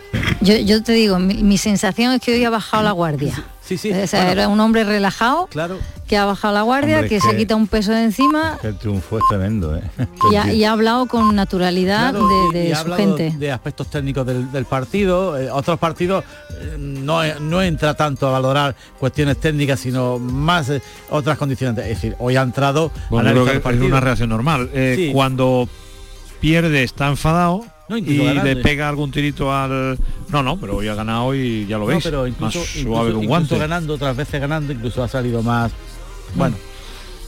Yo, 0.40 0.56
yo 0.56 0.82
te 0.82 0.92
digo, 0.92 1.18
mi, 1.18 1.34
mi 1.42 1.58
sensación 1.58 2.14
es 2.14 2.20
que 2.20 2.32
hoy 2.32 2.44
ha 2.44 2.50
bajado 2.50 2.82
la 2.82 2.92
guardia. 2.92 3.44
Sí, 3.70 3.78
sí. 3.78 3.92
O 3.92 4.06
sea, 4.08 4.20
Bueno. 4.24 4.32
era 4.32 4.48
un 4.48 4.58
hombre 4.58 4.82
relajado, 4.82 5.46
Claro. 5.46 5.78
que 6.08 6.16
ha 6.16 6.24
bajado 6.24 6.52
la 6.54 6.62
guardia, 6.62 6.96
Hombre, 6.96 7.08
que, 7.08 7.16
es 7.18 7.22
se 7.22 7.36
quita 7.36 7.54
un 7.54 7.68
peso 7.68 7.92
de 7.92 8.02
encima 8.02 8.58
Que 8.60 8.66
el 8.68 8.76
triunfo 8.78 9.18
es 9.18 9.24
tremendo, 9.28 9.76
¿eh? 9.76 9.82
y 10.32 10.34
ha, 10.34 10.52
y 10.52 10.64
ha 10.64 10.72
hablado 10.72 11.06
con 11.06 11.36
naturalidad 11.36 12.10
Claro, 12.10 12.26
de, 12.52 12.58
de 12.58 12.68
y 12.68 12.72
ha 12.72 12.82
su 12.82 12.92
gente. 12.94 13.32
de 13.38 13.52
aspectos 13.52 13.88
técnicos 13.88 14.26
del, 14.26 14.50
del 14.50 14.64
partido. 14.64 15.38
Eh, 15.38 15.48
otros 15.52 15.78
partidos 15.78 16.24
eh, 16.60 16.74
no, 16.78 17.20
no 17.38 17.62
entra 17.62 17.94
tanto 17.94 18.26
a 18.26 18.32
valorar 18.32 18.74
cuestiones 18.98 19.38
técnicas, 19.38 19.78
sino 19.78 20.18
más 20.18 20.68
eh, 20.70 20.82
otras 21.10 21.38
condiciones. 21.38 21.78
Es 21.84 21.88
decir, 21.90 22.16
hoy 22.18 22.34
ha 22.36 22.42
entrado 22.42 22.90
Bueno, 23.08 23.28
analizar 23.30 23.32
creo 23.32 23.44
que 23.44 23.50
el 23.52 23.56
es 23.58 23.62
partido. 23.62 23.86
una 23.86 24.00
reacción 24.00 24.28
normal. 24.30 24.68
Eh, 24.74 24.94
Sí. 24.96 25.10
Cuando 25.12 25.68
pierde 26.40 26.82
está 26.82 27.06
enfadado 27.08 27.64
No, 27.90 27.98
y 27.98 28.02
le 28.04 28.56
pega 28.56 28.88
algún 28.88 29.10
tirito 29.10 29.52
al... 29.54 29.98
No, 30.28 30.42
no, 30.42 30.56
pero 30.58 30.76
hoy 30.76 30.88
ha 30.88 30.94
ganado 30.94 31.34
y 31.34 31.66
ya 31.66 31.76
lo 31.76 31.80
No, 31.84 31.86
veis. 31.88 32.04
pero 32.04 32.26
incluso, 32.26 32.60
más 32.60 32.68
incluso- 32.76 32.82
suave 32.88 33.08
un 33.10 33.16
incluso 33.24 33.28
guante. 33.28 33.58
ganando, 33.58 33.94
otras 33.94 34.16
veces 34.16 34.40
ganando, 34.40 34.72
incluso 34.72 35.02
ha 35.02 35.08
salido 35.08 35.42
más. 35.42 35.72
Bueno, 36.36 36.56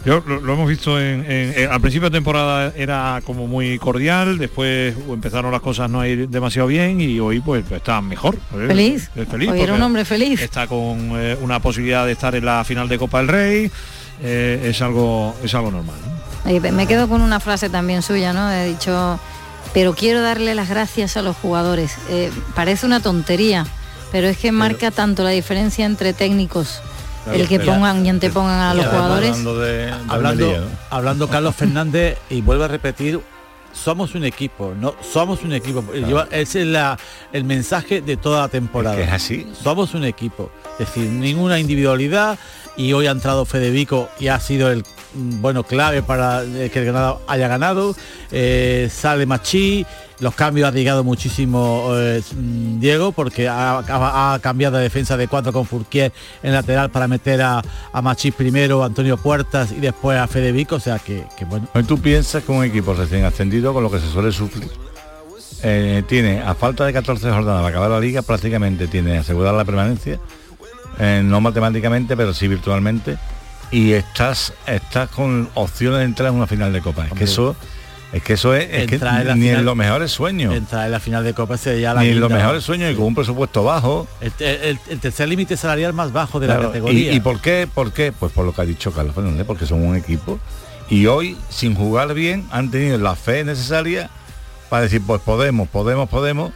Yo 0.05 0.23
lo, 0.27 0.41
lo 0.41 0.55
hemos 0.55 0.69
visto 0.69 1.01
en, 1.01 1.25
en- 1.31 1.55
en- 1.59 1.71
al 1.71 1.81
principio 1.81 2.11
de 2.11 2.17
temporada 2.17 2.73
era 2.77 3.21
como 3.25 3.47
muy 3.47 3.79
cordial, 3.79 4.39
después 4.39 4.95
empezaron 5.09 5.51
las 5.53 5.61
cosas 5.61 5.89
no 5.91 6.01
a 6.01 6.09
ir 6.09 6.29
demasiado 6.29 6.67
bien 6.69 7.01
y 7.01 7.19
hoy 7.21 7.41
pues 7.41 7.65
está 7.71 8.01
mejor. 8.01 8.35
¿eh? 8.55 8.67
Feliz. 8.69 9.11
Es 9.17 9.29
feliz 9.29 9.51
Hoy 9.51 9.61
era 9.61 9.75
un 9.75 9.83
hombre 9.83 10.05
feliz. 10.05 10.41
Está 10.41 10.67
con 10.69 11.11
eh, 11.17 11.37
una 11.41 11.61
posibilidad 11.61 12.07
de 12.07 12.13
estar 12.13 12.35
en 12.35 12.45
la 12.45 12.65
final 12.65 12.89
de 12.89 12.99
Copa 12.99 13.19
del 13.19 13.29
Rey. 13.29 13.71
eh, 14.23 14.61
es 14.71 14.81
algo 14.83 15.35
es 15.43 15.53
algo 15.55 15.71
normal. 15.73 15.97
¿no? 16.45 16.51
Y 16.53 16.59
me 16.61 16.87
quedo 16.89 17.09
con 17.09 17.21
una 17.23 17.39
frase 17.41 17.69
también 17.69 18.03
suya, 18.03 18.33
¿no? 18.33 18.51
He 18.53 18.67
dicho, 18.71 19.19
pero 19.75 19.95
quiero 19.95 20.21
darle 20.23 20.55
las 20.55 20.69
gracias 20.69 21.17
a 21.17 21.23
los 21.23 21.37
jugadores. 21.37 21.97
Eh, 22.11 22.31
parece 22.55 22.87
una 22.87 23.01
tontería, 23.01 23.67
pero 24.11 24.29
es 24.29 24.37
que 24.39 24.53
marca 24.53 24.91
tanto 24.91 25.23
la 25.25 25.31
diferencia 25.31 25.87
entre 25.87 26.13
técnicos, 26.13 26.81
Claro, 27.25 27.39
el 27.39 27.49
que 27.49 27.59
pero- 27.61 27.73
pongan 27.75 28.05
y 28.05 28.09
antepongan 28.11 28.59
a 28.61 28.75
los 28.75 28.87
jugadores. 28.87 29.31
Hablando 29.31 29.59
de, 29.61 29.73
de 29.87 29.93
hablando, 30.09 30.45
Almería, 30.47 30.61
¿no? 30.61 30.67
hablando 30.91 31.29
Carlos 31.29 31.55
Fernández 31.55 32.19
y 32.31 32.41
vuelvo 32.41 32.65
a 32.65 32.69
repetir 32.69 33.21
somos 33.73 34.15
un 34.15 34.25
equipo 34.25 34.75
no 34.79 34.95
somos 35.01 35.43
un 35.45 35.55
equipo 35.55 35.83
ese 36.31 36.61
es 36.61 36.67
la, 36.67 36.99
el 37.33 37.45
mensaje 37.45 38.03
de 38.03 38.19
toda 38.19 38.43
la 38.43 38.49
temporada 38.49 38.97
Es 38.97 39.01
que 39.01 39.07
es 39.09 39.13
así. 39.15 39.47
somos 39.63 39.95
un 39.95 40.05
equipo 40.05 40.51
es 40.79 40.81
decir 40.81 41.09
ninguna 41.09 41.59
individualidad 41.59 42.39
y 42.77 42.93
hoy 42.93 43.07
ha 43.07 43.13
entrado 43.13 43.47
Federico 43.47 44.11
y 44.21 44.29
ha 44.29 44.39
sido 44.41 44.71
el 44.71 44.85
bueno 45.15 45.65
clave 45.65 46.03
para 46.03 46.43
eh, 46.43 46.71
que 46.73 46.79
el 46.81 46.87
Granada 46.87 47.19
haya 47.27 47.49
ganado 47.49 47.95
Eh, 48.31 48.89
sale 48.91 49.27
Machi 49.27 49.85
los 50.21 50.35
cambios 50.35 50.69
ha 50.69 50.73
llegado 50.73 51.03
muchísimo 51.05 51.91
eh, 51.95 52.23
mm, 52.35 52.79
Diego 52.79 53.13
porque 53.13 53.49
ha, 53.49 54.39
cambiado 54.41 54.77
de 54.77 54.85
defensa 54.85 55.17
de 55.17 55.27
cuatro 55.27 55.53
con 55.53 55.67
Furquier 55.67 56.13
en 56.43 56.53
lateral 56.53 56.91
para 56.91 57.09
meter 57.09 57.43
a, 57.43 57.61
a 57.93 58.03
Machís 58.03 58.33
primero, 58.33 58.85
Antonio 58.85 59.17
Puertas 59.17 59.73
y 59.73 59.81
después 59.81 60.19
a 60.19 60.29
Federico, 60.29 60.77
o 60.77 60.81
sea 60.81 60.99
que, 61.01 61.25
que 61.37 61.45
bueno. 61.45 61.67
Tú 61.89 61.99
piensas 61.99 62.45
que 62.45 62.53
un 62.53 62.65
equipo 62.65 62.95
recién 62.95 63.25
ascendido, 63.25 63.75
con 63.75 63.83
lo 63.83 63.91
que 63.91 63.99
se 63.99 64.09
suele 64.09 64.31
sufrir, 64.31 64.71
tiene, 66.07 66.41
a 66.41 66.55
falta 66.55 66.85
de 66.87 66.93
14 66.93 67.29
jornadas 67.29 67.63
para 67.63 67.69
acabar 67.69 67.91
la 67.91 68.01
liga, 68.01 68.23
prácticamente 68.23 68.87
tiene 68.87 69.19
asegurada 69.19 69.57
la 69.57 69.65
permanencia, 69.65 70.21
no 71.25 71.41
matemáticamente, 71.41 72.17
pero 72.17 72.33
sí 72.33 72.47
virtualmente, 72.47 73.19
y 73.73 73.93
estás, 73.95 74.53
estás 74.67 75.09
con 75.09 75.49
opciones 75.55 75.99
de 76.01 76.05
entrar 76.05 76.29
en 76.29 76.37
una 76.37 76.47
final 76.47 76.73
de 76.73 76.81
Copa. 76.81 77.07
Es 77.07 77.13
que 77.15 77.25
eso, 77.25 77.57
es 78.13 78.23
que 78.23 78.35
eso 78.35 78.55
es, 78.55 78.65
es 78.65 78.87
que 78.87 78.97
en 78.97 79.01
ni 79.39 79.47
final- 79.47 79.59
en 79.61 79.65
los 79.65 79.75
mejores 79.77 80.11
sueños. 80.13 80.55
Entrar 80.55 80.85
en 80.87 80.93
la 80.93 81.01
final 81.01 81.25
de 81.25 81.33
Copa 81.35 81.57
sería 81.57 81.95
la 81.95 82.03
Ni 82.03 82.11
en 82.11 82.21
los 82.21 82.31
mejores 82.31 82.63
sueños 82.63 82.93
y 82.93 82.95
con 82.95 83.07
un 83.07 83.15
presupuesto 83.15 83.65
bajo. 83.65 84.07
El, 84.21 84.33
el- 84.47 84.79
el 84.89 84.99
tercer 85.01 85.29
límite 85.29 85.57
salarial 85.57 85.93
más 85.95 86.13
bajo 86.13 86.39
de 86.39 86.47
la 86.47 86.59
categoría. 86.61 87.13
¿Y, 87.13 87.17
y 87.17 87.21
por 87.21 87.41
qué? 87.41 87.67
¿Por 87.73 87.93
qué? 87.93 88.13
Pues 88.13 88.31
por 88.33 88.45
lo 88.45 88.53
que 88.55 88.61
ha 88.61 88.65
dicho 88.67 88.93
Carlos 88.93 89.15
Fernández, 89.15 89.47
porque 89.47 89.65
son 89.67 89.83
un 89.83 89.97
equipo. 89.97 90.39
Y 90.91 91.07
hoy, 91.07 91.39
sin 91.49 91.75
jugar 91.75 92.13
bien, 92.13 92.47
han 92.51 92.71
tenido 92.71 92.99
la 92.99 93.17
fe 93.17 93.45
necesaria 93.45 94.11
para 94.69 94.83
decir, 94.83 95.01
pues 95.07 95.23
podemos, 95.23 95.69
podemos, 95.69 96.09
podemos. 96.09 96.53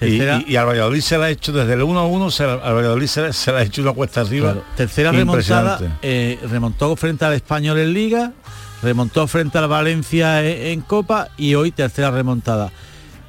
Y, 0.00 0.18
Tercera- 0.18 0.42
y- 0.46 0.52
y 0.52 0.56
al 0.56 0.66
Valladolid 0.66 1.00
se 1.00 1.18
la 1.18 1.26
ha 1.26 1.30
hecho 1.30 1.52
desde 1.52 1.72
el 1.74 1.82
1 1.82 1.98
a 2.00 2.06
1, 2.06 2.30
se 2.30 2.46
la- 2.46 2.54
al 2.54 2.74
Valladolid 2.74 3.06
se, 3.06 3.22
la- 3.22 3.32
se 3.32 3.52
la 3.52 3.58
ha 3.58 3.62
hecho 3.62 3.82
una 3.82 3.92
cuesta 3.92 4.20
arriba. 4.20 4.52
Claro, 4.52 4.66
Tercera 4.76 5.10
remontada, 5.18 5.76
eh, 6.02 6.38
remontó 6.50 6.94
frente 6.96 7.24
al 7.24 7.34
Español 7.34 7.78
en 7.78 7.92
Liga, 7.92 8.32
remontó 8.82 9.26
frente 9.26 9.58
al 9.58 9.68
Valencia 9.68 10.42
en, 10.48 10.66
en 10.68 10.80
Copa 10.82 11.28
y 11.36 11.54
hoy 11.54 11.72
tercera 11.72 12.10
remontada. 12.10 12.70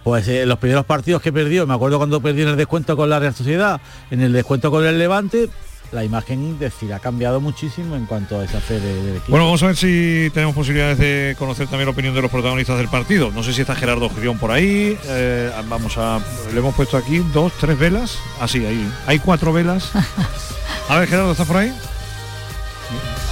Pues 0.03 0.27
eh, 0.27 0.45
los 0.45 0.57
primeros 0.59 0.85
partidos 0.85 1.21
que 1.21 1.33
perdió, 1.33 1.67
me 1.67 1.73
acuerdo 1.73 1.97
cuando 1.97 2.21
perdió 2.21 2.43
en 2.43 2.49
el 2.51 2.55
descuento 2.57 2.95
con 2.95 3.09
la 3.09 3.19
Real 3.19 3.33
Sociedad, 3.35 3.81
en 4.11 4.21
el 4.21 4.31
descuento 4.31 4.71
con 4.71 4.85
el 4.85 4.97
Levante, 4.97 5.49
la 5.91 6.03
imagen 6.03 6.53
es 6.53 6.59
decir, 6.59 6.93
ha 6.93 6.99
cambiado 6.99 7.41
muchísimo 7.41 7.95
en 7.95 8.05
cuanto 8.05 8.39
a 8.39 8.45
esa 8.45 8.59
fe 8.59 8.79
de- 8.79 8.93
del 9.03 9.15
equipo. 9.17 9.31
Bueno, 9.31 9.45
vamos 9.45 9.63
a 9.63 9.67
ver 9.67 9.75
si 9.77 10.29
tenemos 10.33 10.53
posibilidades 10.55 10.97
de 10.99 11.35
conocer 11.39 11.67
también 11.67 11.85
la 11.87 11.91
opinión 11.91 12.13
de 12.13 12.21
los 12.21 12.29
protagonistas 12.31 12.77
del 12.77 12.87
partido. 12.89 13.31
No 13.31 13.43
sé 13.43 13.53
si 13.53 13.61
está 13.61 13.75
Gerardo 13.75 14.09
Girión 14.09 14.37
por 14.37 14.51
ahí. 14.51 14.97
eh, 15.05 15.51
vamos 15.67 15.97
a. 15.97 16.19
Le 16.53 16.59
hemos 16.59 16.75
puesto 16.75 16.97
aquí 16.97 17.19
dos, 17.33 17.51
tres 17.59 17.77
velas. 17.77 18.17
Así, 18.39 18.65
ahí. 18.65 18.87
Hay 19.07 19.19
cuatro 19.19 19.51
velas. 19.53 19.91
A 20.89 20.97
ver, 20.97 21.07
Gerardo, 21.07 21.31
¿estás 21.31 21.47
por 21.47 21.57
ahí? 21.57 21.73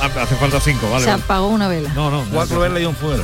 Ah, 0.01 0.09
Hace 0.21 0.35
falta 0.35 0.59
cinco, 0.59 0.89
vale. 0.91 1.05
Se 1.05 1.09
apagó 1.11 1.47
una 1.47 1.67
vela. 1.67 1.91
No, 1.95 2.11
no. 2.11 2.23
Cuatro 2.31 2.59
velas 2.59 2.81
y 2.81 2.85
un 2.85 2.95
fuero. 2.95 3.23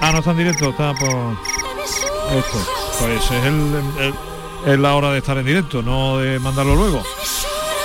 Ah, 0.00 0.12
no 0.12 0.18
está 0.18 0.30
en 0.32 0.38
directo, 0.38 0.70
está 0.70 0.94
por. 0.94 1.36
Esto. 2.36 2.66
Pues 3.00 3.24
es, 3.24 3.30
el, 3.44 3.54
el- 4.00 4.14
es 4.66 4.78
la 4.78 4.94
hora 4.94 5.12
de 5.12 5.18
estar 5.18 5.36
en 5.38 5.46
directo, 5.46 5.82
no 5.82 6.18
de 6.18 6.38
mandarlo 6.38 6.74
luego. 6.74 7.02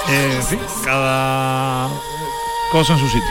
Eh, 0.09 0.36
en 0.36 0.43
fin, 0.43 0.59
cada 0.83 1.89
cosa 2.71 2.93
en 2.93 2.99
su 2.99 3.07
sitio. 3.07 3.29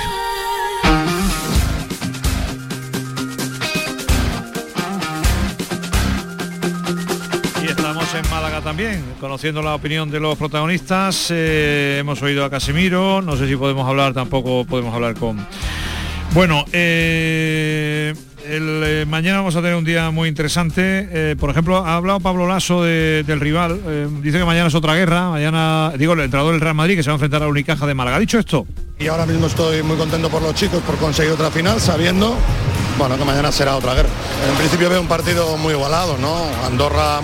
Y 7.62 7.66
estamos 7.66 8.14
en 8.14 8.30
Málaga 8.30 8.60
también, 8.62 9.04
conociendo 9.20 9.62
la 9.62 9.74
opinión 9.74 10.10
de 10.10 10.20
los 10.20 10.38
protagonistas. 10.38 11.28
Eh, 11.30 11.98
hemos 12.00 12.22
oído 12.22 12.44
a 12.44 12.50
Casimiro, 12.50 13.20
no 13.20 13.36
sé 13.36 13.46
si 13.48 13.56
podemos 13.56 13.86
hablar, 13.86 14.14
tampoco 14.14 14.64
podemos 14.64 14.94
hablar 14.94 15.14
con... 15.14 15.46
Bueno, 16.32 16.64
eh, 16.72 18.14
el, 18.46 18.82
eh, 18.84 19.04
mañana 19.06 19.38
vamos 19.38 19.56
a 19.56 19.60
tener 19.60 19.74
un 19.76 19.84
día 19.84 20.10
muy 20.10 20.28
interesante. 20.28 21.08
Eh, 21.12 21.36
por 21.38 21.50
ejemplo, 21.50 21.78
ha 21.78 21.96
hablado 21.96 22.20
Pablo 22.20 22.46
Lasso 22.46 22.82
de- 22.82 23.22
del 23.26 23.40
rival. 23.40 23.80
Eh, 23.86 24.08
dice 24.22 24.38
que 24.38 24.44
mañana 24.44 24.68
es 24.68 24.74
otra 24.74 24.94
guerra. 24.94 25.30
Mañana, 25.30 25.92
digo, 25.98 26.12
el 26.14 26.20
entrenador 26.20 26.52
del 26.52 26.60
Real 26.60 26.74
Madrid 26.74 26.96
que 26.96 27.02
se 27.02 27.10
va 27.10 27.14
a 27.14 27.16
enfrentar 27.16 27.42
a 27.42 27.48
Unicaja 27.48 27.86
de 27.86 27.94
Málaga. 27.94 28.16
¿Ha 28.16 28.20
dicho 28.20 28.38
esto? 28.38 28.66
Y 28.98 29.06
ahora 29.08 29.26
mismo 29.26 29.46
estoy 29.46 29.82
muy 29.82 29.96
contento 29.96 30.28
por 30.28 30.42
los 30.42 30.54
chicos 30.54 30.80
por 30.82 30.96
conseguir 30.96 31.32
otra 31.32 31.50
final, 31.50 31.80
sabiendo 31.80 32.36
bueno 32.98 33.16
que 33.16 33.24
mañana 33.24 33.50
será 33.50 33.76
otra 33.76 33.94
guerra. 33.94 34.08
En 34.50 34.56
principio 34.56 34.88
veo 34.90 35.00
un 35.00 35.08
partido 35.08 35.56
muy 35.56 35.72
igualado, 35.72 36.16
¿no? 36.18 36.36
Andorra 36.66 37.20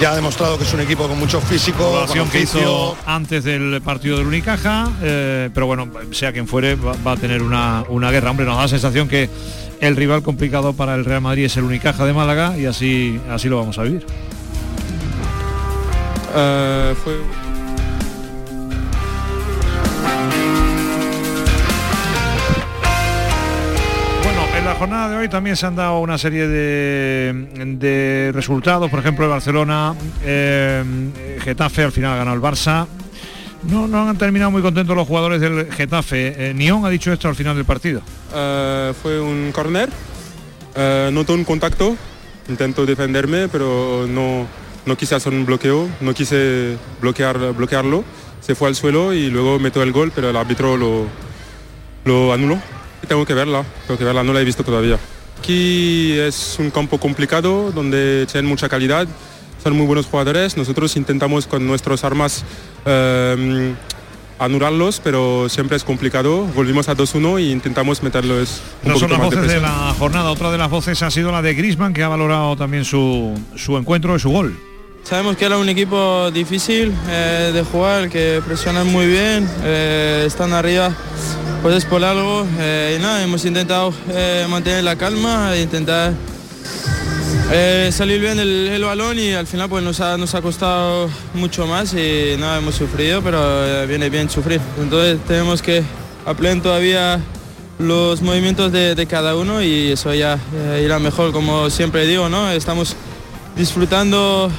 ya 0.00 0.12
ha 0.12 0.14
demostrado 0.16 0.58
que 0.58 0.64
es 0.64 0.74
un 0.74 0.80
equipo 0.80 1.08
con 1.08 1.18
mucho 1.18 1.40
físico, 1.40 2.04
con 2.06 2.28
que 2.28 2.40
hizo 2.40 2.96
antes 3.06 3.44
del 3.44 3.80
partido 3.82 4.18
del 4.18 4.26
Unicaja, 4.26 4.90
eh, 5.02 5.50
pero 5.54 5.66
bueno, 5.66 5.88
sea 6.10 6.32
quien 6.32 6.48
fuere, 6.48 6.74
va, 6.74 6.94
va 7.06 7.12
a 7.12 7.16
tener 7.16 7.42
una, 7.42 7.84
una 7.88 8.10
guerra. 8.10 8.30
Hombre, 8.30 8.46
nos 8.46 8.56
da 8.56 8.62
la 8.62 8.68
sensación 8.68 9.08
que 9.08 9.30
el 9.80 9.96
rival 9.96 10.22
complicado 10.22 10.72
para 10.72 10.94
el 10.94 11.04
Real 11.04 11.20
Madrid 11.20 11.44
es 11.44 11.56
el 11.56 11.64
Unicaja 11.64 12.04
de 12.04 12.12
Málaga 12.12 12.58
y 12.58 12.66
así, 12.66 13.20
así 13.30 13.48
lo 13.48 13.58
vamos 13.58 13.78
a 13.78 13.82
vivir. 13.82 14.06
Eh, 16.36 16.94
fue 17.02 17.14
la 24.64 24.74
jornada 24.76 25.10
de 25.10 25.16
hoy 25.16 25.28
también 25.28 25.56
se 25.56 25.66
han 25.66 25.76
dado 25.76 25.98
una 25.98 26.16
serie 26.16 26.48
de, 26.48 28.30
resultados. 28.34 28.90
Por 28.90 29.00
ejemplo, 29.00 29.26
el 29.26 29.30
Barcelona, 29.30 29.94
eh, 30.22 30.82
Getafe, 31.40 31.84
al 31.84 31.92
final 31.92 32.16
ganado 32.16 32.34
el 32.34 32.42
Barça. 32.42 32.86
No, 33.68 33.86
no 33.86 34.08
han 34.08 34.16
terminado 34.16 34.50
muy 34.50 34.62
contentos 34.62 34.96
los 34.96 35.06
jugadores 35.06 35.40
del 35.40 35.70
Getafe. 35.70 36.50
Eh, 36.50 36.54
Nión 36.54 36.84
ha 36.86 36.88
dicho 36.88 37.12
esto 37.12 37.28
al 37.28 37.34
final 37.34 37.56
del 37.56 37.66
partido. 37.66 38.00
Eh, 38.34 38.92
fue 39.02 39.20
un 39.20 39.52
corner, 39.52 39.90
eh, 40.74 41.10
noto 41.12 41.34
un 41.34 41.44
contacto, 41.44 41.96
intento 42.48 42.86
defenderme, 42.86 43.48
pero 43.48 44.06
no, 44.08 44.46
no 44.86 44.96
quise 44.96 45.14
hacer 45.14 45.34
un 45.34 45.44
bloqueo, 45.44 45.88
no 46.00 46.14
quise 46.14 46.78
bloquear, 47.02 47.52
bloquearlo, 47.52 48.02
se 48.40 48.54
fue 48.54 48.68
al 48.68 48.74
suelo 48.74 49.12
y 49.12 49.28
luego 49.28 49.58
metió 49.58 49.82
el 49.82 49.92
gol, 49.92 50.10
pero 50.14 50.30
el 50.30 50.36
árbitro 50.36 50.76
lo, 50.76 51.06
lo 52.04 52.32
anuló. 52.32 52.58
Tengo 53.06 53.24
que 53.24 53.34
verla, 53.34 53.64
tengo 53.86 53.98
que 53.98 54.04
verla, 54.04 54.22
no 54.22 54.32
la 54.32 54.40
he 54.40 54.44
visto 54.44 54.64
todavía. 54.64 54.98
Aquí 55.38 56.12
es 56.12 56.56
un 56.58 56.70
campo 56.70 56.98
complicado 56.98 57.70
donde 57.72 58.26
tienen 58.30 58.48
mucha 58.48 58.68
calidad, 58.68 59.06
son 59.62 59.76
muy 59.76 59.86
buenos 59.86 60.06
jugadores, 60.06 60.56
nosotros 60.56 60.96
intentamos 60.96 61.46
con 61.46 61.66
nuestras 61.66 62.04
armas 62.04 62.44
eh, 62.86 63.74
anularlos, 64.38 65.00
pero 65.02 65.48
siempre 65.48 65.76
es 65.76 65.84
complicado. 65.84 66.44
Volvimos 66.54 66.88
a 66.88 66.96
2-1 66.96 67.42
y 67.42 67.50
intentamos 67.50 68.02
meterlos 68.02 68.62
un 68.82 68.90
Esas 68.90 69.00
son 69.00 69.10
las 69.10 69.20
de 69.20 69.24
voces 69.26 69.52
de 69.52 69.60
la 69.60 69.94
jornada. 69.98 70.30
Otra 70.30 70.50
de 70.50 70.58
las 70.58 70.70
voces 70.70 71.02
ha 71.02 71.10
sido 71.10 71.32
la 71.32 71.42
de 71.42 71.54
Grisman, 71.54 71.92
que 71.94 72.02
ha 72.02 72.08
valorado 72.08 72.56
también 72.56 72.84
su, 72.84 73.38
su 73.56 73.76
encuentro 73.76 74.16
y 74.16 74.20
su 74.20 74.30
gol. 74.30 74.58
Sabemos 75.02 75.36
que 75.36 75.44
era 75.44 75.58
un 75.58 75.68
equipo 75.68 76.30
difícil 76.30 76.90
eh, 77.10 77.50
de 77.52 77.62
jugar, 77.62 78.08
que 78.08 78.40
presionan 78.44 78.90
muy 78.90 79.06
bien, 79.06 79.46
eh, 79.62 80.24
están 80.26 80.54
arriba, 80.54 80.94
pues 81.64 81.76
es 81.76 81.86
por 81.86 82.04
algo. 82.04 82.46
eh, 82.58 82.96
y 82.98 83.02
nada, 83.02 83.22
hemos 83.22 83.42
intentado 83.46 83.90
eh, 84.10 84.44
mantener 84.50 84.84
la 84.84 84.96
calma 84.96 85.56
e 85.56 85.62
intentar 85.62 86.12
eh, 87.50 87.88
salir 87.90 88.20
bien 88.20 88.38
el, 88.38 88.84
balón 88.84 89.18
y 89.18 89.32
al 89.32 89.46
final 89.46 89.70
pues 89.70 89.82
nos 89.82 89.98
ha, 90.00 90.18
nos 90.18 90.34
ha 90.34 90.42
costado 90.42 91.08
mucho 91.32 91.66
más 91.66 91.94
y 91.94 92.36
nada, 92.38 92.58
hemos 92.58 92.74
sufrido, 92.74 93.22
pero 93.22 93.86
viene 93.86 94.10
bien 94.10 94.28
sufrir. 94.28 94.60
Entonces 94.78 95.18
tenemos 95.26 95.62
que 95.62 95.82
aprender 96.26 96.64
todavía 96.64 97.18
los 97.78 98.20
movimientos 98.20 98.70
de, 98.70 98.94
de 98.94 99.06
cada 99.06 99.34
uno 99.34 99.62
y 99.62 99.92
eso 99.92 100.12
ya 100.12 100.38
irá 100.82 100.98
mejor, 100.98 101.32
como 101.32 101.70
siempre 101.70 102.06
digo, 102.06 102.28
¿no? 102.28 102.50
Estamos 102.50 102.94
disfrutando 103.56 104.52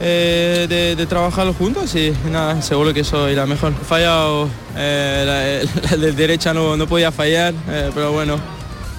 eh, 0.00 0.60
eh, 0.62 0.66
de, 0.68 0.96
de 0.96 1.06
trabajar 1.06 1.46
juntos 1.52 1.94
y 1.94 2.12
nada, 2.30 2.60
seguro 2.62 2.92
que 2.94 3.00
eso 3.00 3.28
irá 3.30 3.46
mejor. 3.46 3.72
He 3.80 3.84
fallado, 3.84 4.48
eh, 4.76 5.64
la, 5.84 5.90
la 5.96 5.96
de 5.96 6.12
derecha 6.12 6.54
no, 6.54 6.76
no 6.76 6.86
podía 6.86 7.12
fallar, 7.12 7.52
eh, 7.68 7.90
pero 7.94 8.10
bueno, 8.12 8.38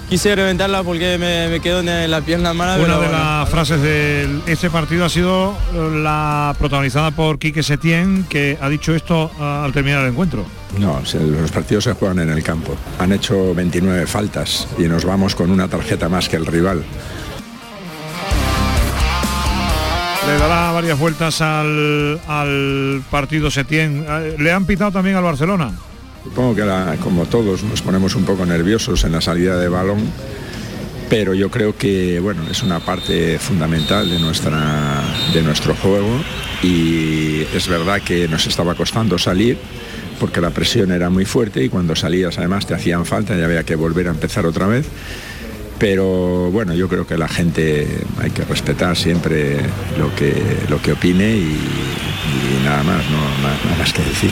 quise 0.08 0.34
reventarla 0.36 0.82
porque 0.82 1.18
me, 1.18 1.48
me 1.48 1.60
quedo 1.60 1.80
en 1.80 2.10
la 2.10 2.20
pierna 2.20 2.54
mala. 2.54 2.76
Una 2.76 2.84
pero 2.84 2.92
de 3.00 3.06
bueno. 3.08 3.18
las 3.18 3.48
frases 3.48 3.82
de 3.82 4.40
este 4.46 4.70
partido 4.70 5.04
ha 5.04 5.08
sido 5.08 5.54
la 5.74 6.54
protagonizada 6.58 7.10
por 7.10 7.38
Quique 7.38 7.62
Setién, 7.62 8.24
que 8.28 8.56
ha 8.60 8.68
dicho 8.68 8.94
esto 8.94 9.30
ah, 9.40 9.64
al 9.64 9.72
terminar 9.72 10.02
el 10.04 10.10
encuentro. 10.12 10.44
No, 10.78 11.04
se- 11.04 11.18
los 11.20 11.50
partidos 11.50 11.84
se 11.84 11.92
juegan 11.94 12.20
en 12.20 12.30
el 12.30 12.42
campo. 12.42 12.74
Han 12.98 13.12
hecho 13.12 13.54
29 13.54 14.06
faltas 14.06 14.68
y 14.78 14.82
nos 14.82 15.04
vamos 15.04 15.34
con 15.34 15.50
una 15.50 15.66
tarjeta 15.68 16.08
más 16.08 16.28
que 16.28 16.36
el 16.36 16.46
rival. 16.46 16.82
Le 20.26 20.38
dará 20.38 20.70
varias 20.72 20.98
vueltas 20.98 21.40
al, 21.40 22.20
al 22.28 23.02
partido 23.10 23.50
Setién. 23.50 24.04
Eh, 24.08 24.36
Le 24.38 24.52
han 24.52 24.64
pitado 24.66 24.92
también 24.92 25.16
al 25.16 25.24
Barcelona. 25.24 25.72
Supongo 26.24 26.54
que 26.54 26.64
la- 26.64 26.96
como 27.02 27.26
todos 27.26 27.64
nos 27.64 27.82
ponemos 27.82 28.14
un 28.14 28.24
poco 28.24 28.46
nerviosos 28.46 29.02
en 29.04 29.12
la 29.12 29.20
salida 29.20 29.56
de 29.58 29.68
balón, 29.68 29.98
pero 31.10 31.34
yo 31.34 31.50
creo 31.50 31.76
que 31.76 32.20
bueno, 32.20 32.42
es 32.50 32.62
una 32.62 32.78
parte 32.78 33.38
fundamental 33.40 34.08
de, 34.08 34.20
nuestra, 34.20 35.02
de 35.34 35.42
nuestro 35.42 35.74
juego 35.74 36.20
y 36.62 37.42
es 37.54 37.66
verdad 37.66 38.00
que 38.00 38.28
nos 38.28 38.46
estaba 38.46 38.76
costando 38.76 39.18
salir 39.18 39.58
porque 40.20 40.40
la 40.40 40.50
presión 40.50 40.92
era 40.92 41.10
muy 41.10 41.24
fuerte 41.24 41.64
y 41.64 41.68
cuando 41.68 41.96
salías 41.96 42.38
además 42.38 42.64
te 42.66 42.74
hacían 42.74 43.04
falta 43.04 43.36
y 43.36 43.42
había 43.42 43.64
que 43.64 43.74
volver 43.74 44.06
a 44.06 44.12
empezar 44.12 44.46
otra 44.46 44.68
vez. 44.68 44.86
Pero 45.82 46.48
bueno, 46.52 46.74
yo 46.74 46.86
creo 46.88 47.04
que 47.08 47.18
la 47.18 47.26
gente 47.26 48.04
hay 48.20 48.30
que 48.30 48.44
respetar 48.44 48.96
siempre 48.96 49.56
lo 49.98 50.14
que, 50.14 50.32
lo 50.68 50.80
que 50.80 50.92
opine 50.92 51.28
y, 51.36 51.58
y 51.58 52.64
nada 52.64 52.84
más, 52.84 53.02
no 53.10 53.18
nada- 53.42 53.58
nada 53.64 53.76
más 53.80 53.92
que 53.92 54.00
decir. 54.04 54.30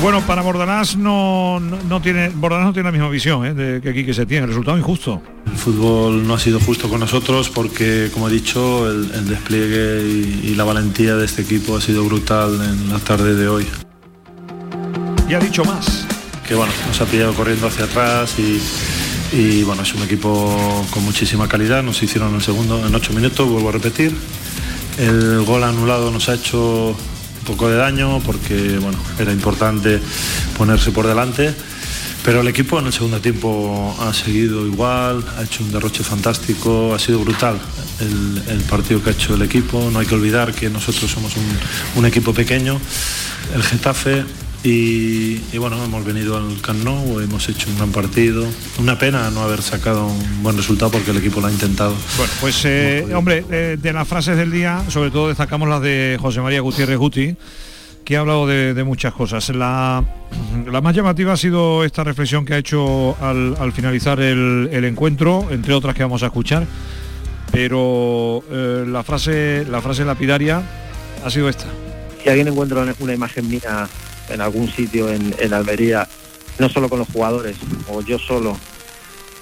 Bueno, 0.00 0.20
para 0.24 0.40
Bordalás 0.42 0.96
no, 0.96 1.58
no, 1.58 1.76
no 1.88 2.00
tiene 2.00 2.28
Bordalás 2.28 2.66
no 2.66 2.72
tiene 2.72 2.86
la 2.86 2.92
misma 2.92 3.08
visión 3.08 3.44
eh, 3.44 3.54
de 3.54 3.80
que 3.80 3.92
Quique 3.92 4.14
Setién. 4.14 4.44
El 4.44 4.50
resultado 4.50 4.78
injusto. 4.78 5.20
El 5.46 5.56
fútbol 5.58 6.24
no 6.24 6.34
ha 6.34 6.38
sido 6.38 6.60
justo 6.60 6.88
con 6.88 7.00
nosotros 7.00 7.50
porque, 7.50 8.10
como 8.14 8.28
he 8.28 8.32
dicho, 8.32 8.88
el, 8.88 9.10
el 9.12 9.28
despliegue 9.28 10.00
y, 10.06 10.50
y 10.50 10.54
la 10.54 10.62
valentía 10.62 11.16
de 11.16 11.24
este 11.24 11.42
equipo 11.42 11.76
ha 11.76 11.80
sido 11.80 12.04
brutal 12.04 12.54
en 12.62 12.88
la 12.88 13.00
tarde 13.00 13.34
de 13.34 13.48
hoy. 13.48 13.66
Y 15.28 15.34
ha 15.34 15.40
dicho 15.40 15.64
más. 15.64 16.06
Que 16.46 16.54
bueno, 16.54 16.72
nos 16.86 17.00
ha 17.00 17.04
pillado 17.04 17.34
corriendo 17.34 17.66
hacia 17.66 17.84
atrás 17.86 18.38
y, 18.38 18.58
y, 19.32 19.62
bueno, 19.62 19.82
es 19.82 19.94
un 19.94 20.02
equipo 20.02 20.86
con 20.90 21.04
muchísima 21.04 21.48
calidad. 21.48 21.82
Nos 21.82 22.02
hicieron 22.02 22.34
el 22.34 22.42
segundo 22.42 22.86
en 22.86 22.94
ocho 22.94 23.12
minutos, 23.12 23.48
vuelvo 23.48 23.68
a 23.68 23.72
repetir. 23.72 24.14
El 24.98 25.44
gol 25.44 25.64
anulado 25.64 26.10
nos 26.10 26.28
ha 26.28 26.34
hecho 26.34 26.88
un 26.88 27.44
poco 27.44 27.68
de 27.68 27.76
daño 27.76 28.20
porque 28.24 28.78
bueno, 28.78 28.98
era 29.18 29.32
importante 29.32 30.00
ponerse 30.56 30.90
por 30.90 31.06
delante. 31.06 31.54
Pero 32.24 32.40
el 32.40 32.48
equipo 32.48 32.78
en 32.78 32.86
el 32.86 32.92
segundo 32.92 33.20
tiempo 33.20 33.96
ha 34.00 34.12
seguido 34.12 34.66
igual, 34.66 35.24
ha 35.38 35.44
hecho 35.44 35.62
un 35.62 35.72
derroche 35.72 36.02
fantástico, 36.02 36.92
ha 36.94 36.98
sido 36.98 37.20
brutal 37.20 37.58
el, 38.00 38.60
partido 38.62 39.02
que 39.02 39.10
ha 39.10 39.12
hecho 39.12 39.34
el 39.34 39.42
equipo. 39.42 39.88
No 39.92 40.00
hay 40.00 40.06
que 40.06 40.14
olvidar 40.14 40.52
que 40.52 40.68
nosotros 40.68 41.10
somos 41.10 41.32
un 41.94 42.06
equipo 42.06 42.34
pequeño, 42.34 42.80
el 43.54 43.62
Getafe, 43.62 44.24
y, 44.64 45.40
y 45.52 45.58
bueno, 45.58 45.82
hemos 45.84 46.04
venido 46.04 46.36
al 46.36 46.60
Camp 46.60 46.82
Nou, 46.84 47.20
hemos 47.20 47.48
hecho 47.48 47.70
un 47.70 47.76
gran 47.76 47.90
partido. 47.92 48.44
Una 48.78 48.98
pena 48.98 49.30
no 49.30 49.42
haber 49.42 49.62
sacado 49.62 50.06
un 50.06 50.42
buen 50.42 50.56
resultado 50.56 50.90
porque 50.90 51.10
el 51.12 51.18
equipo 51.18 51.40
lo 51.40 51.46
ha 51.46 51.52
intentado. 51.52 51.94
Bueno, 52.16 52.32
pues 52.40 52.64
eh, 52.64 53.06
hombre, 53.14 53.44
eh, 53.50 53.76
de 53.80 53.92
las 53.92 54.06
frases 54.08 54.36
del 54.36 54.50
día, 54.50 54.82
sobre 54.88 55.10
todo 55.10 55.28
destacamos 55.28 55.68
las 55.68 55.80
de 55.82 56.18
José 56.20 56.40
María 56.40 56.60
Gutiérrez 56.60 56.98
Guti, 56.98 57.36
que 58.04 58.16
ha 58.16 58.20
hablado 58.20 58.46
de, 58.46 58.74
de 58.74 58.84
muchas 58.84 59.12
cosas. 59.14 59.48
La, 59.50 60.02
la 60.70 60.80
más 60.80 60.94
llamativa 60.94 61.32
ha 61.32 61.36
sido 61.36 61.84
esta 61.84 62.02
reflexión 62.04 62.44
que 62.44 62.54
ha 62.54 62.58
hecho 62.58 63.16
al, 63.20 63.56
al 63.60 63.72
finalizar 63.72 64.18
el, 64.20 64.68
el 64.72 64.84
encuentro, 64.84 65.46
entre 65.50 65.72
otras 65.74 65.94
que 65.94 66.02
vamos 66.02 66.22
a 66.22 66.26
escuchar. 66.26 66.66
Pero 67.52 68.42
eh, 68.50 68.84
la 68.86 69.02
frase, 69.02 69.64
la 69.70 69.80
frase 69.80 70.04
lapidaria 70.04 70.62
ha 71.24 71.30
sido 71.30 71.48
esta. 71.48 71.64
si 72.22 72.28
alguien 72.28 72.48
encuentra 72.48 72.82
una, 72.82 72.94
una 72.98 73.14
imagen 73.14 73.48
mía 73.48 73.88
en 74.30 74.40
algún 74.40 74.70
sitio 74.70 75.10
en, 75.10 75.34
en 75.38 75.54
Almería, 75.54 76.08
no 76.58 76.68
solo 76.68 76.88
con 76.88 76.98
los 76.98 77.08
jugadores, 77.08 77.56
o 77.88 78.00
yo 78.02 78.18
solo 78.18 78.56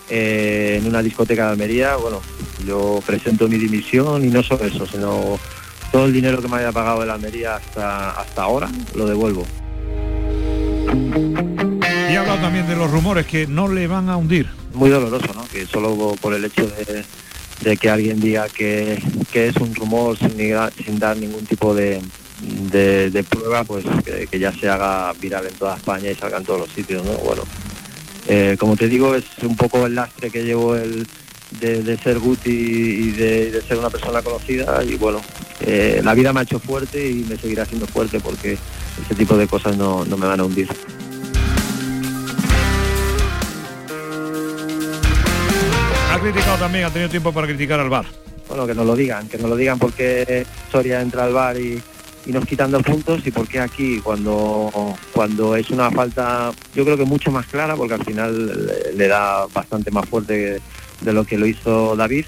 eh, 0.09 0.79
en 0.81 0.87
una 0.87 1.03
discoteca 1.03 1.47
de 1.47 1.53
Almería, 1.53 1.97
bueno, 1.97 2.21
yo 2.65 3.03
presento 3.05 3.49
mi 3.49 3.59
dimisión 3.59 4.25
y 4.25 4.29
no 4.29 4.43
solo 4.43 4.65
eso, 4.65 4.87
sino 4.87 5.39
todo 5.91 6.07
el 6.07 6.13
dinero 6.13 6.41
que 6.41 6.49
me 6.49 6.59
haya 6.59 6.73
pagado 6.73 7.03
el 7.03 7.11
Almería 7.11 7.57
hasta, 7.57 8.11
hasta 8.11 8.43
ahora, 8.43 8.69
lo 8.95 9.07
devuelvo. 9.07 9.45
Y 12.09 12.15
ha 12.15 12.21
hablado 12.21 12.39
también 12.41 12.69
de 12.69 12.77
los 12.77 12.91
rumores 12.91 13.27
que 13.27 13.47
no 13.47 13.67
le 13.69 13.87
van 13.87 14.09
a 14.09 14.17
hundir. 14.17 14.49
Muy 14.75 14.91
doloroso, 14.91 15.33
¿no? 15.35 15.47
Que 15.49 15.67
solo 15.67 16.15
por 16.21 16.35
el 16.35 16.45
hecho 16.45 16.67
de, 16.67 17.05
de 17.63 17.77
que 17.77 17.91
alguien 17.91 18.21
diga 18.21 18.49
que, 18.49 19.03
que 19.33 19.49
es 19.49 19.57
un 19.57 19.75
rumor 19.75 20.17
sin, 20.17 20.37
sin 20.85 20.99
dar 20.99 21.17
ningún 21.17 21.45
tipo 21.47 21.75
de, 21.75 22.01
de, 22.71 23.11
de 23.11 23.25
prueba, 23.25 23.65
pues 23.65 23.85
que, 24.05 24.27
que 24.27 24.39
ya 24.39 24.53
se 24.53 24.69
haga 24.69 25.13
viral 25.15 25.47
en 25.47 25.55
toda 25.55 25.77
España 25.77 26.11
y 26.11 26.15
salga 26.15 26.39
en 26.39 26.45
todos 26.45 26.61
los 26.61 26.71
sitios, 26.71 27.05
¿no? 27.05 27.13
Bueno, 27.19 27.43
eh, 28.29 28.57
como 28.59 28.77
te 28.77 28.89
digo, 28.89 29.15
es 29.15 29.25
un 29.43 29.57
poco 29.57 29.87
el 29.87 29.95
lastre 29.95 30.31
que 30.31 30.45
llevo 30.45 30.75
el, 30.77 31.07
de, 31.61 31.83
de 31.83 31.97
ser 31.99 32.19
Guti 32.19 32.51
y 32.51 33.11
de, 33.13 33.51
de 33.51 33.63
ser 33.63 33.79
una 33.79 33.91
persona 33.91 34.23
conocida 34.23 34.83
y 34.85 34.97
bueno, 34.97 35.21
eh, 35.61 36.01
la 36.03 36.15
vida 36.15 36.33
me 36.33 36.41
ha 36.41 36.43
hecho 36.43 36.59
fuerte 36.59 37.09
y 37.09 37.25
me 37.29 37.37
seguirá 37.37 37.63
haciendo 37.63 37.87
fuerte 37.87 38.21
porque 38.21 38.59
ese 39.05 39.15
tipo 39.15 39.37
de 39.37 39.47
cosas 39.47 39.77
no, 39.77 40.05
no 40.05 40.17
me 40.17 40.27
van 40.27 40.41
a 40.41 40.45
hundir. 40.45 40.69
Ha 46.13 46.19
criticado 46.19 46.59
también, 46.59 46.85
ha 46.85 46.91
tenido 46.91 47.11
tiempo 47.11 47.33
para 47.33 47.47
criticar 47.47 47.79
al 47.79 47.91
bar. 47.91 48.07
bueno, 48.49 48.67
que 48.67 48.75
nos 48.75 48.87
lo 48.87 48.97
digan, 48.97 49.29
que 49.29 49.39
nos 49.39 49.51
lo 49.51 49.57
digan 49.57 49.79
porque 49.79 50.47
Soria 50.73 51.01
entra 51.01 51.25
al 51.25 51.33
bar 51.33 51.61
y 51.61 51.81
nos 52.33 52.45
quitan 52.47 52.71
dos 52.71 52.83
puntos 52.83 53.27
y 53.27 53.31
por 53.31 53.47
qué 53.47 53.61
aquí 53.61 54.01
cuando, 54.01 54.97
cuando 55.13 55.55
es 55.57 55.71
una 55.71 55.91
falta 55.91 56.53
yo 56.75 56.85
creo 56.85 56.97
que 56.97 57.05
mucho 57.05 57.31
más 57.31 57.47
clara 57.47 57.77
porque 57.77 57.95
al 57.95 58.05
final 58.05 58.67
le, 58.67 58.93
le 58.95 59.09
da 59.09 59.47
bastante 59.47 59.91
más 59.91 60.09
fuerte 60.09 60.61
de 61.01 61.13
lo 61.13 61.25
que 61.25 61.39
lo 61.39 61.47
hizo 61.47 61.97
David, 61.97 62.27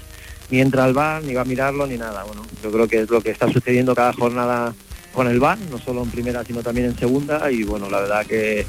ni 0.49 0.61
entra 0.61 0.85
al 0.85 0.93
bar, 0.93 1.23
ni 1.23 1.33
va 1.33 1.41
a 1.41 1.45
mirarlo, 1.45 1.87
ni 1.87 1.97
nada. 1.97 2.23
Bueno, 2.23 2.45
yo 2.63 2.71
creo 2.71 2.87
que 2.87 3.01
es 3.01 3.09
lo 3.09 3.21
que 3.21 3.31
está 3.31 3.51
sucediendo 3.51 3.95
cada 3.95 4.13
jornada 4.13 4.73
con 5.13 5.27
el 5.27 5.39
bar, 5.39 5.57
no 5.71 5.77
solo 5.79 6.03
en 6.03 6.11
primera 6.11 6.43
sino 6.43 6.61
también 6.61 6.87
en 6.87 6.97
segunda 6.97 7.51
y 7.51 7.63
bueno, 7.63 7.89
la 7.89 7.99
verdad 7.99 8.25
que, 8.25 8.65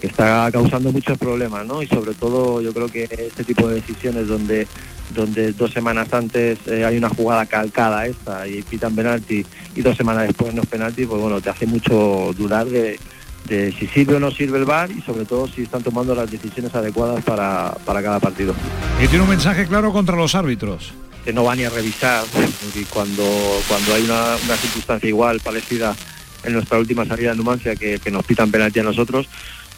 que 0.00 0.06
está 0.06 0.50
causando 0.52 0.92
muchos 0.92 1.18
problemas, 1.18 1.66
¿no? 1.66 1.82
Y 1.82 1.86
sobre 1.86 2.14
todo 2.14 2.60
yo 2.60 2.72
creo 2.72 2.88
que 2.88 3.04
este 3.04 3.44
tipo 3.44 3.68
de 3.68 3.76
decisiones 3.76 4.28
donde 4.28 4.66
donde 5.14 5.52
dos 5.52 5.70
semanas 5.70 6.12
antes 6.12 6.58
eh, 6.66 6.84
hay 6.84 6.96
una 6.96 7.08
jugada 7.08 7.46
calcada 7.46 8.06
esta 8.06 8.48
y 8.48 8.62
pitan 8.62 8.94
penalti 8.94 9.44
y 9.74 9.82
dos 9.82 9.96
semanas 9.96 10.26
después 10.26 10.54
no 10.54 10.62
es 10.62 10.68
penalti, 10.68 11.06
pues 11.06 11.20
bueno, 11.20 11.40
te 11.40 11.50
hace 11.50 11.66
mucho 11.66 12.32
dudar 12.36 12.66
de, 12.66 12.98
de 13.48 13.72
si 13.72 13.86
sirve 13.86 14.16
o 14.16 14.20
no 14.20 14.30
sirve 14.30 14.58
el 14.58 14.64
VAR 14.64 14.90
y 14.90 15.02
sobre 15.02 15.24
todo 15.24 15.46
si 15.46 15.62
están 15.62 15.82
tomando 15.82 16.14
las 16.14 16.30
decisiones 16.30 16.74
adecuadas 16.74 17.22
para, 17.24 17.74
para 17.84 18.02
cada 18.02 18.18
partido. 18.18 18.54
Y 19.02 19.06
tiene 19.08 19.24
un 19.24 19.30
mensaje 19.30 19.66
claro 19.66 19.92
contra 19.92 20.16
los 20.16 20.34
árbitros. 20.34 20.92
Que 21.24 21.32
no 21.32 21.44
van 21.44 21.58
ni 21.58 21.64
a 21.64 21.70
revisar 21.70 22.24
y 22.74 22.84
cuando, 22.84 23.24
cuando 23.68 23.94
hay 23.94 24.02
una, 24.04 24.36
una 24.44 24.56
circunstancia 24.56 25.08
igual, 25.08 25.40
parecida 25.40 25.94
en 26.44 26.52
nuestra 26.52 26.78
última 26.78 27.04
salida 27.04 27.30
de 27.30 27.36
Numancia, 27.36 27.76
que, 27.76 28.00
nos 28.10 28.24
pitan 28.24 28.50
penalti 28.50 28.80
a 28.80 28.84
nosotros, 28.84 29.28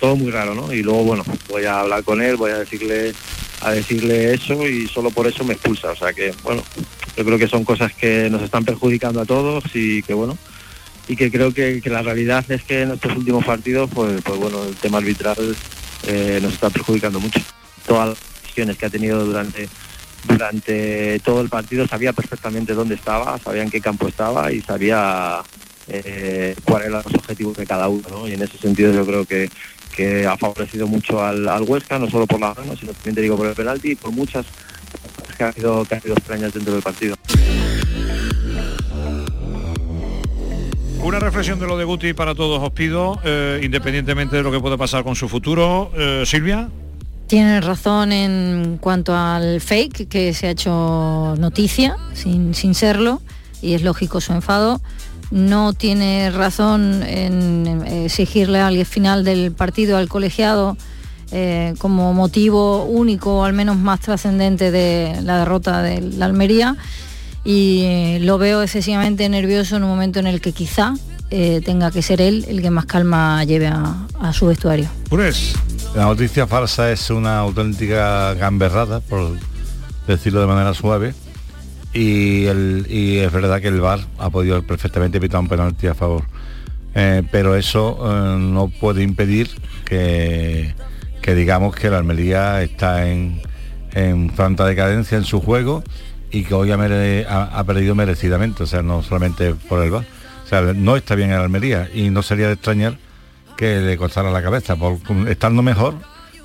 todo 0.01 0.17
muy 0.17 0.31
raro, 0.31 0.55
¿no? 0.55 0.73
Y 0.73 0.83
luego, 0.83 1.05
bueno, 1.05 1.25
voy 1.49 1.65
a 1.65 1.81
hablar 1.81 2.05
con 2.05 2.21
él, 2.21 2.37
voy 2.37 2.51
a 2.51 2.59
decirle 2.59 3.15
a 3.63 3.71
decirle 3.71 4.35
eso 4.35 4.69
y 4.69 4.87
solo 4.87 5.11
por 5.11 5.27
eso 5.27 5.43
me 5.43 5.55
expulsa. 5.55 5.91
O 5.91 5.97
sea 5.97 6.13
que, 6.13 6.35
bueno, 6.43 6.63
yo 7.17 7.25
creo 7.25 7.39
que 7.39 7.49
son 7.49 7.65
cosas 7.65 7.93
que 7.95 8.29
nos 8.31 8.43
están 8.43 8.65
perjudicando 8.65 9.21
a 9.21 9.25
todos 9.25 9.65
y 9.75 10.03
que, 10.03 10.13
bueno, 10.13 10.37
y 11.09 11.17
que 11.17 11.31
creo 11.31 11.55
que, 11.55 11.81
que 11.81 11.89
la 11.89 12.03
realidad 12.03 12.45
es 12.51 12.63
que 12.63 12.83
en 12.83 12.93
estos 12.93 13.17
últimos 13.17 13.45
partidos, 13.45 13.89
pues, 13.93 14.21
pues 14.23 14.39
bueno, 14.39 14.65
el 14.65 14.77
tema 14.77 14.99
arbitral 14.99 15.57
eh, 16.07 16.39
nos 16.43 16.53
está 16.53 16.69
perjudicando 16.69 17.19
mucho. 17.19 17.41
Todas 17.87 18.11
las 18.11 18.19
decisiones 18.43 18.77
que 18.77 18.87
ha 18.87 18.91
tenido 18.91 19.25
durante 19.25 19.69
durante 20.27 21.21
todo 21.21 21.41
el 21.41 21.49
partido 21.49 21.87
sabía 21.87 22.13
perfectamente 22.13 22.75
dónde 22.75 22.97
estaba, 22.97 23.39
sabía 23.39 23.63
en 23.63 23.71
qué 23.71 23.81
campo 23.81 24.09
estaba 24.09 24.53
y 24.53 24.61
sabía 24.61 25.43
eh, 25.89 26.55
cuáles 26.65 26.89
eran 26.89 27.03
los 27.05 27.15
objetivos 27.15 27.57
de 27.57 27.67
cada 27.67 27.89
uno. 27.89 28.09
¿no? 28.11 28.29
Y 28.29 28.35
en 28.35 28.43
ese 28.43 28.59
sentido 28.59 28.93
yo 28.93 29.07
creo 29.07 29.25
que, 29.25 29.51
que 29.95 30.27
ha 30.27 30.37
favorecido 30.37 30.87
mucho 30.87 31.23
al, 31.23 31.49
al 31.49 31.63
Huesca, 31.63 31.99
no 31.99 32.11
solo 32.11 32.27
por 32.27 32.41
la 32.41 32.55
gana, 32.55 32.77
sino 32.77 32.93
también 32.93 33.15
te 33.15 33.21
digo 33.23 33.37
por 33.37 33.47
el 33.47 33.55
penalti 33.55 33.93
y 33.93 33.97
por 33.97 34.13
muchas 34.13 34.47
que 35.37 35.45
ha 35.45 35.49
habido, 35.49 35.85
que 35.85 35.95
ha 35.95 35.99
habido 35.99 36.17
extrañas 36.17 36.53
dentro 36.53 36.73
del 36.73 36.83
partido. 36.83 37.17
Una 41.03 41.21
reflexión 41.21 41.61
de 41.61 41.67
lo 41.69 41.77
de 41.77 41.85
Guti 41.85 42.15
para 42.15 42.35
todos 42.35 42.61
os 42.61 42.73
pido, 42.73 43.21
eh, 43.23 43.61
independientemente 43.63 44.37
de 44.37 44.43
lo 44.43 44.51
que 44.51 44.59
pueda 44.59 44.77
pasar 44.77 45.05
con 45.05 45.15
su 45.15 45.29
futuro. 45.29 45.93
Eh, 45.95 46.25
Silvia. 46.27 46.69
Tiene 47.29 47.61
razón 47.61 48.11
en 48.11 48.79
cuanto 48.81 49.15
al 49.15 49.61
fake, 49.61 50.09
que 50.09 50.35
se 50.35 50.49
ha 50.49 50.51
hecho 50.51 51.35
noticia, 51.39 51.97
sin, 52.13 52.55
sin 52.55 52.75
serlo, 52.75 53.21
y 53.63 53.75
es 53.75 53.83
lógico 53.83 54.21
su 54.21 54.33
enfado. 54.33 54.81
No 55.31 55.73
tiene 55.73 56.31
razón 56.31 57.03
en 57.03 57.83
exigirle 57.87 58.61
al 58.61 58.85
final 58.87 59.25
del 59.25 59.53
partido 59.53 59.97
al 59.97 60.09
colegiado 60.09 60.77
eh, 61.33 61.75
como 61.79 62.15
motivo 62.15 62.85
único, 62.85 63.39
o 63.41 63.45
al 63.45 63.53
menos 63.53 63.77
más 63.77 64.01
trascendente 64.01 64.71
de 64.71 65.19
la 65.23 65.39
derrota 65.39 65.83
de 65.83 66.01
la 66.01 66.27
Almería. 66.27 66.77
Y 67.45 68.19
lo 68.21 68.39
veo 68.39 68.63
excesivamente 68.63 69.29
nervioso 69.29 69.77
en 69.77 69.85
un 69.85 69.91
momento 69.91 70.19
en 70.21 70.27
el 70.27 70.41
que 70.41 70.53
quizá 70.53 70.95
eh, 71.31 71.61
tenga 71.65 71.91
que 71.91 72.03
ser 72.03 72.21
él 72.21 72.45
el 72.49 72.63
que 72.63 72.71
más 72.71 72.87
calma 72.87 73.43
lleve 73.45 73.67
a, 73.67 74.07
a 74.21 74.33
su 74.33 74.47
vestuario. 74.47 74.89
Pues 75.09 75.55
La 75.97 76.05
noticia 76.05 76.47
falsa 76.47 76.93
es 76.93 77.11
una 77.11 77.39
auténtica 77.39 78.35
gamberrada, 78.35 79.01
por 79.01 79.37
decirlo 80.07 80.41
de 80.41 80.47
manera 80.47 80.75
suave. 80.75 81.15
Y, 81.97 82.45
el- 82.47 82.87
y 82.91 83.19
es 83.19 83.33
verdad 83.33 83.61
que 83.61 83.69
el 83.69 83.81
VAR 83.81 84.01
ha 84.19 84.29
podido 84.29 84.63
perfectamente 84.63 85.17
evitar 85.17 85.41
un 85.41 85.49
penalti 85.49 85.87
a 85.87 85.95
favor. 85.95 86.25
Eh, 86.95 87.23
pero 87.31 87.55
eso 87.57 87.99
eh, 88.05 88.37
no 88.39 88.69
puede 88.69 89.03
impedir 89.03 89.49
que, 89.85 90.75
que 91.23 91.35
digamos 91.35 91.75
que 91.75 91.89
la 91.89 91.99
Almería 91.99 92.63
está 92.63 93.09
en, 93.09 93.41
en 93.95 94.29
tanta 94.31 94.67
decadencia 94.67 95.17
en 95.17 95.25
su 95.25 95.41
juego 95.41 95.83
y 96.31 96.45
que 96.45 96.53
hoy 96.55 96.71
ha, 96.71 97.65
perdido 97.65 97.95
merecidamente, 97.95 98.63
o 98.63 98.67
sea, 98.67 98.83
no 98.83 99.03
solamente 99.03 99.55
por 99.55 99.83
el 99.83 99.91
VAR. 99.91 100.05
O 100.45 100.49
sea, 100.49 100.61
no 100.61 100.97
está 100.97 101.15
bien 101.15 101.31
en 101.31 101.39
Almería 101.39 101.89
y 101.95 102.11
no 102.11 102.23
sería 102.23 102.49
de 102.49 102.53
extrañar 102.55 102.99
que 103.57 103.81
le 103.81 103.97
costara 103.97 104.31
la 104.31 104.43
cabeza. 104.43 104.77
Por, 104.77 104.99
estando 105.29 105.63
mejor, 105.63 105.95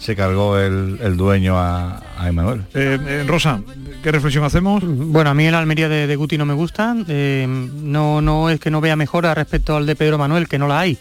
se 0.01 0.15
cargó 0.15 0.57
el, 0.57 0.97
el 1.03 1.15
dueño 1.15 1.59
a, 1.59 2.01
a 2.17 2.27
Emanuel. 2.27 2.63
Eh, 2.73 2.97
eh, 2.99 3.23
Rosa, 3.27 3.61
¿qué 4.01 4.11
reflexión 4.11 4.43
hacemos? 4.43 4.83
Bueno, 4.83 5.29
a 5.29 5.33
mí 5.35 5.45
el 5.45 5.53
Almería 5.53 5.87
de, 5.89 6.07
de 6.07 6.15
Guti 6.15 6.39
no 6.39 6.45
me 6.45 6.55
gusta. 6.55 6.95
eh, 7.07 7.45
no, 7.47 8.19
no 8.19 8.49
es 8.49 8.59
que 8.59 8.71
no 8.71 8.81
vea 8.81 8.95
mejora 8.95 9.35
respecto 9.35 9.75
al 9.77 9.85
de 9.85 9.95
Pedro 9.95 10.17
Manuel, 10.17 10.47
que 10.47 10.57
no 10.57 10.67
la 10.67 10.79
hay. 10.79 10.97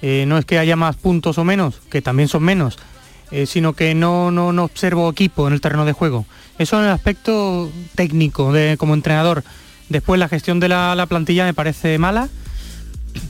Eh, 0.00 0.24
no 0.26 0.38
es 0.38 0.46
que 0.46 0.58
haya 0.58 0.74
más 0.74 0.96
puntos 0.96 1.36
o 1.36 1.44
menos, 1.44 1.82
que 1.90 2.00
también 2.00 2.28
son 2.30 2.42
menos, 2.42 2.78
eh, 3.30 3.44
sino 3.44 3.74
que 3.74 3.94
no, 3.94 4.30
no, 4.30 4.54
no 4.54 4.64
observo 4.64 5.10
equipo 5.10 5.46
en 5.46 5.52
el 5.52 5.60
terreno 5.60 5.84
de 5.84 5.92
juego. 5.92 6.24
Eso 6.58 6.78
en 6.78 6.86
el 6.86 6.92
aspecto 6.92 7.70
técnico 7.94 8.52
de, 8.54 8.76
como 8.78 8.94
entrenador. 8.94 9.44
Después 9.90 10.18
la 10.18 10.28
gestión 10.28 10.60
de 10.60 10.68
la, 10.68 10.94
la 10.94 11.04
plantilla 11.04 11.44
me 11.44 11.52
parece 11.52 11.98
mala. 11.98 12.30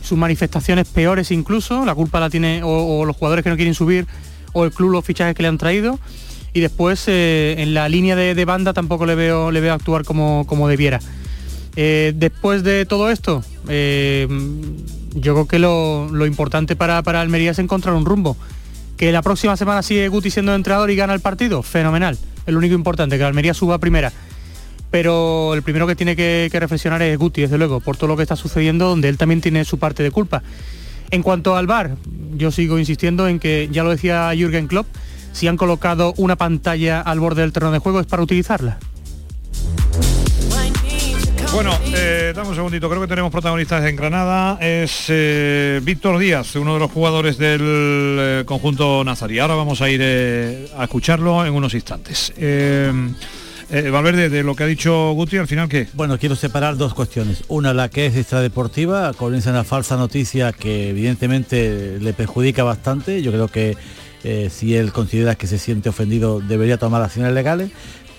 Sus 0.03 0.17
manifestaciones 0.17 0.87
peores 0.89 1.33
incluso. 1.33 1.85
La 1.85 1.97
culpa 1.97 2.21
la 2.21 2.31
tiene 2.31 2.63
o, 2.63 2.69
o 2.69 3.05
los 3.05 3.17
jugadores 3.17 3.43
que 3.43 3.51
no 3.51 3.57
quieren 3.57 3.75
subir 3.75 4.07
o 4.55 4.65
el 4.65 4.71
club 4.71 4.91
los 4.91 5.05
fichajes 5.05 5.35
que 5.35 5.43
le 5.43 5.49
han 5.49 5.59
traído. 5.59 5.99
Y 6.55 6.61
después 6.61 7.05
eh, 7.09 7.57
en 7.59 7.75
la 7.75 7.89
línea 7.89 8.17
de, 8.17 8.45
banda 8.45 8.73
tampoco 8.73 9.05
le 9.05 9.17
veo, 9.17 9.51
le 9.51 9.61
veo 9.61 9.75
actuar 9.75 10.05
como, 10.05 10.47
como 10.47 10.69
debiera. 10.69 11.01
Eh, 11.77 12.13
después 12.17 12.63
de 12.63 12.87
todo 12.87 13.11
esto, 13.11 13.45
eh, 13.69 14.29
yo 15.15 15.35
creo 15.35 15.49
que 15.49 15.59
lo, 15.59 16.09
lo 16.13 16.27
importante 16.27 16.77
para, 16.77 17.03
para 17.03 17.21
Almería 17.21 17.51
es 17.51 17.59
encontrar 17.59 17.95
un 17.95 18.07
rumbo. 18.07 18.37
Que 18.97 19.11
la 19.11 19.23
próxima 19.23 19.57
semana 19.57 19.83
sigue 19.83 20.07
Guti 20.07 20.31
siendo 20.31 20.55
entrenador 20.55 20.89
y 20.93 20.97
gana 20.97 21.13
el 21.13 21.21
partido, 21.21 21.65
fenomenal. 21.65 22.17
Es 22.47 22.53
lo 22.53 22.59
único 22.59 22.77
importante, 22.77 23.19
que 23.19 23.25
Almería 23.25 23.53
suba 23.53 23.79
primera. 23.79 24.13
Pero 24.93 25.55
el 25.55 25.63
primero 25.63 25.89
que 25.89 25.97
tiene 25.97 26.15
que 26.15 26.49
reflexionar 26.53 27.03
es 27.03 27.19
Guti, 27.19 27.41
desde 27.41 27.59
luego, 27.59 27.81
por 27.81 27.97
todo 27.97 28.07
lo 28.07 28.17
que 28.17 28.23
está 28.23 28.37
sucediendo, 28.37 28.89
donde 28.89 29.09
él 29.09 29.19
también 29.19 29.41
tiene 29.41 29.65
su 29.65 29.81
parte 29.81 30.05
de 30.05 30.13
culpa. 30.13 30.45
En 31.15 31.23
cuanto 31.23 31.55
al 31.55 31.69
VAR, 31.69 31.95
yo 32.35 32.51
sigo 32.51 32.77
insistiendo 32.77 33.29
en 33.29 33.39
que, 33.39 33.69
ya 33.71 33.85
lo 33.85 33.91
decía 33.91 34.33
Jürgen 34.35 34.67
Klopp, 34.67 34.89
si 35.31 35.47
han 35.47 35.57
colocado 35.57 36.13
una 36.17 36.35
pantalla 36.35 37.01
al 37.01 37.21
borde 37.21 37.43
del 37.43 37.53
terreno 37.53 37.71
de 37.71 37.79
juego 37.79 38.01
es 38.01 38.07
para 38.07 38.21
utilizarla. 38.21 38.81
Bueno, 41.53 41.71
eh, 41.95 42.33
dame 42.35 42.49
un 42.49 42.57
segundito, 42.57 42.91
creo 42.91 43.01
que 43.01 43.07
tenemos 43.07 43.31
protagonistas 43.31 43.85
en 43.85 43.95
Granada. 43.95 44.59
Es 44.61 45.05
eh, 45.07 45.81
Víctor 45.85 46.19
Díaz, 46.19 46.57
uno 46.57 46.75
de 46.75 46.81
los 46.81 46.91
jugadores 46.91 47.39
del 47.39 47.61
eh, 47.63 48.43
conjunto 48.45 49.05
nazarí. 49.05 49.39
Ahora 49.39 49.55
vamos 49.55 49.81
a 49.83 49.89
ir 49.89 50.01
eh, 50.03 50.69
a 50.77 50.83
escucharlo 50.83 51.47
en 51.47 51.55
unos 51.55 51.75
instantes. 51.75 52.33
Eh, 53.75 53.91
Valverde, 53.91 54.29
de 54.29 54.45
lo 54.45 54.55
que 54.55 54.63
ha 54.63 54.67
dicho 54.69 55.11
Guti, 55.15 55.37
al 55.37 55.49
final, 55.49 55.69
¿qué? 55.69 55.89
Bueno, 55.95 56.17
quiero 56.17 56.37
separar 56.37 56.77
dos 56.77 56.95
cuestiones. 56.95 57.43
Una, 57.49 57.75
la 57.75 57.89
que 57.89 58.07
es 58.07 58.15
extradeportiva, 58.15 59.13
comienza 59.15 59.51
una 59.51 59.65
falsa 59.65 59.97
noticia 59.97 60.53
que 60.53 60.91
evidentemente 60.91 61.99
le 61.99 62.13
perjudica 62.13 62.63
bastante. 62.63 63.21
Yo 63.21 63.33
creo 63.33 63.49
que 63.49 63.77
eh, 64.23 64.49
si 64.49 64.77
él 64.77 64.93
considera 64.93 65.35
que 65.35 65.49
se 65.49 65.59
siente 65.59 65.89
ofendido 65.89 66.39
debería 66.39 66.79
tomar 66.79 67.03
acciones 67.03 67.33
legales. 67.33 67.73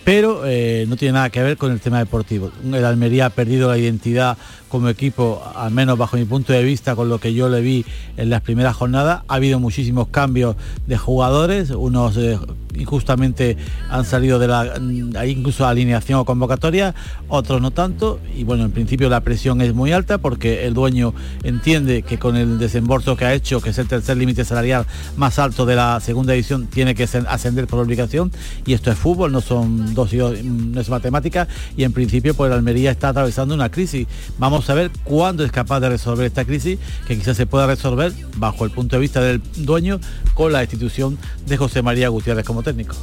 Pero 0.04 0.42
eh, 0.46 0.86
no 0.90 0.98
tiene 0.98 1.14
nada 1.14 1.30
que 1.30 1.42
ver 1.42 1.56
con 1.56 1.72
el 1.72 1.80
tema 1.80 2.00
deportivo. 2.00 2.52
El 2.66 2.84
Almería 2.84 3.28
ha 3.28 3.30
perdido 3.30 3.70
la 3.70 3.78
identidad 3.78 4.38
como 4.76 4.90
equipo, 4.90 5.42
al 5.56 5.72
menos 5.72 5.98
bajo 5.98 6.18
mi 6.18 6.26
punto 6.26 6.52
de 6.52 6.62
vista, 6.62 6.98
con 6.98 7.08
lo 7.08 7.18
que 7.18 7.34
yo 7.34 7.48
le 7.48 7.62
vi 7.62 7.86
en 8.18 8.30
las 8.30 8.42
primeras 8.42 8.76
jornadas. 8.76 9.22
Ha 9.30 9.36
habido 9.36 9.58
muchísimos 9.58 10.10
cambios 10.10 10.58
de 10.86 10.98
jugadores, 10.98 11.70
unos 11.70 12.18
eh, 12.18 12.38
injustamente 12.78 13.56
han 13.90 14.04
salido 14.04 14.38
de 14.38 14.48
la 14.48 14.74
hay 15.18 15.30
incluso 15.32 15.66
alineación 15.66 16.20
o 16.20 16.26
convocatoria, 16.26 16.94
otros 17.30 17.62
no 17.62 17.72
tanto. 17.72 18.20
Y 18.36 18.44
bueno, 18.44 18.66
en 18.66 18.72
principio 18.72 19.08
la 19.08 19.22
presión 19.22 19.62
es 19.62 19.74
muy 19.74 19.94
alta 19.94 20.18
porque 20.18 20.66
el 20.66 20.74
dueño 20.74 21.14
entiende 21.44 22.02
que 22.04 22.20
con 22.20 22.36
el 22.36 22.60
desembolso 22.60 23.16
que 23.16 23.24
ha 23.24 23.34
hecho, 23.34 23.62
que 23.62 23.70
es 23.70 23.78
el 23.78 23.88
tercer 23.88 24.18
límite 24.18 24.44
salarial 24.44 24.86
más 25.16 25.40
alto 25.40 25.66
de 25.66 25.78
la 25.78 26.02
segunda 26.02 26.34
edición, 26.34 26.68
tiene 26.68 26.96
que 26.96 27.04
ascender 27.04 27.68
por 27.68 27.80
obligación. 27.80 28.30
Y 28.66 28.74
esto 28.74 28.92
es 28.92 28.98
fútbol, 28.98 29.32
no 29.32 29.40
son 29.40 29.94
dos 29.94 30.12
y 30.12 30.18
dos, 30.18 30.44
no 30.44 30.82
es 30.82 30.90
matemática. 30.90 31.48
Y 31.78 31.84
en 31.84 31.94
principio, 31.94 32.34
pues 32.34 32.52
Almería 32.52 32.92
está 32.92 33.10
atravesando 33.10 33.56
una 33.56 33.70
crisis. 33.70 34.06
Vamos 34.38 34.65
a 34.70 34.76
ver 34.76 34.92
cuándo 35.04 35.44
es 35.44 35.52
capaz 35.52 35.80
de 35.80 35.90
resolver 35.90 36.26
esta 36.26 36.46
crisis, 36.46 36.80
que 37.08 37.18
quizás 37.18 37.38
se 37.38 37.46
pueda 37.46 37.68
resolver 37.68 38.14
bajo 38.38 38.66
el 38.66 38.72
punto 38.72 38.96
de 38.96 39.00
vista 39.00 39.22
del 39.22 39.42
dueño 39.58 40.00
con 40.34 40.52
la 40.52 40.62
institución 40.62 41.18
de 41.46 41.58
José 41.58 41.82
María 41.82 42.10
Gutiérrez 42.10 42.46
como 42.46 42.64
técnico. 42.64 42.96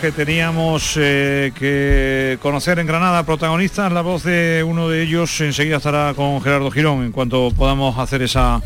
Que 0.00 0.12
teníamos 0.12 0.94
eh, 1.00 1.52
que 1.58 2.38
conocer 2.42 2.78
en 2.78 2.86
Granada 2.86 3.24
protagonistas, 3.24 3.90
la 3.90 4.02
voz 4.02 4.22
de 4.22 4.62
uno 4.64 4.88
de 4.88 5.02
ellos 5.02 5.40
enseguida 5.40 5.78
estará 5.78 6.12
con 6.14 6.40
Gerardo 6.42 6.70
Girón 6.70 7.02
en 7.02 7.12
cuanto 7.12 7.50
podamos 7.56 7.98
hacer 7.98 8.22
esa, 8.22 8.60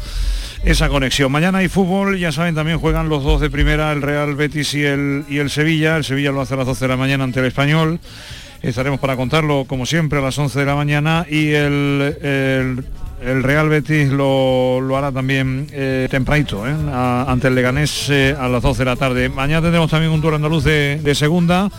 esa 0.64 0.88
conexión. 0.88 1.30
Mañana 1.32 1.58
hay 1.58 1.68
fútbol, 1.68 2.18
ya 2.18 2.30
saben, 2.32 2.54
también 2.54 2.78
juegan 2.78 3.08
los 3.08 3.22
dos 3.22 3.40
de 3.40 3.48
primera, 3.48 3.92
el 3.92 4.02
Real 4.02 4.34
Betis 4.34 4.74
y 4.74 4.82
el, 4.84 5.24
y 5.30 5.38
el 5.38 5.48
Sevilla. 5.50 5.96
El 5.96 6.04
Sevilla 6.04 6.32
lo 6.32 6.40
hace 6.42 6.54
a 6.54 6.58
las 6.58 6.66
12 6.66 6.84
de 6.84 6.88
la 6.88 6.96
mañana 6.96 7.24
ante 7.24 7.40
el 7.40 7.46
Español. 7.46 8.00
Estaremos 8.60 9.00
para 9.00 9.16
contarlo, 9.16 9.64
como 9.66 9.86
siempre, 9.86 10.18
a 10.18 10.22
las 10.22 10.36
11 10.36 10.58
de 10.58 10.66
la 10.66 10.74
mañana 10.74 11.24
y 11.30 11.50
el, 11.52 12.16
el- 12.22 12.84
el 13.20 13.42
Real 13.42 13.68
Betis 13.68 14.08
lo, 14.08 14.80
lo 14.80 14.96
hará 14.96 15.12
también 15.12 15.66
eh, 15.72 16.08
tempranito, 16.10 16.66
¿eh? 16.66 16.74
Ante 16.92 17.48
el 17.48 17.54
Leganés 17.54 18.08
eh, 18.10 18.34
a 18.38 18.48
las 18.48 18.62
12 18.62 18.78
de 18.78 18.84
la 18.84 18.96
tarde. 18.96 19.28
Mañana 19.28 19.62
tendremos 19.62 19.90
también 19.90 20.12
un 20.12 20.20
tour 20.20 20.34
andaluz 20.34 20.64
de, 20.64 21.00
de 21.02 21.14
segunda. 21.14 21.70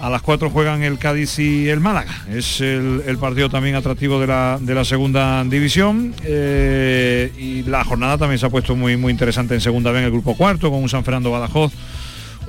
A 0.00 0.08
las 0.08 0.22
4 0.22 0.48
juegan 0.48 0.82
el 0.82 0.98
Cádiz 0.98 1.38
y 1.38 1.68
el 1.68 1.80
Málaga. 1.80 2.24
Es 2.30 2.62
el, 2.62 3.18
partido 3.20 3.50
también 3.50 3.74
atractivo 3.74 4.18
de 4.18 4.26
la, 4.26 4.58
de 4.58 4.74
la 4.74 4.84
segunda 4.86 5.44
división. 5.44 6.14
Eh, 6.24 7.30
y 7.36 7.62
la 7.64 7.84
jornada 7.84 8.16
también 8.16 8.38
se 8.38 8.46
ha 8.46 8.50
puesto 8.50 8.74
muy, 8.74 8.96
muy 8.96 9.12
interesante 9.12 9.52
en 9.52 9.60
segunda 9.60 9.90
vez 9.90 10.00
en 10.00 10.06
el 10.06 10.12
grupo 10.12 10.34
cuarto, 10.34 10.70
con 10.70 10.82
un 10.82 10.88
San 10.88 11.04
Fernando 11.04 11.30
Badajoz 11.30 11.72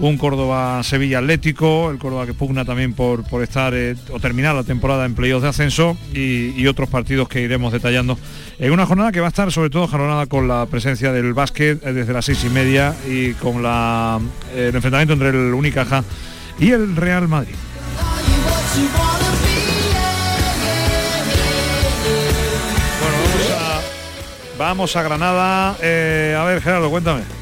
un 0.02 0.18
Córdoba-Sevilla 0.18 1.20
Atlético, 1.20 1.92
el 1.92 2.00
Córdoba 2.00 2.26
que 2.26 2.34
pugna 2.34 2.66
también 2.66 2.94
por, 2.94 3.24
por 3.24 3.44
estar 3.44 3.74
eh, 3.76 3.96
o 4.12 4.20
terminar 4.20 4.56
la 4.56 4.64
temporada 4.64 5.06
en 5.06 5.14
playoffs 5.14 5.44
de 5.44 5.50
ascenso 5.50 5.96
y, 6.14 6.66
otros 6.72 6.90
partidos 6.90 7.28
que 7.28 7.42
iremos 7.42 7.74
detallando 7.74 8.18
en 8.58 8.72
una 8.72 8.86
jornada 8.86 9.12
que 9.12 9.20
va 9.20 9.26
a 9.26 9.30
estar 9.30 9.52
sobre 9.52 9.70
todo 9.70 9.88
jalonada 9.88 10.26
con 10.28 10.48
la 10.48 10.66
presencia 10.68 11.12
del 11.12 11.34
básquet 11.34 11.86
eh, 11.86 11.92
desde 11.92 12.14
las 12.14 12.24
seis 12.24 12.44
y 12.46 12.50
media 12.50 12.96
y 13.10 13.34
con 13.34 13.62
la, 13.62 14.20
eh, 14.54 14.68
el 14.70 14.76
enfrentamiento 14.76 15.14
entre 15.14 15.30
el 15.30 15.54
Unicaja 15.54 16.04
y 16.60 16.72
el 16.72 16.96
Real 16.96 17.28
Madrid. 17.28 17.56
Bueno, 23.02 23.82
vamos 24.58 24.96
a, 24.96 25.04
Granada. 25.04 25.76
Eh, 25.82 26.38
a 26.40 26.44
ver, 26.46 26.62
Gerardo, 26.62 26.90
cuéntame. 26.90 27.41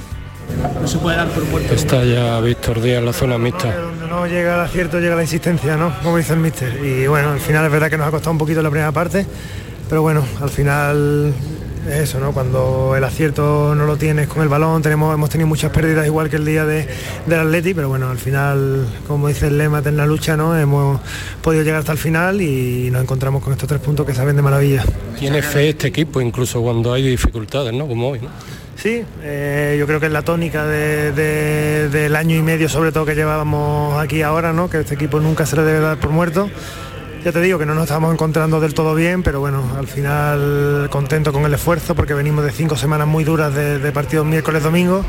No 0.81 0.87
se 0.87 0.97
puede 0.97 1.17
dar 1.17 1.27
por 1.29 1.43
muerto. 1.45 1.73
Está 1.73 2.03
ya 2.03 2.39
Víctor 2.41 2.81
Díaz 2.81 2.99
en 2.99 3.05
la 3.05 3.13
zona 3.13 3.37
mixta. 3.37 3.75
Donde 3.75 4.07
no 4.07 4.27
llega 4.27 4.55
el 4.55 4.61
acierto, 4.61 4.99
llega 4.99 5.15
la 5.15 5.21
insistencia, 5.21 5.77
¿no? 5.77 5.93
Como 6.03 6.17
dice 6.17 6.33
el 6.33 6.39
míster. 6.39 6.79
Y 6.83 7.07
bueno, 7.07 7.31
al 7.31 7.39
final 7.39 7.65
es 7.65 7.71
verdad 7.71 7.89
que 7.89 7.97
nos 7.97 8.07
ha 8.07 8.11
costado 8.11 8.31
un 8.31 8.37
poquito 8.37 8.61
la 8.61 8.69
primera 8.69 8.91
parte, 8.91 9.25
pero 9.87 10.01
bueno, 10.01 10.23
al 10.41 10.49
final 10.49 11.33
es 11.87 11.95
eso, 11.95 12.19
¿no? 12.19 12.33
Cuando 12.33 12.93
el 12.95 13.03
acierto 13.03 13.73
no 13.75 13.85
lo 13.85 13.97
tienes 13.97 14.27
con 14.27 14.43
el 14.43 14.49
balón, 14.49 14.81
tenemos, 14.81 15.13
hemos 15.13 15.29
tenido 15.29 15.47
muchas 15.47 15.71
pérdidas 15.71 16.05
igual 16.05 16.29
que 16.29 16.35
el 16.35 16.45
día 16.45 16.65
de, 16.65 16.87
del 17.25 17.39
Atleti, 17.39 17.73
pero 17.73 17.89
bueno, 17.89 18.09
al 18.09 18.17
final, 18.17 18.85
como 19.07 19.27
dice 19.27 19.47
el 19.47 19.57
lema, 19.57 19.81
en 19.85 19.97
la 19.97 20.05
lucha, 20.05 20.35
¿no? 20.35 20.57
Hemos 20.57 20.99
podido 21.41 21.63
llegar 21.63 21.79
hasta 21.79 21.93
el 21.93 21.97
final 21.97 22.41
y 22.41 22.89
nos 22.91 23.01
encontramos 23.01 23.43
con 23.43 23.53
estos 23.53 23.67
tres 23.67 23.81
puntos 23.81 24.05
que 24.05 24.13
saben 24.13 24.35
de 24.35 24.41
maravilla. 24.41 24.83
Tiene 25.17 25.41
fe 25.41 25.69
este 25.69 25.87
equipo, 25.87 26.19
incluso 26.21 26.61
cuando 26.61 26.93
hay 26.93 27.03
dificultades, 27.03 27.73
¿no? 27.73 27.87
Como 27.87 28.09
hoy, 28.09 28.19
¿no? 28.19 28.29
Sí, 28.81 29.03
eh, 29.23 29.75
yo 29.77 29.85
creo 29.87 29.99
que 29.99 30.05
es 30.05 30.11
la 30.11 30.21
tónica 30.21 30.65
de- 30.65 31.11
de- 31.11 31.89
del 31.89 32.15
año 32.15 32.35
y 32.37 32.41
medio, 32.41 32.69
sobre 32.69 32.91
todo 32.93 33.05
que 33.05 33.13
llevábamos 33.13 33.99
aquí 34.01 34.21
ahora, 34.21 34.53
¿no? 34.53 34.69
que 34.69 34.79
este 34.79 34.95
equipo 34.95 35.19
nunca 35.19 35.45
se 35.45 35.57
le 35.57 35.63
debe 35.63 35.79
dar 35.81 35.99
por 35.99 36.11
muerto. 36.11 36.49
Ya 37.25 37.33
te 37.33 37.41
digo 37.41 37.59
que 37.59 37.65
no 37.65 37.73
nos 37.75 37.83
estamos 37.83 38.13
encontrando 38.13 38.61
del 38.61 38.73
todo 38.73 38.95
bien, 38.95 39.23
pero 39.23 39.41
bueno, 39.41 39.61
al 39.77 39.87
final 39.87 40.87
contento 40.89 41.33
con 41.33 41.43
el 41.43 41.53
esfuerzo 41.53 41.93
porque 41.93 42.13
venimos 42.13 42.45
de 42.45 42.51
cinco 42.53 42.77
semanas 42.77 43.05
muy 43.09 43.25
duras 43.25 43.53
de, 43.53 43.79
de 43.79 43.91
partidos 43.91 44.25
miércoles, 44.25 44.63
domingo 44.63 45.03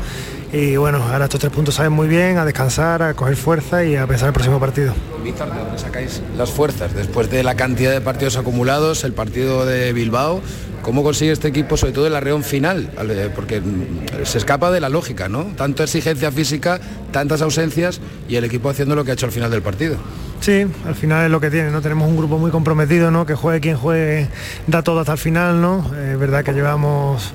y 0.51 0.75
bueno, 0.75 1.01
ahora 1.09 1.23
estos 1.23 1.39
tres 1.39 1.53
puntos 1.53 1.75
saben 1.75 1.93
muy 1.93 2.09
bien, 2.09 2.37
a 2.37 2.43
descansar, 2.43 3.01
a 3.01 3.13
coger 3.13 3.37
fuerza 3.37 3.85
y 3.85 3.95
a 3.95 4.05
pensar 4.05 4.27
el 4.27 4.33
próximo 4.33 4.59
partido. 4.59 4.93
Víctor, 5.23 5.49
¿de 5.53 5.59
dónde 5.59 5.79
sacáis 5.79 6.21
las 6.37 6.51
fuerzas? 6.51 6.93
Después 6.93 7.31
de 7.31 7.43
la 7.43 7.55
cantidad 7.55 7.91
de 7.91 8.01
partidos 8.01 8.35
acumulados, 8.35 9.05
el 9.05 9.13
partido 9.13 9.65
de 9.65 9.93
Bilbao, 9.93 10.41
¿cómo 10.81 11.03
consigue 11.03 11.31
este 11.31 11.47
equipo, 11.47 11.77
sobre 11.77 11.93
todo 11.93 12.07
el 12.07 12.15
arreón 12.15 12.43
final? 12.43 12.89
Porque 13.35 13.61
mm, 13.61 14.25
se 14.25 14.37
escapa 14.37 14.71
de 14.71 14.79
la 14.79 14.89
lógica, 14.89 15.29
¿no? 15.29 15.45
Tanto 15.55 15.83
exigencia 15.83 16.31
física, 16.31 16.79
tantas 17.11 17.41
ausencias 17.41 18.01
y 18.27 18.35
el 18.35 18.43
equipo 18.43 18.69
haciendo 18.69 18.95
lo 18.95 19.03
que 19.03 19.11
ha 19.11 19.13
hecho 19.13 19.25
al 19.25 19.31
final 19.31 19.51
del 19.51 19.61
partido. 19.61 19.97
Sí, 20.41 20.65
al 20.87 20.95
final 20.95 21.25
es 21.25 21.31
lo 21.31 21.39
que 21.39 21.51
tiene, 21.51 21.69
¿no? 21.69 21.81
Tenemos 21.81 22.09
un 22.09 22.17
grupo 22.17 22.37
muy 22.39 22.49
comprometido, 22.49 23.11
¿no? 23.11 23.25
Que 23.25 23.35
juegue 23.35 23.59
quien 23.61 23.77
juegue, 23.77 24.27
da 24.65 24.81
todo 24.81 25.01
hasta 25.01 25.13
el 25.13 25.19
final, 25.19 25.61
¿no? 25.61 25.85
Es 25.95 26.17
verdad 26.17 26.43
que 26.43 26.51
llevamos, 26.51 27.31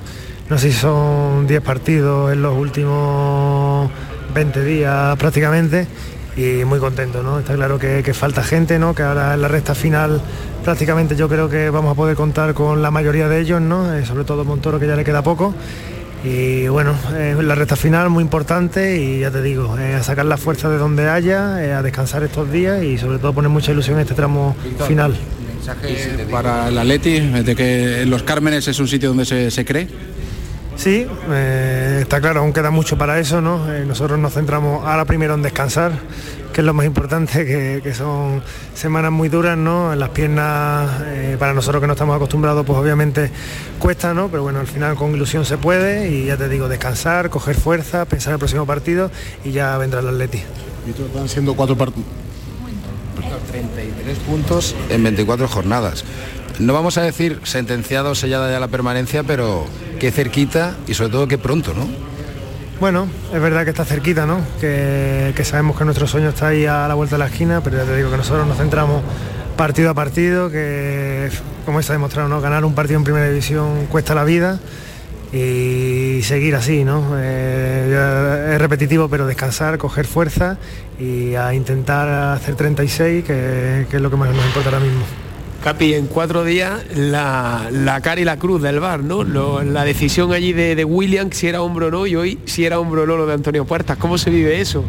no 0.51 0.59
sé 0.59 0.73
si 0.73 0.79
son 0.79 1.47
10 1.47 1.63
partidos 1.63 2.33
en 2.33 2.43
los 2.43 2.57
últimos 2.57 3.91
20 4.35 4.65
días 4.65 5.17
prácticamente 5.19 5.87
y 6.37 6.65
muy 6.65 6.81
contento, 6.81 7.23
¿no? 7.23 7.39
Está 7.39 7.55
claro 7.55 7.79
que, 7.79 8.03
que 8.03 8.13
falta 8.13 8.43
gente, 8.43 8.79
¿no? 8.79 8.95
Que 8.95 9.05
ahora 9.05 9.35
en 9.35 9.41
la 9.41 9.49
recta 9.49 9.75
final 9.75 10.21
prácticamente 10.67 11.15
yo 11.15 11.29
creo 11.29 11.49
que 11.49 11.71
vamos 11.71 11.93
a 11.93 11.95
poder 11.95 12.17
contar 12.17 12.53
con 12.53 12.83
la 12.83 12.91
mayoría 12.91 13.29
de 13.29 13.41
ellos, 13.41 13.61
¿no? 13.61 13.95
Eh, 13.95 14.05
sobre 14.05 14.25
todo 14.25 14.45
Montoro 14.45 14.81
que 14.81 14.89
ya 14.89 14.97
le 14.97 15.05
queda 15.05 15.23
poco. 15.23 15.55
Y 16.25 16.67
bueno, 16.67 16.93
eh, 17.15 17.37
la 17.41 17.55
recta 17.55 17.77
final 17.77 18.11
muy 18.11 18.25
importante 18.25 19.01
y 19.01 19.21
ya 19.21 19.31
te 19.31 19.43
digo, 19.43 19.79
eh, 19.79 19.95
a 19.95 20.03
sacar 20.03 20.27
la 20.27 20.37
fuerza 20.37 20.69
de 20.69 20.77
donde 20.77 21.09
haya, 21.09 21.65
eh, 21.65 21.73
a 21.73 21.83
descansar 21.83 22.25
estos 22.25 22.51
días 22.51 22.83
y 22.83 22.99
sobre 22.99 23.19
todo 23.19 23.33
poner 23.33 23.49
mucha 23.49 23.71
ilusión 23.71 23.95
en 23.99 24.03
este 24.03 24.15
tramo 24.15 24.57
final. 24.89 25.17
mensaje 25.55 26.27
para 26.33 26.67
el 26.69 26.77
Atleti 26.79 27.21
de 27.21 27.55
que 27.55 28.05
Los 28.05 28.25
Cármenes 28.25 28.67
es 28.67 28.81
un 28.81 28.89
sitio 28.89 29.11
donde 29.11 29.25
se, 29.25 29.53
se 29.53 29.65
cree? 29.65 29.87
Sí, 30.77 31.07
eh, 31.31 31.99
está 32.03 32.21
claro, 32.21 32.41
aún 32.41 32.53
queda 32.53 32.71
mucho 32.71 32.99
para 32.99 33.19
eso, 33.19 33.41
¿no? 33.41 33.73
Eh, 33.73 33.85
nosotros 33.87 34.19
nos 34.19 34.35
centramos 34.35 34.87
ahora 34.87 35.07
primero 35.07 35.35
en 35.35 35.43
descansar, 35.43 35.93
que 36.53 36.61
es 36.61 36.65
lo 36.65 36.75
más 36.75 36.85
importante, 36.85 37.47
que, 37.47 37.81
que 37.83 37.95
son 37.95 38.43
semanas 38.75 39.11
muy 39.11 39.31
duras, 39.31 39.57
¿no? 39.57 39.93
En 39.93 39.99
las 39.99 40.11
piernas, 40.11 40.91
eh, 41.07 41.37
para 41.39 41.55
nosotros 41.55 41.81
que 41.81 41.87
no 41.87 41.95
estamos 41.95 42.15
acostumbrados, 42.15 42.65
pues 42.67 42.79
obviamente 42.79 43.31
cuesta, 43.79 44.13
¿no? 44.13 44.29
Pero 44.29 44.43
bueno, 44.43 44.61
al 44.61 44.67
final 44.67 44.97
con 44.97 45.15
ilusión 45.15 45.47
se 45.47 45.57
puede 45.57 46.11
y 46.11 46.27
ya 46.27 46.37
te 46.37 46.49
digo, 46.49 46.69
descansar, 46.69 47.31
coger 47.31 47.57
fuerza, 47.57 48.05
pensar 48.05 48.33
en 48.33 48.35
el 48.35 48.39
próximo 48.39 48.67
partido 48.67 49.11
y 49.45 49.53
ya 49.53 49.77
vendrá 49.79 50.01
el 50.01 50.09
Atleti. 50.09 50.43
Están 50.87 51.29
siendo 51.29 51.55
cuatro 51.57 51.77
partidos. 51.77 52.07
33 53.51 54.19
puntos 54.19 54.75
en 54.91 55.03
24 55.03 55.49
jornadas. 55.49 56.05
No 56.59 56.73
vamos 56.73 56.97
a 56.97 57.03
decir 57.03 57.41
sentenciada 57.45 58.11
o 58.11 58.15
sellada 58.15 58.51
ya 58.51 58.59
la 58.59 58.69
permanencia, 58.69 59.23
pero 59.23 59.67
qué 60.01 60.11
cerquita 60.11 60.75
y 60.87 60.95
sobre 60.95 61.11
todo 61.11 61.29
qué 61.29 61.37
pronto, 61.37 61.75
¿no? 61.75 61.87
Bueno, 62.81 63.09
es 63.33 63.41
verdad 63.41 63.65
que 63.65 63.71
está 63.71 63.85
cerquita, 63.85 64.27
¿no? 64.27 64.41
Que, 64.61 65.33
sabemos 65.45 65.77
que 65.77 65.85
nuestro 65.85 66.07
sueño 66.07 66.31
está 66.31 66.49
ahí 66.49 66.67
a 66.67 66.89
la 66.89 66.95
vuelta 66.95 67.17
de 67.17 67.21
la 67.21 67.27
esquina, 67.27 67.63
pero 67.63 67.77
ya 67.77 67.85
te 67.85 67.97
digo 67.97 68.11
que 68.11 68.17
nosotros 68.17 68.47
nos 68.47 68.57
centramos 68.57 69.03
partido 69.57 69.91
a 69.91 69.95
partido, 69.95 70.51
que 70.51 71.31
como 71.65 71.81
está 71.81 71.93
demostrado, 71.93 72.29
¿no? 72.29 72.41
Ganar 72.41 72.65
un 72.65 72.75
partido 72.75 72.99
en 72.99 73.05
primera 73.05 73.29
división 73.29 73.87
cuesta 73.87 74.15
la 74.15 74.25
vida 74.25 74.59
y 75.33 76.21
seguir 76.23 76.55
así, 76.55 76.85
¿no? 76.85 77.03
Eh, 77.19 78.53
es 78.55 78.59
repetitivo, 78.61 79.09
pero 79.09 79.27
descansar, 79.27 79.77
coger 79.77 80.07
fuerza 80.07 80.59
y 80.99 81.35
a 81.35 81.53
intentar 81.55 82.35
hacer 82.35 82.55
36, 82.57 83.25
que, 83.25 83.87
que 83.91 83.97
es 83.97 84.03
lo 84.03 84.11
que 84.11 84.17
más 84.17 84.35
nos 84.35 84.45
importa 84.47 84.71
ahora 84.71 84.81
mismo. 84.81 85.26
Capi, 85.67 85.95
en 85.95 86.07
cuatro 86.07 86.45
días 86.45 86.81
la, 86.95 87.71
la 87.73 88.01
cara 88.01 88.21
y 88.21 88.25
la 88.25 88.37
cruz 88.37 88.63
del 88.63 88.79
bar, 88.79 89.03
¿no? 89.03 89.25
La 89.65 89.85
decisión 89.85 90.33
allí 90.33 90.53
de, 90.53 90.77
de 90.77 90.85
William 90.85 91.33
si 91.33 91.49
era 91.49 91.61
hombro 91.61 91.89
o 91.89 91.91
no 91.91 92.07
y 92.07 92.15
hoy 92.15 92.39
si 92.45 92.65
era 92.65 92.79
hombro 92.79 93.03
o 93.03 93.07
no 93.07 93.17
lo 93.17 93.27
de 93.27 93.35
Antonio 93.35 93.65
Puertas. 93.65 93.99
¿Cómo 93.99 94.17
se 94.17 94.31
vive 94.31 94.61
eso? 94.61 94.85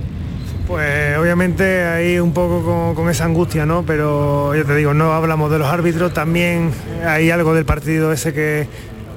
Pues 0.67 1.17
obviamente 1.17 1.83
hay 1.83 2.19
un 2.19 2.31
poco 2.31 2.63
con, 2.63 2.93
con 2.93 3.09
esa 3.09 3.25
angustia, 3.25 3.65
¿no? 3.65 3.87
Pero 3.87 4.53
ya 4.53 4.65
te 4.65 4.75
digo, 4.75 4.93
no 4.93 5.13
hablamos 5.13 5.49
de 5.49 5.57
los 5.57 5.67
árbitros, 5.67 6.13
también 6.13 6.69
hay 7.03 7.31
algo 7.31 7.55
del 7.55 7.65
partido 7.65 8.11
ese 8.11 8.31
que, 8.31 8.67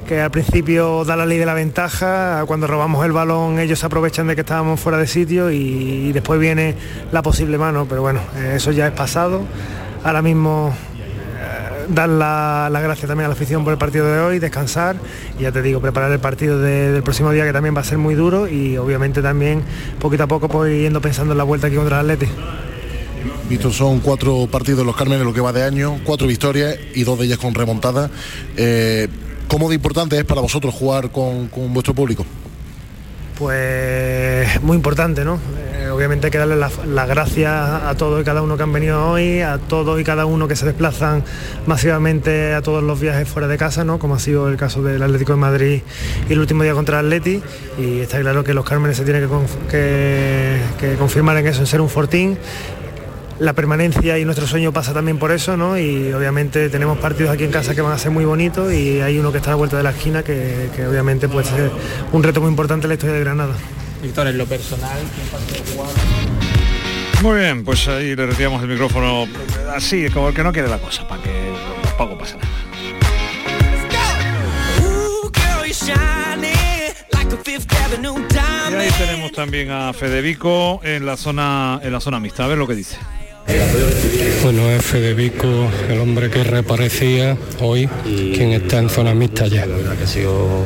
que 0.08 0.18
al 0.18 0.30
principio 0.30 1.04
da 1.04 1.14
la 1.14 1.26
ley 1.26 1.36
de 1.36 1.44
la 1.44 1.52
ventaja, 1.52 2.42
cuando 2.46 2.68
robamos 2.68 3.04
el 3.04 3.12
balón 3.12 3.58
ellos 3.58 3.84
aprovechan 3.84 4.28
de 4.28 4.34
que 4.34 4.40
estábamos 4.40 4.80
fuera 4.80 4.96
de 4.96 5.06
sitio 5.06 5.50
y, 5.50 6.10
después 6.12 6.40
viene 6.40 6.74
la 7.12 7.20
posible 7.20 7.58
mano, 7.58 7.84
pero 7.86 8.00
bueno, 8.00 8.20
eso 8.54 8.72
ya 8.72 8.86
es 8.86 8.94
pasado. 8.94 9.42
Ahora 10.02 10.22
mismo 10.22 10.72
dar 11.94 12.08
la, 12.08 12.68
la 12.70 12.80
gracia 12.80 13.06
también 13.08 13.26
a 13.26 13.28
la 13.28 13.34
afición 13.34 13.64
por 13.64 13.72
el 13.72 13.78
partido 13.78 14.06
de 14.10 14.18
hoy, 14.20 14.38
descansar 14.38 14.96
y 15.38 15.42
ya 15.42 15.52
te 15.52 15.62
digo, 15.62 15.80
preparar 15.80 16.10
el 16.12 16.20
partido 16.20 16.58
de- 16.58 16.92
del 16.92 17.02
próximo 17.02 17.30
día 17.32 17.44
que 17.44 17.52
también 17.52 17.76
va 17.76 17.80
a 17.80 17.84
ser 17.84 17.98
muy 17.98 18.14
duro 18.14 18.48
y 18.48 18.76
obviamente 18.76 19.22
también 19.22 19.62
poquito 19.98 20.24
a 20.24 20.26
poco 20.26 20.48
pues 20.48 20.72
yendo 20.80 21.00
pensando 21.00 21.32
en 21.32 21.38
la 21.38 21.44
vuelta 21.44 21.66
aquí 21.66 21.76
contra 21.76 22.00
el 22.00 22.10
Atleti. 22.10 22.32
Visto 23.48 23.70
son 23.72 24.00
cuatro 24.00 24.46
partidos 24.50 24.86
los 24.86 24.96
Cármenes 24.96 25.24
lo 25.24 25.32
que 25.34 25.40
va 25.40 25.52
de 25.52 25.62
año, 25.64 25.98
cuatro 26.04 26.26
victorias 26.26 26.76
y 26.94 27.02
dos 27.04 27.18
de 27.18 27.26
ellas 27.26 27.38
con 27.38 27.52
remontada. 27.54 28.10
Eh, 28.56 29.08
¿Cómo 29.48 29.68
de 29.68 29.74
importante 29.74 30.16
es 30.16 30.24
para 30.24 30.40
vosotros 30.40 30.72
jugar 30.72 31.10
con 31.10 31.50
vuestro 31.74 31.92
público? 31.92 32.24
Pues 33.40 34.60
muy 34.60 34.76
importante, 34.76 35.24
¿no? 35.24 35.40
Eh, 35.72 35.88
obviamente 35.88 36.26
hay 36.26 36.30
que 36.30 36.36
darle 36.36 36.56
las 36.56 37.08
gracias 37.08 37.50
a 37.50 37.94
todos 37.96 38.20
y 38.20 38.24
cada 38.24 38.42
uno 38.42 38.58
que 38.58 38.64
han 38.64 38.72
venido 38.72 39.12
hoy, 39.12 39.40
a 39.40 39.56
todos 39.56 39.98
y 39.98 40.04
cada 40.04 40.26
uno 40.26 40.46
que 40.46 40.56
se 40.56 40.66
desplazan 40.66 41.24
masivamente 41.64 42.52
a 42.52 42.60
todos 42.60 42.84
los 42.84 43.00
viajes 43.00 43.26
fuera 43.26 43.48
de 43.48 43.56
casa, 43.56 43.82
¿no? 43.82 43.98
Como 43.98 44.14
ha 44.14 44.18
sido 44.18 44.46
el 44.50 44.58
caso 44.58 44.82
del 44.82 45.02
Atlético 45.02 45.32
de 45.32 45.38
Madrid 45.38 45.80
y 46.28 46.32
el 46.34 46.38
último 46.38 46.64
día 46.64 46.74
contra 46.74 47.00
el 47.00 47.06
Atleti. 47.06 47.42
Y 47.78 48.00
está 48.00 48.20
claro 48.20 48.44
que 48.44 48.52
los 48.52 48.66
Cármenes 48.66 48.98
se 48.98 49.04
tienen 49.04 49.26
que 49.70 50.96
confirmar 50.98 51.38
en 51.38 51.46
eso, 51.46 51.60
en 51.60 51.66
ser 51.66 51.80
un 51.80 51.88
fortín. 51.88 52.36
La 53.40 53.54
permanencia 53.54 54.18
y 54.18 54.26
nuestro 54.26 54.46
sueño 54.46 54.70
pasa 54.70 54.92
también 54.92 55.18
por 55.18 55.32
eso, 55.32 55.56
¿no? 55.56 55.78
Y 55.78 56.12
obviamente 56.12 56.68
tenemos 56.68 56.98
partidos 56.98 57.32
aquí 57.32 57.44
en 57.44 57.50
casa 57.50 57.74
que 57.74 57.80
van 57.80 57.92
a 57.92 57.98
ser 57.98 58.10
muy 58.10 58.26
bonitos 58.26 58.70
y 58.70 59.00
hay 59.00 59.18
uno 59.18 59.32
que 59.32 59.38
está 59.38 59.48
a 59.48 59.52
la 59.52 59.56
vuelta 59.56 59.78
de 59.78 59.82
la 59.82 59.90
esquina 59.90 60.22
que, 60.22 60.68
que 60.76 60.86
obviamente 60.86 61.26
puede 61.26 61.46
ser 61.46 61.70
un 62.12 62.22
reto 62.22 62.42
muy 62.42 62.50
importante 62.50 62.84
en 62.84 62.90
la 62.90 62.94
historia 62.96 63.14
de 63.14 63.20
Granada. 63.20 63.54
Víctor, 64.02 64.26
en 64.26 64.36
lo 64.36 64.44
personal, 64.44 64.98
Muy 67.22 67.38
bien, 67.38 67.64
pues 67.64 67.88
ahí 67.88 68.14
le 68.14 68.26
retiramos 68.26 68.62
el 68.62 68.68
micrófono 68.68 69.26
así, 69.74 70.10
como 70.10 70.28
el 70.28 70.34
que 70.34 70.42
no 70.42 70.52
quiere 70.52 70.68
la 70.68 70.78
cosa, 70.78 71.08
para 71.08 71.22
que 71.22 71.30
tampoco 71.82 72.18
pasa 72.18 72.36
nada. 72.36 72.48
Y 78.70 78.74
ahí 78.74 78.90
tenemos 78.98 79.32
también 79.32 79.70
a 79.70 79.94
Federico 79.94 80.80
en 80.84 81.06
la 81.06 81.16
zona 81.16 81.80
en 81.82 81.92
la 81.92 82.00
zona 82.00 82.20
mixta, 82.20 82.44
a 82.44 82.48
ver 82.48 82.58
lo 82.58 82.66
que 82.66 82.74
dice. 82.74 82.98
Bueno, 84.42 84.70
es 84.70 84.82
Federico, 84.82 85.46
el 85.88 86.00
hombre 86.00 86.30
que 86.30 86.42
reaparecía 86.42 87.36
hoy, 87.60 87.88
quien 88.04 88.52
está 88.52 88.78
en 88.78 88.88
zona 88.88 89.14
mixta 89.14 89.46
ya. 89.46 89.66
La 89.66 89.76
verdad 89.76 89.96
que 89.96 90.04
ha 90.04 90.06
sido 90.06 90.64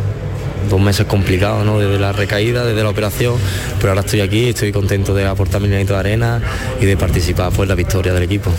dos 0.70 0.80
meses 0.80 1.06
complicados, 1.06 1.64
¿no? 1.64 1.78
Desde 1.78 1.98
la 1.98 2.12
recaída, 2.12 2.64
desde 2.64 2.82
la 2.82 2.90
operación, 2.90 3.34
pero 3.78 3.90
ahora 3.90 4.02
estoy 4.02 4.20
aquí, 4.20 4.48
estoy 4.48 4.72
contento 4.72 5.14
de 5.14 5.26
aportar 5.26 5.60
mi 5.60 5.68
granito 5.68 5.94
de 5.94 5.98
arena 6.00 6.40
y 6.80 6.86
de 6.86 6.96
participar 6.96 7.50
pues, 7.50 7.62
en 7.62 7.68
la 7.68 7.74
victoria 7.74 8.12
del 8.12 8.22
equipo. 8.22 8.50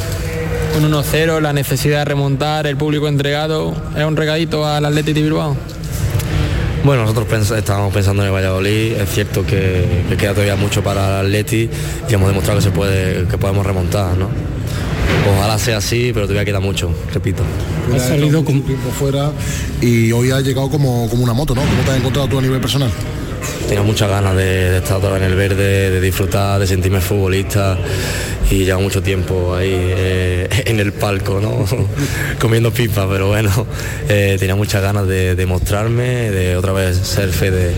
Un 0.77 0.91
1-0, 0.91 1.39
la 1.39 1.53
necesidad 1.53 1.99
de 1.99 2.05
remontar, 2.05 2.67
el 2.67 2.75
público 2.75 3.07
entregado, 3.07 3.73
¿es 3.97 4.03
un 4.03 4.17
regadito 4.17 4.67
al 4.67 4.85
Atlético 4.85 5.15
de 5.15 5.23
Bilbao? 5.23 5.57
Bueno, 6.85 7.01
nosotros 7.01 7.27
pens- 7.27 7.57
estábamos 7.57 7.91
pensando 7.91 8.21
en 8.21 8.27
el 8.27 8.33
Valladolid, 8.35 8.93
es 8.93 9.09
cierto 9.09 9.43
que, 9.45 10.03
que 10.07 10.15
queda 10.17 10.33
todavía 10.33 10.55
mucho 10.55 10.83
para 10.83 11.21
el 11.21 11.25
Atleti 11.25 11.67
y 12.07 12.13
hemos 12.13 12.27
demostrado 12.27 12.59
que 12.59 12.63
se 12.65 12.69
puede, 12.71 13.25
que 13.27 13.37
podemos 13.39 13.65
remontar, 13.65 14.15
¿no? 14.15 14.29
Ojalá 15.35 15.57
sea 15.57 15.77
así, 15.77 16.11
pero 16.13 16.27
todavía 16.27 16.45
queda 16.45 16.59
mucho, 16.59 16.91
repito. 17.11 17.41
Ha 17.95 17.97
salido 17.99 18.45
con 18.45 18.61
tiempo 18.61 18.89
fuera 18.91 19.31
y 19.81 20.11
hoy 20.11 20.29
ha 20.29 20.41
llegado 20.41 20.69
como, 20.69 21.09
como 21.09 21.23
una 21.23 21.33
moto, 21.33 21.55
¿no? 21.55 21.61
¿Cómo 21.61 21.81
te 21.83 21.91
has 21.91 21.97
encontrado 21.97 22.27
tú 22.27 22.37
a 22.37 22.41
nivel 22.43 22.61
personal? 22.61 22.91
Tenía 23.67 23.81
muchas 23.83 24.07
ganas 24.09 24.35
de, 24.35 24.43
de 24.69 24.77
estar 24.77 24.97
otra 24.97 25.09
vez 25.11 25.23
en 25.23 25.29
el 25.29 25.35
verde, 25.35 25.89
de 25.89 26.01
disfrutar, 26.01 26.59
de 26.59 26.67
sentirme 26.67 27.01
futbolista 27.01 27.77
y 28.51 28.63
llevo 28.65 28.81
mucho 28.81 29.01
tiempo 29.01 29.55
ahí 29.55 29.71
eh, 29.73 30.49
en 30.65 30.79
el 30.79 30.93
palco, 30.93 31.39
¿no? 31.41 31.65
comiendo 32.39 32.71
pipa, 32.71 33.07
pero 33.09 33.27
bueno, 33.29 33.49
eh, 34.09 34.35
tenía 34.39 34.55
muchas 34.55 34.81
ganas 34.81 35.07
de, 35.07 35.35
de 35.35 35.45
mostrarme, 35.45 36.29
de 36.31 36.55
otra 36.55 36.71
vez 36.73 36.97
ser 36.97 37.29
fe 37.29 37.51
de 37.51 37.71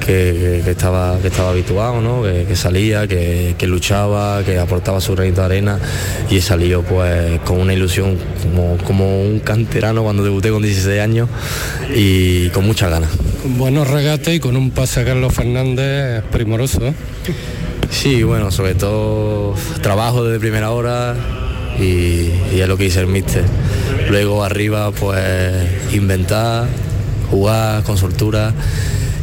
que, 0.00 0.62
que- 0.64 0.70
estaba, 0.70 1.18
que 1.20 1.26
estaba 1.28 1.50
habituado, 1.50 2.00
¿no? 2.00 2.22
que, 2.22 2.54
salía, 2.54 3.08
que, 3.08 3.56
que 3.58 3.66
luchaba, 3.66 4.44
que 4.44 4.56
aportaba 4.58 5.00
su 5.00 5.16
granito 5.16 5.40
de 5.40 5.46
arena 5.46 5.80
y 6.30 6.36
he 6.36 6.40
salido 6.40 6.82
pues 6.82 7.40
con 7.40 7.58
una 7.58 7.74
ilusión 7.74 8.16
como, 8.42 8.76
como 8.84 9.22
un 9.22 9.40
canterano 9.40 10.04
cuando 10.04 10.22
debuté 10.22 10.50
con 10.50 10.62
16 10.62 11.00
años 11.00 11.28
y 11.92 12.50
con 12.50 12.64
muchas 12.64 12.90
ganas. 12.90 13.10
Con 13.42 13.58
buenos 13.58 13.88
regates 13.90 14.34
y 14.36 14.38
con 14.38 14.56
un 14.56 14.70
pase 14.70 15.00
a 15.00 15.04
Carlos 15.04 15.34
Fernández 15.34 16.22
primoroso. 16.30 16.86
¿eh? 16.86 16.94
Sí, 17.90 18.22
bueno, 18.22 18.50
sobre 18.50 18.74
todo 18.74 19.54
trabajo 19.82 20.24
desde 20.24 20.38
primera 20.40 20.70
hora 20.70 21.14
y, 21.78 22.30
y 22.54 22.60
es 22.60 22.68
lo 22.68 22.76
que 22.76 22.84
dice 22.84 23.00
el 23.00 23.06
míster. 23.06 23.44
Luego 24.08 24.44
arriba, 24.44 24.90
pues 24.90 25.22
inventar, 25.92 26.66
jugar 27.30 27.82
con 27.82 27.98
soltura 27.98 28.52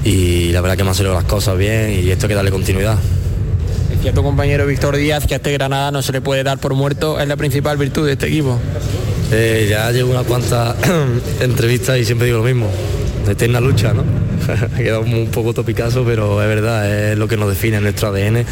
y 0.03 0.51
la 0.51 0.61
verdad 0.61 0.77
que 0.77 0.83
me 0.83 0.89
han 0.89 0.95
salido 0.95 1.13
las 1.13 1.23
cosas 1.23 1.57
bien 1.57 1.91
y 1.91 2.09
esto 2.09 2.25
hay 2.25 2.29
que 2.29 2.35
darle 2.35 2.51
continuidad. 2.51 2.97
Decía 3.89 4.13
tu 4.13 4.23
compañero 4.23 4.65
Víctor 4.65 4.97
Díaz 4.97 5.25
que 5.25 5.35
a 5.35 5.37
este 5.37 5.51
Granada 5.53 5.91
no 5.91 6.01
se 6.01 6.11
le 6.11 6.21
puede 6.21 6.43
dar 6.43 6.57
por 6.57 6.73
muerto, 6.73 7.19
es 7.19 7.27
la 7.27 7.37
principal 7.37 7.77
virtud 7.77 8.05
de 8.05 8.13
este 8.13 8.27
equipo. 8.27 8.59
Eh, 9.31 9.67
ya 9.69 9.91
llevo 9.91 10.11
unas 10.11 10.25
cuantas 10.25 10.75
entrevistas 11.39 11.97
y 11.97 12.05
siempre 12.05 12.27
digo 12.27 12.39
lo 12.39 12.43
mismo, 12.43 12.67
eterna 13.27 13.59
lucha, 13.59 13.93
¿no? 13.93 14.03
ha 14.73 14.77
quedado 14.77 15.01
un 15.01 15.27
poco 15.27 15.53
topicazo, 15.53 16.03
pero 16.03 16.41
es 16.41 16.47
verdad, 16.47 17.11
es 17.11 17.17
lo 17.17 17.27
que 17.27 17.37
nos 17.37 17.49
define 17.49 17.79
nuestro 17.81 18.09
ADN 18.09 18.45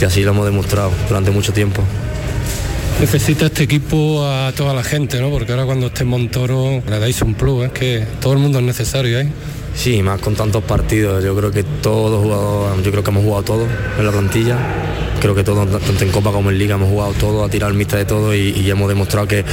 y 0.00 0.04
así 0.04 0.22
lo 0.22 0.30
hemos 0.30 0.44
demostrado 0.44 0.90
durante 1.08 1.30
mucho 1.30 1.52
tiempo. 1.52 1.82
Necesita 3.00 3.46
este 3.46 3.64
equipo 3.64 4.26
a 4.26 4.52
toda 4.52 4.72
la 4.72 4.82
gente, 4.82 5.20
¿no? 5.20 5.28
Porque 5.28 5.52
ahora 5.52 5.66
cuando 5.66 5.88
esté 5.88 6.04
en 6.04 6.08
Montoro 6.08 6.82
le 6.88 6.98
dais 6.98 7.20
un 7.20 7.34
plus, 7.34 7.66
es 7.66 7.72
que 7.72 8.06
todo 8.20 8.32
el 8.32 8.38
mundo 8.38 8.58
es 8.58 8.64
necesario, 8.64 9.20
¿eh? 9.20 9.28
Sí, 9.74 10.02
más 10.02 10.18
con 10.22 10.34
tantos 10.34 10.64
partidos. 10.64 11.22
Yo 11.22 11.36
creo 11.36 11.50
que 11.50 11.62
todos 11.62 12.22
jugadores, 12.22 12.82
yo 12.82 12.90
creo 12.90 13.04
que 13.04 13.10
hemos 13.10 13.22
jugado 13.22 13.42
todos 13.42 13.68
en 13.98 14.06
la 14.06 14.10
plantilla. 14.10 14.56
Creo 15.20 15.34
que 15.34 15.44
todos, 15.44 15.70
tanto 15.70 16.04
en 16.04 16.10
Copa 16.10 16.32
como 16.32 16.50
en 16.50 16.58
Liga, 16.58 16.76
hemos 16.76 16.88
jugado 16.88 17.12
todos, 17.12 17.46
a 17.46 17.50
tirar 17.50 17.70
el 17.70 17.76
mixta 17.76 17.98
de 17.98 18.06
todo 18.06 18.34
y, 18.34 18.48
y 18.48 18.70
hemos 18.70 18.88
demostrado 18.88 19.28
que, 19.28 19.44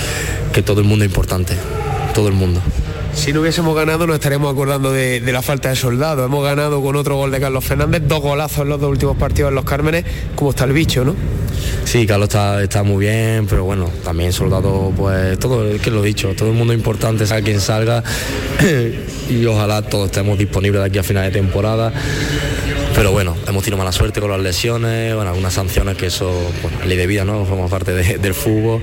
que 0.53 0.61
todo 0.61 0.79
el 0.79 0.87
mundo 0.87 1.03
es 1.03 1.11
importante. 1.11 1.55
Todo 2.13 2.29
el 2.29 2.33
mundo. 2.33 2.61
Si 3.15 3.31
no 3.31 3.41
hubiésemos 3.41 3.75
ganado 3.75 4.07
nos 4.07 4.15
estaríamos 4.15 4.51
acordando 4.51 4.91
de, 4.91 5.21
la 5.21 5.41
falta 5.41 5.69
de 5.69 5.75
soldados. 5.75 6.25
Hemos 6.25 6.43
ganado 6.43 6.81
con 6.81 6.95
otro 6.95 7.15
gol 7.15 7.31
de 7.31 7.39
Carlos 7.39 7.63
Fernández, 7.63 8.03
dos 8.05 8.21
golazos 8.21 8.59
en 8.59 8.69
los 8.69 8.81
dos 8.81 8.89
últimos 8.89 9.17
partidos 9.17 9.49
en 9.49 9.55
los 9.55 9.65
Cármenes, 9.65 10.03
como 10.35 10.49
está 10.49 10.65
el 10.65 10.73
bicho, 10.73 11.05
¿no? 11.05 11.15
Sí, 11.85 12.05
Carlos 12.05 12.29
está, 12.29 12.61
está 12.61 12.83
muy 12.83 13.05
bien, 13.05 13.45
pero 13.47 13.63
bueno, 13.63 13.89
también 14.03 14.33
soldado, 14.33 14.91
pues 14.97 15.37
todo, 15.39 15.67
es 15.67 15.81
que 15.81 15.91
lo 15.91 16.03
he 16.03 16.07
dicho, 16.07 16.33
todo 16.35 16.49
el 16.49 16.55
mundo 16.55 16.73
importante, 16.73 17.25
sea 17.25 17.41
quien 17.41 17.61
salga 17.61 18.03
y 19.29 19.45
ojalá 19.45 19.81
todos 19.83 20.07
estemos 20.07 20.37
disponibles 20.37 20.81
de 20.81 20.87
aquí 20.87 20.97
a 20.97 21.03
final 21.03 21.25
de 21.25 21.31
temporada. 21.31 21.93
Pero 23.03 23.11
bueno, 23.11 23.35
hemos 23.49 23.65
tenido 23.65 23.77
mala 23.77 23.91
suerte 23.91 24.21
con 24.21 24.31
las 24.31 24.39
lesiones, 24.39 25.13
bueno, 25.13 25.29
algunas 25.31 25.53
sanciones 25.53 25.97
que 25.97 26.05
eso, 26.05 26.31
bueno, 26.61 26.77
ley 26.85 26.95
de 26.95 27.05
vida, 27.05 27.25
¿no? 27.25 27.43
Forma 27.45 27.67
parte 27.67 27.91
de- 27.91 28.17
del 28.17 28.33
fútbol. 28.33 28.81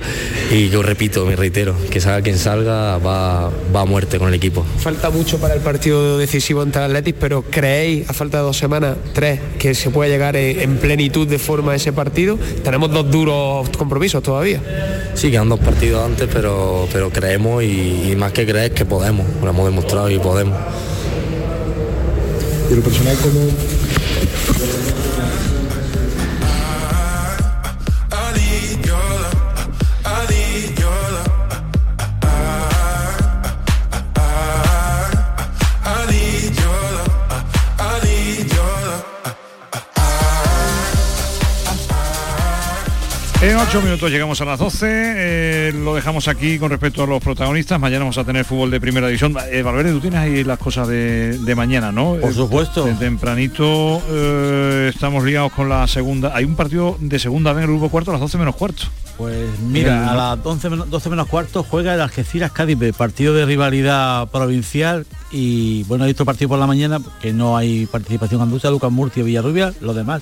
Y 0.50 0.68
yo 0.68 0.82
repito, 0.82 1.24
me 1.24 1.36
reitero, 1.36 1.74
que 1.90 2.02
salga 2.02 2.20
quien 2.20 2.36
salga, 2.36 2.98
va, 2.98 3.50
va 3.74 3.80
a 3.80 3.84
muerte 3.86 4.18
con 4.18 4.28
el 4.28 4.34
equipo. 4.34 4.62
Falta 4.78 5.08
mucho 5.08 5.38
para 5.38 5.54
el 5.54 5.62
partido 5.62 6.18
decisivo 6.18 6.60
ante 6.60 6.78
el 6.80 6.84
Atletis, 6.84 7.14
pero 7.18 7.44
¿creéis, 7.50 8.10
a 8.10 8.12
falta 8.12 8.36
de 8.36 8.42
dos 8.42 8.58
semanas, 8.58 8.98
tres, 9.14 9.40
que 9.58 9.74
se 9.74 9.88
puede 9.88 10.10
llegar 10.10 10.36
en, 10.36 10.60
en 10.60 10.76
plenitud 10.76 11.26
de 11.26 11.38
forma 11.38 11.72
a 11.72 11.76
ese 11.76 11.94
partido? 11.94 12.38
Tenemos 12.62 12.92
dos 12.92 13.10
duros 13.10 13.70
compromisos 13.70 14.22
todavía. 14.22 14.60
Sí, 15.14 15.30
quedan 15.30 15.48
dos 15.48 15.60
partidos 15.60 16.04
antes, 16.04 16.28
pero, 16.30 16.86
pero 16.92 17.08
creemos 17.08 17.62
y, 17.64 18.10
y 18.12 18.16
más 18.16 18.32
que 18.32 18.44
creer 18.44 18.72
que 18.74 18.84
podemos, 18.84 19.26
lo 19.42 19.48
hemos 19.48 19.64
demostrado 19.64 20.10
y 20.10 20.18
podemos. 20.18 20.58
Y 22.70 22.74
lo 22.74 22.82
personal 22.82 23.16
como... 23.16 23.79
En 43.42 43.56
ocho 43.56 43.80
minutos 43.80 44.10
llegamos 44.10 44.38
a 44.42 44.44
las 44.44 44.58
12, 44.58 44.86
eh, 44.86 45.72
lo 45.74 45.94
dejamos 45.94 46.28
aquí 46.28 46.58
con 46.58 46.68
respecto 46.70 47.04
a 47.04 47.06
los 47.06 47.22
protagonistas, 47.22 47.80
mañana 47.80 48.00
vamos 48.00 48.18
a 48.18 48.24
tener 48.24 48.44
fútbol 48.44 48.70
de 48.70 48.78
primera 48.82 49.06
división. 49.06 49.34
Eh, 49.50 49.62
Valverde, 49.62 49.92
tú 49.92 50.00
tienes 50.00 50.20
ahí 50.20 50.44
las 50.44 50.58
cosas 50.58 50.86
de, 50.88 51.38
de 51.38 51.54
mañana, 51.54 51.90
¿no? 51.90 52.16
Por 52.20 52.32
Eh, 52.32 52.34
supuesto. 52.34 52.84
de 52.84 52.92
tempranito 52.94 54.02
eh, 54.10 54.90
estamos 54.94 55.24
ligados 55.24 55.52
con 55.52 55.70
la 55.70 55.86
segunda, 55.86 56.32
hay 56.36 56.44
un 56.44 56.54
partido 56.54 56.98
de 57.00 57.18
segunda 57.18 57.54
vez 57.54 57.64
en 57.64 57.70
el 57.70 57.76
grupo 57.76 57.88
cuarto 57.90 58.10
a 58.10 58.14
las 58.14 58.20
12 58.20 58.36
menos 58.36 58.56
cuarto. 58.56 58.82
Pues 59.16 59.48
mira, 59.60 60.10
a 60.10 60.14
las 60.36 60.44
11 60.44 60.68
menos, 60.68 60.90
12 60.90 61.08
menos 61.08 61.26
cuarto 61.26 61.62
juega 61.62 61.94
el 61.94 62.00
Algeciras 62.02 62.52
Cádiz, 62.52 62.76
partido 62.94 63.32
de 63.32 63.46
rivalidad 63.46 64.28
provincial 64.28 65.06
y 65.32 65.82
bueno, 65.84 66.04
hay 66.04 66.10
otro 66.10 66.26
partido 66.26 66.50
por 66.50 66.58
la 66.58 66.66
mañana 66.66 67.00
que 67.22 67.32
no 67.32 67.56
hay 67.56 67.86
participación 67.86 68.42
andaluza, 68.42 68.68
Lucas 68.70 68.92
Murcia, 68.92 69.22
Villarrubia, 69.24 69.72
los 69.80 69.96
demás. 69.96 70.20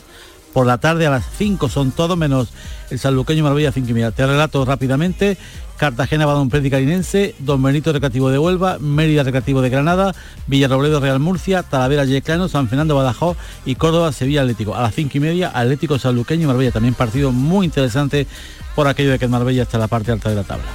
Por 0.59 0.67
la 0.67 0.79
tarde 0.79 1.07
a 1.07 1.11
las 1.11 1.25
5 1.39 1.69
son 1.69 1.93
todos 1.93 2.19
menos 2.19 2.49
el 2.91 2.99
Sanluqueño 2.99 3.45
Marbella 3.45 3.71
5 3.71 3.91
y 3.91 3.93
media. 3.93 4.11
Te 4.11 4.27
relato 4.27 4.65
rápidamente. 4.65 5.39
Cartagena, 5.77 6.27
Badón 6.27 6.51
Predi 6.51 6.69
Carinense, 6.69 7.37
Don 7.39 7.63
Benito 7.63 7.93
Recreativo 7.93 8.29
de 8.29 8.41
Huelva, 8.41 8.79
Mérida 8.81 9.23
Recreativo 9.23 9.63
de 9.63 9.71
Granada, 9.71 10.17
Villarrobledo 10.49 10.99
Real 10.99 11.21
Murcia, 11.21 11.63
Talavera 11.63 12.07
Yeclano, 12.07 12.49
San 12.49 12.69
Fernando 12.69 12.97
Badajoz 12.97 13.37
y 13.65 13.77
Córdoba 13.77 14.11
Sevilla 14.11 14.41
Atlético. 14.41 14.75
A 14.75 14.83
las 14.83 14.97
5 14.97 15.17
y 15.19 15.21
media 15.21 15.53
Atlético 15.55 15.97
Sanluqueño 15.97 16.49
Marbella. 16.49 16.73
También 16.73 16.95
partido 16.95 17.31
muy 17.31 17.65
interesante 17.65 18.27
por 18.75 18.89
aquello 18.89 19.13
de 19.13 19.21
que 19.21 19.27
en 19.27 19.31
Marbella 19.31 19.63
está 19.63 19.77
en 19.77 19.83
la 19.83 19.87
parte 19.87 20.11
alta 20.11 20.29
de 20.29 20.35
la 20.35 20.43
tabla. 20.43 20.67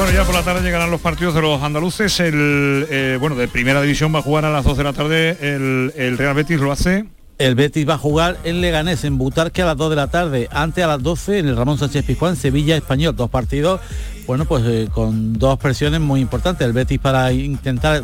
Bueno, 0.00 0.14
ya 0.14 0.24
por 0.24 0.34
la 0.34 0.42
tarde 0.42 0.62
llegarán 0.62 0.90
los 0.90 1.02
partidos 1.02 1.34
de 1.34 1.42
los 1.42 1.60
andaluces. 1.62 2.20
El, 2.20 2.86
eh, 2.88 3.18
bueno, 3.20 3.36
de 3.36 3.48
primera 3.48 3.82
división 3.82 4.14
va 4.14 4.20
a 4.20 4.22
jugar 4.22 4.46
a 4.46 4.50
las 4.50 4.64
2 4.64 4.78
de 4.78 4.84
la 4.84 4.94
tarde. 4.94 5.36
El, 5.42 6.16
Real 6.16 6.32
Betis 6.32 6.58
lo 6.58 6.72
hace. 6.72 7.04
El 7.36 7.54
Betis 7.54 7.86
va 7.86 7.94
a 7.94 7.98
jugar 7.98 8.38
en 8.44 8.62
Leganés, 8.62 9.04
en 9.04 9.18
Butarque 9.18 9.60
a 9.60 9.66
las 9.66 9.76
2 9.76 9.90
de 9.90 9.96
la 9.96 10.06
tarde. 10.06 10.48
Antes 10.52 10.82
a 10.82 10.86
las 10.86 11.02
12 11.02 11.40
en 11.40 11.48
el 11.48 11.56
Ramón 11.56 11.76
Sánchez 11.76 12.06
Pizjuán, 12.06 12.36
Sevilla 12.36 12.78
Español. 12.78 13.14
Dos 13.14 13.28
partidos, 13.28 13.82
bueno, 14.26 14.46
pues 14.46 14.64
eh, 14.66 14.88
con 14.90 15.34
dos 15.34 15.58
presiones 15.58 16.00
muy 16.00 16.20
importantes. 16.20 16.66
El 16.66 16.72
Betis 16.72 16.98
para 16.98 17.30
intentar, 17.34 18.02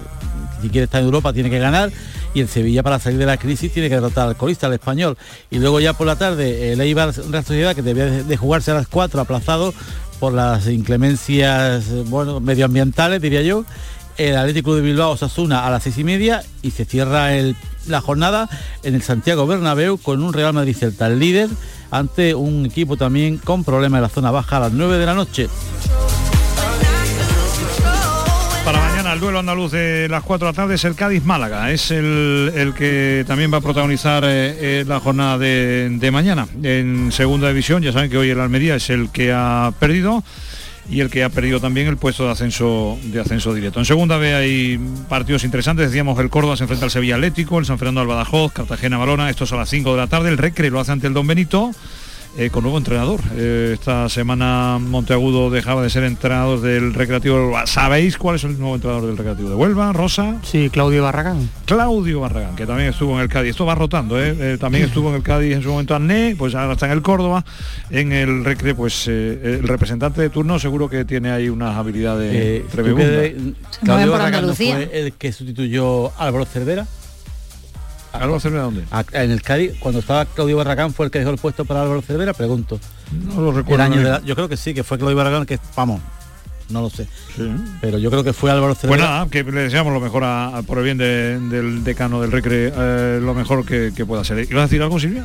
si 0.61 0.68
quiere 0.68 0.84
estar 0.84 1.01
en 1.01 1.07
Europa, 1.07 1.32
tiene 1.32 1.49
que 1.49 1.59
ganar. 1.59 1.90
Y 2.34 2.40
el 2.42 2.49
Sevilla 2.49 2.82
para 2.82 2.99
salir 2.99 3.18
de 3.18 3.24
la 3.24 3.38
crisis 3.38 3.72
tiene 3.72 3.88
que 3.88 3.94
derrotar 3.94 4.28
al 4.28 4.36
colista, 4.36 4.66
al 4.66 4.74
español. 4.74 5.16
Y 5.51 5.61
luego 5.61 5.80
ya 5.80 5.94
por 5.94 6.07
la 6.07 6.16
tarde 6.16 6.72
el 6.72 6.80
Eibar 6.82 7.14
Real 7.30 7.42
Sociedad, 7.42 7.74
que 7.74 7.80
debía 7.80 8.05
de 8.05 8.22
de 8.22 8.36
jugarse 8.36 8.70
a 8.70 8.74
las 8.74 8.86
4, 8.86 9.18
aplazado 9.18 9.72
por 10.18 10.32
las 10.32 10.66
inclemencias 10.66 11.88
eh, 11.88 12.04
bueno, 12.06 12.40
medioambientales, 12.40 13.20
diría 13.20 13.42
yo. 13.42 13.64
El 14.16 14.36
Atlético 14.36 14.74
de 14.74 14.80
Bilbao 14.82 15.12
Osasuna 15.12 15.66
a 15.66 15.70
las 15.70 15.82
seis 15.82 15.98
y 15.98 16.04
media 16.04 16.42
y 16.62 16.70
se 16.70 16.86
cierra 16.86 17.30
la 17.86 18.00
jornada 18.00 18.48
en 18.82 18.94
el 18.94 19.02
Santiago 19.02 19.46
Bernabéu 19.46 19.98
con 19.98 20.22
un 20.22 20.32
Real 20.32 20.54
Madrid 20.54 20.74
Celta 20.74 21.06
el 21.06 21.18
líder 21.18 21.50
ante 21.90 22.34
un 22.34 22.64
equipo 22.64 22.96
también 22.96 23.36
con 23.36 23.62
problemas 23.62 23.98
en 23.98 24.02
la 24.02 24.08
zona 24.08 24.30
baja 24.30 24.56
a 24.56 24.60
las 24.60 24.72
9 24.72 24.98
de 24.98 25.06
la 25.06 25.14
noche. 25.14 25.48
Para 28.66 28.80
mañana 28.80 29.12
el 29.12 29.20
duelo 29.20 29.38
andaluz 29.38 29.70
de 29.70 30.08
las 30.08 30.24
4 30.24 30.44
de 30.44 30.52
la 30.52 30.56
tarde 30.56 30.74
es 30.74 30.84
el 30.84 30.96
Cádiz-Málaga. 30.96 31.70
Es 31.70 31.92
el, 31.92 32.74
que 32.76 33.24
también 33.24 33.52
va 33.52 33.58
a 33.58 33.60
protagonizar 33.60 34.24
eh, 34.24 34.80
eh, 34.80 34.84
la 34.84 34.98
jornada 34.98 35.38
de, 35.38 36.10
mañana. 36.12 36.48
En 36.64 37.12
segunda 37.12 37.46
división, 37.46 37.84
ya 37.84 37.92
saben 37.92 38.10
que 38.10 38.18
hoy 38.18 38.30
el 38.30 38.40
Almería 38.40 38.74
es 38.74 38.90
el 38.90 39.10
que 39.10 39.32
ha 39.32 39.72
perdido. 39.78 40.24
y 40.90 40.98
el 40.98 41.10
que 41.10 41.22
ha 41.22 41.28
perdido 41.28 41.60
también 41.60 41.86
el 41.86 41.96
puesto 41.96 42.24
de 42.24 42.32
ascenso 42.32 42.98
de 43.04 43.20
ascenso 43.20 43.54
directo. 43.54 43.78
En 43.78 43.86
segunda 43.86 44.16
vez 44.16 44.34
hay 44.34 44.80
partidos 45.08 45.44
interesantes, 45.44 45.86
decíamos 45.86 46.18
el 46.18 46.28
Córdoba 46.28 46.56
se 46.56 46.64
enfrenta 46.64 46.86
al 46.86 46.90
Sevilla 46.90 47.14
Atlético, 47.14 47.60
el 47.60 47.66
San 47.66 47.78
Fernando 47.78 48.00
al 48.00 48.08
Badajoz, 48.08 48.52
Cartagena 48.52 48.98
Barona, 48.98 49.30
esto 49.30 49.44
es 49.44 49.52
a 49.52 49.56
las 49.56 49.68
5 49.68 49.92
de 49.92 49.96
la 49.96 50.08
tarde, 50.08 50.28
el 50.28 50.38
Recre 50.38 50.70
lo 50.70 50.80
hace 50.80 50.90
ante 50.90 51.06
el 51.06 51.14
Don 51.14 51.28
Benito. 51.28 51.70
Eh, 52.39 52.51
con 52.51 52.62
nuevo 52.62 52.78
entrenador. 52.78 53.20
Eh, 53.37 53.72
esta 53.74 54.09
semana 54.09 54.78
Monteagudo 54.80 55.51
dejaba 55.51 55.82
de 55.82 55.91
ser 55.91 56.05
entrenador 56.05 56.61
del 56.61 56.95
Recreativo 56.95 57.37
de 57.37 57.43
Huelva. 57.45 57.66
¿Sabéis 57.66 58.18
cuál 58.18 58.37
es 58.37 58.45
el 58.45 58.59
nuevo 58.59 58.74
entrenador 58.74 59.07
del 59.07 59.16
Recreativo 59.16 59.49
de 59.49 59.55
Huelva? 59.55 59.93
Rosa. 59.93 60.37
Sí, 60.43 60.68
Claudio 60.70 61.03
Barragán. 61.03 61.49
Claudio 61.64 62.20
Barragán, 62.20 62.57
que 62.57 62.66
también 62.66 62.91
estuvo 62.91 63.14
en 63.16 63.22
el 63.22 63.28
Cádiz. 63.28 63.51
Esto 63.51 63.66
va 63.66 63.74
rotando, 63.74 64.22
¿eh? 64.22 64.37
Eh, 64.39 64.59
también 64.61 64.84
estuvo 64.89 65.09
en 65.11 65.16
el 65.16 65.22
Cádiz 65.22 65.55
en 65.55 65.62
su 65.62 65.70
momento 65.70 65.95
Ané, 65.95 66.34
pues 66.37 66.55
ahora 66.55 66.74
está 66.74 66.87
en 66.87 66.93
el 66.93 67.03
Córdoba. 67.03 67.45
En 67.91 68.12
el 68.12 68.45
Recre, 68.45 68.74
pues 68.74 69.07
eh, 69.09 69.59
el 69.61 69.66
representante 69.66 70.20
de 70.20 70.30
turno 70.30 70.59
seguro 70.59 70.89
que 70.89 71.05
tiene 71.05 71.30
ahí 71.30 71.49
unas 71.49 71.76
habilidades 71.76 72.32
Eh, 72.34 72.64
¿tú 72.70 72.76
tremendas. 72.76 73.55
Claudio 73.82 74.12
Barragán 74.12 74.47
no 74.47 74.55
fue 74.55 74.91
el 74.93 75.12
que 75.14 75.32
sustituyó 75.32 76.09
a 76.18 76.26
Álvaro 76.26 76.45
Cervera. 76.45 76.87
¿Álvaro 78.16 78.40
Cervera 78.40 78.62
dónde? 78.64 78.84
A- 78.90 79.04
en 79.12 79.30
el 79.30 79.42
Cádiz, 79.42 79.72
cuando 79.80 80.00
estaba 80.00 80.24
Claudio 80.26 80.56
Barragán 80.56 80.92
fue 80.92 81.06
el 81.06 81.12
que 81.12 81.18
dejó 81.18 81.30
el 81.30 81.38
puesto 81.38 81.64
para 81.64 81.82
Álvaro 81.82 82.02
Cervera, 82.02 82.32
pregunto. 82.34 82.78
No 83.12 83.40
lo 83.40 83.52
recuerdo 83.52 83.76
El 83.84 83.92
año 83.92 83.92
bien. 83.94 84.04
de 84.04 84.10
la- 84.10 84.20
yo 84.22 84.34
creo 84.34 84.48
que 84.48 84.56
sí, 84.56 84.74
que 84.74 84.82
fue 84.84 84.98
Claudio 84.98 85.16
Barragán 85.16 85.46
que 85.46 85.58
vamos, 85.76 86.00
no 86.70 86.80
lo 86.82 86.90
sé. 86.90 87.06
Pero 87.80 87.98
yo 87.98 88.10
creo 88.10 88.24
que 88.24 88.32
fue 88.32 88.50
Álvaro 88.50 88.74
Pues 88.74 88.80
Cervera. 88.80 89.04
nada, 89.04 89.28
que 89.30 89.44
le 89.44 89.62
deseamos 89.62 89.92
lo 89.92 90.00
mejor 90.00 90.24
a- 90.24 90.56
a- 90.58 90.62
por 90.62 90.78
el 90.78 90.84
bien 90.84 90.98
de- 90.98 91.38
del 91.38 91.84
decano 91.84 92.20
del 92.20 92.32
Recre, 92.32 92.72
eh, 92.74 93.20
lo 93.22 93.34
mejor 93.34 93.64
que, 93.64 93.92
que 93.94 94.04
pueda 94.04 94.24
ser. 94.24 94.38
¿Ibas 94.50 94.62
a 94.62 94.66
decir 94.66 94.82
algo, 94.82 94.98
Silvia? 94.98 95.24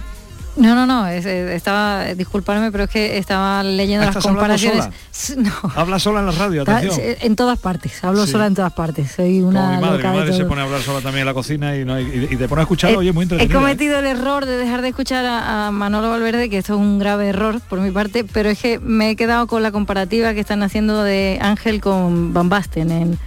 No, 0.58 0.76
no, 0.76 0.86
no, 0.86 1.08
es- 1.08 1.26
estaba, 1.26 2.06
disculparme, 2.14 2.72
pero 2.74 2.84
es 2.84 2.89
que 2.89 3.18
estaba 3.18 3.64
leyendo 3.64 4.06
las 4.06 4.16
¿estás 4.16 4.26
hablando 4.26 4.39
comparaciones. 4.41 4.84
sola? 4.84 4.95
S- 5.14 5.36
No, 5.38 5.72
Habla 5.76 5.97
sola 5.99 6.20
en 6.20 6.26
la 6.26 6.32
radio, 6.34 6.62
atención. 6.64 6.99
en 7.22 7.36
todas 7.38 7.58
partes, 7.58 8.04
hablo 8.04 8.26
Sí. 8.26 8.34
sola 8.34 8.47
en 8.47 8.56
todas 8.56 8.74
partes, 8.74 9.12
soy 9.12 9.38
Como 9.38 9.49
una 9.49 9.78
mi 9.78 9.82
madre, 9.82 10.32
mi 10.32 10.38
se 10.38 10.43
pone 10.45 10.62
a 10.62 10.66
hablar 10.66 10.82
sola 10.82 10.99
también 10.99 11.22
en 11.22 11.28
la 11.28 11.34
cocina 11.34 11.78
y, 11.78 11.86
no, 11.86 11.97
y, 11.99 12.28
y 12.32 12.36
te 12.36 12.49
pone 12.49 12.62
a 12.62 12.64
escuchar, 12.64 12.91
He- 12.91 12.97
oye, 12.97 13.14
muy 13.14 13.22
He 13.22 13.24
entretenida. 13.24 13.54
¿eh? 13.54 13.62
cometido 13.62 13.99
el 13.99 14.06
error 14.08 14.45
de 14.45 14.58
dejar 14.58 14.82
de 14.82 14.89
escuchar 14.89 15.26
a, 15.26 15.68
a 15.68 15.72
Manolo 15.72 16.10
Valverde, 16.10 16.49
que 16.49 16.58
esto 16.58 16.74
es 16.74 16.80
un 16.80 16.99
grave 16.99 17.30
error 17.30 17.62
por 17.70 17.80
mi 17.80 17.91
parte, 17.91 18.26
pero 18.26 18.49
es 18.49 18.60
que 18.60 18.78
me 18.80 19.12
he 19.12 19.16
quedado 19.16 19.47
con 19.47 19.64
la 19.64 19.72
comparativa 19.72 20.34
que 20.34 20.41
están 20.41 20.64
haciendo 20.64 21.02
de 21.04 21.39
Ángel 21.41 21.80
con 21.80 22.34
Van 22.34 22.49
Basten 22.49 22.91
en, 22.91 23.20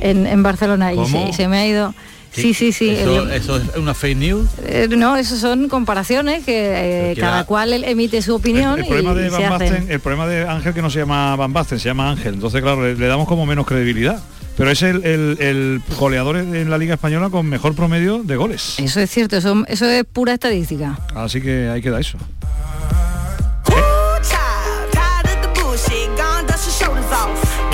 en, 0.00 0.26
en 0.26 0.42
Barcelona 0.42 0.94
y 0.94 0.96
se, 1.06 1.12
¿Cómo? 1.12 1.28
y 1.28 1.32
se 1.34 1.46
me 1.48 1.58
ha 1.58 1.66
ido... 1.66 1.94
Sí, 2.32 2.54
sí, 2.54 2.72
sí. 2.72 2.90
Eso, 2.90 3.22
el- 3.24 3.30
eso 3.32 3.56
es 3.56 3.76
una 3.76 3.92
fake 3.92 4.16
news. 4.16 4.48
eh, 4.64 4.86
no, 4.90 5.16
eso 5.16 5.36
son 5.36 5.68
comparaciones 5.68 6.44
que 6.44 7.10
eh, 7.10 7.14
que 7.14 7.20
cada 7.20 7.38
la- 7.38 7.44
cual 7.44 7.72
emite 7.84 8.22
su 8.22 8.34
opinión 8.36 8.78
el, 8.78 8.86
problema 8.86 9.12
y, 9.12 9.14
de 9.16 9.26
y 9.26 9.30
se 9.30 9.36
Van 9.36 9.52
hacen. 9.54 9.70
Basten, 9.72 9.90
el 9.90 10.00
problema 10.00 10.26
de 10.28 10.48
Ángel 10.48 10.72
que 10.74 10.82
no 10.82 10.90
se 10.90 11.00
llama 11.00 11.34
Van 11.36 11.52
Basten, 11.52 11.78
se 11.80 11.88
llama 11.88 12.10
Ángel. 12.10 12.34
Entonces, 12.34 12.62
claro, 12.62 12.82
le, 12.84 12.94
le 12.94 13.06
damos 13.06 13.26
como 13.26 13.46
menos 13.46 13.66
credibilidad. 13.66 14.22
Pero 14.56 14.70
es 14.70 14.82
el, 14.82 15.04
el- 15.06 15.36
el 15.40 15.80
goleador 15.98 16.36
en 16.36 16.68
la 16.68 16.76
Liga 16.76 16.94
Española 16.94 17.30
con 17.30 17.46
mejor 17.46 17.74
promedio 17.74 18.22
de 18.22 18.36
goles. 18.36 18.74
Eso 18.78 19.00
es 19.00 19.10
cierto, 19.10 19.36
eso, 19.38 19.64
eso 19.68 19.86
es 19.86 20.04
pura 20.04 20.34
estadística. 20.34 20.98
Así 21.14 21.40
que 21.40 21.68
ahí 21.68 21.80
queda 21.80 21.98
eso. 21.98 22.18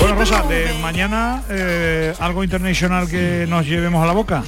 Bueno, 0.07 0.47
de 0.47 0.73
mañana 0.81 1.43
eh, 1.49 2.13
algo 2.19 2.41
internacional 2.41 3.09
que 3.09 3.45
nos 3.49 3.65
llevemos 3.65 4.01
a 4.01 4.07
la 4.07 4.13
boca. 4.13 4.41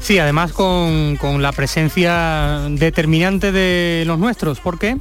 Sí, 0.00 0.20
además 0.20 0.52
con, 0.52 1.16
con 1.16 1.42
la 1.42 1.50
presencia 1.50 2.68
determinante 2.70 3.50
de 3.50 4.04
los 4.06 4.20
nuestros, 4.20 4.60
porque 4.60 4.96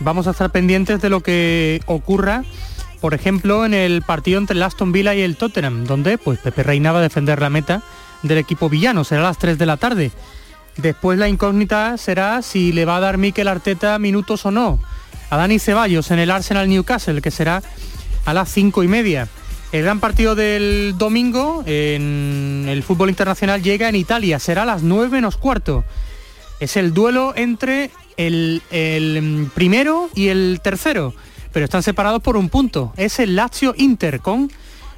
vamos 0.00 0.26
a 0.26 0.30
estar 0.30 0.50
pendientes 0.52 1.02
de 1.02 1.10
lo 1.10 1.20
que 1.20 1.82
ocurra, 1.84 2.44
por 3.02 3.12
ejemplo, 3.12 3.66
en 3.66 3.74
el 3.74 4.00
partido 4.00 4.38
entre 4.38 4.56
el 4.56 4.62
Aston 4.62 4.90
Villa 4.90 5.14
y 5.14 5.20
el 5.20 5.36
Tottenham, 5.36 5.84
donde 5.84 6.16
pues 6.16 6.38
Pepe 6.38 6.62
Reina 6.62 6.92
va 6.92 7.00
a 7.00 7.02
defender 7.02 7.38
la 7.38 7.50
meta 7.50 7.82
del 8.22 8.38
equipo 8.38 8.70
villano, 8.70 9.04
será 9.04 9.20
las 9.20 9.36
3 9.36 9.58
de 9.58 9.66
la 9.66 9.76
tarde. 9.76 10.12
Después 10.78 11.18
la 11.18 11.28
incógnita 11.28 11.98
será 11.98 12.40
si 12.40 12.72
le 12.72 12.86
va 12.86 12.96
a 12.96 13.00
dar 13.00 13.18
Mikel 13.18 13.48
Arteta 13.48 13.98
minutos 13.98 14.46
o 14.46 14.50
no 14.50 14.78
a 15.28 15.36
Dani 15.36 15.58
Ceballos 15.58 16.10
en 16.10 16.20
el 16.20 16.30
Arsenal 16.30 16.70
Newcastle, 16.70 17.20
que 17.20 17.30
será 17.30 17.62
a 18.26 18.34
las 18.34 18.52
cinco 18.52 18.82
y 18.82 18.88
media. 18.88 19.28
El 19.72 19.82
gran 19.82 20.00
partido 20.00 20.34
del 20.34 20.94
domingo 20.96 21.64
en 21.66 22.66
el 22.68 22.82
fútbol 22.82 23.08
internacional 23.08 23.62
llega 23.62 23.88
en 23.88 23.96
Italia, 23.96 24.38
será 24.38 24.62
a 24.62 24.66
las 24.66 24.82
9 24.82 25.08
menos 25.08 25.36
cuarto. 25.36 25.84
Es 26.60 26.76
el 26.76 26.94
duelo 26.94 27.34
entre 27.36 27.90
el, 28.16 28.62
el, 28.70 29.50
primero 29.54 30.08
y 30.14 30.28
el 30.28 30.60
tercero, 30.62 31.14
pero 31.52 31.64
están 31.64 31.82
separados 31.82 32.22
por 32.22 32.36
un 32.36 32.48
punto. 32.48 32.92
Es 32.96 33.18
el 33.18 33.36
Lazio 33.36 33.74
Inter 33.76 34.20
con 34.20 34.50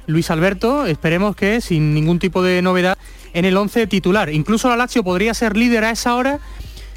Luis 0.07 0.29
Alberto, 0.31 0.85
esperemos 0.85 1.35
que 1.35 1.61
sin 1.61 1.93
ningún 1.93 2.19
tipo 2.19 2.43
de 2.43 2.61
novedad 2.61 2.97
en 3.33 3.45
el 3.45 3.57
11 3.57 3.87
titular. 3.87 4.31
Incluso 4.31 4.69
la 4.69 4.77
Lazio 4.77 5.03
podría 5.03 5.33
ser 5.33 5.57
líder 5.57 5.83
a 5.83 5.91
esa 5.91 6.15
hora 6.15 6.39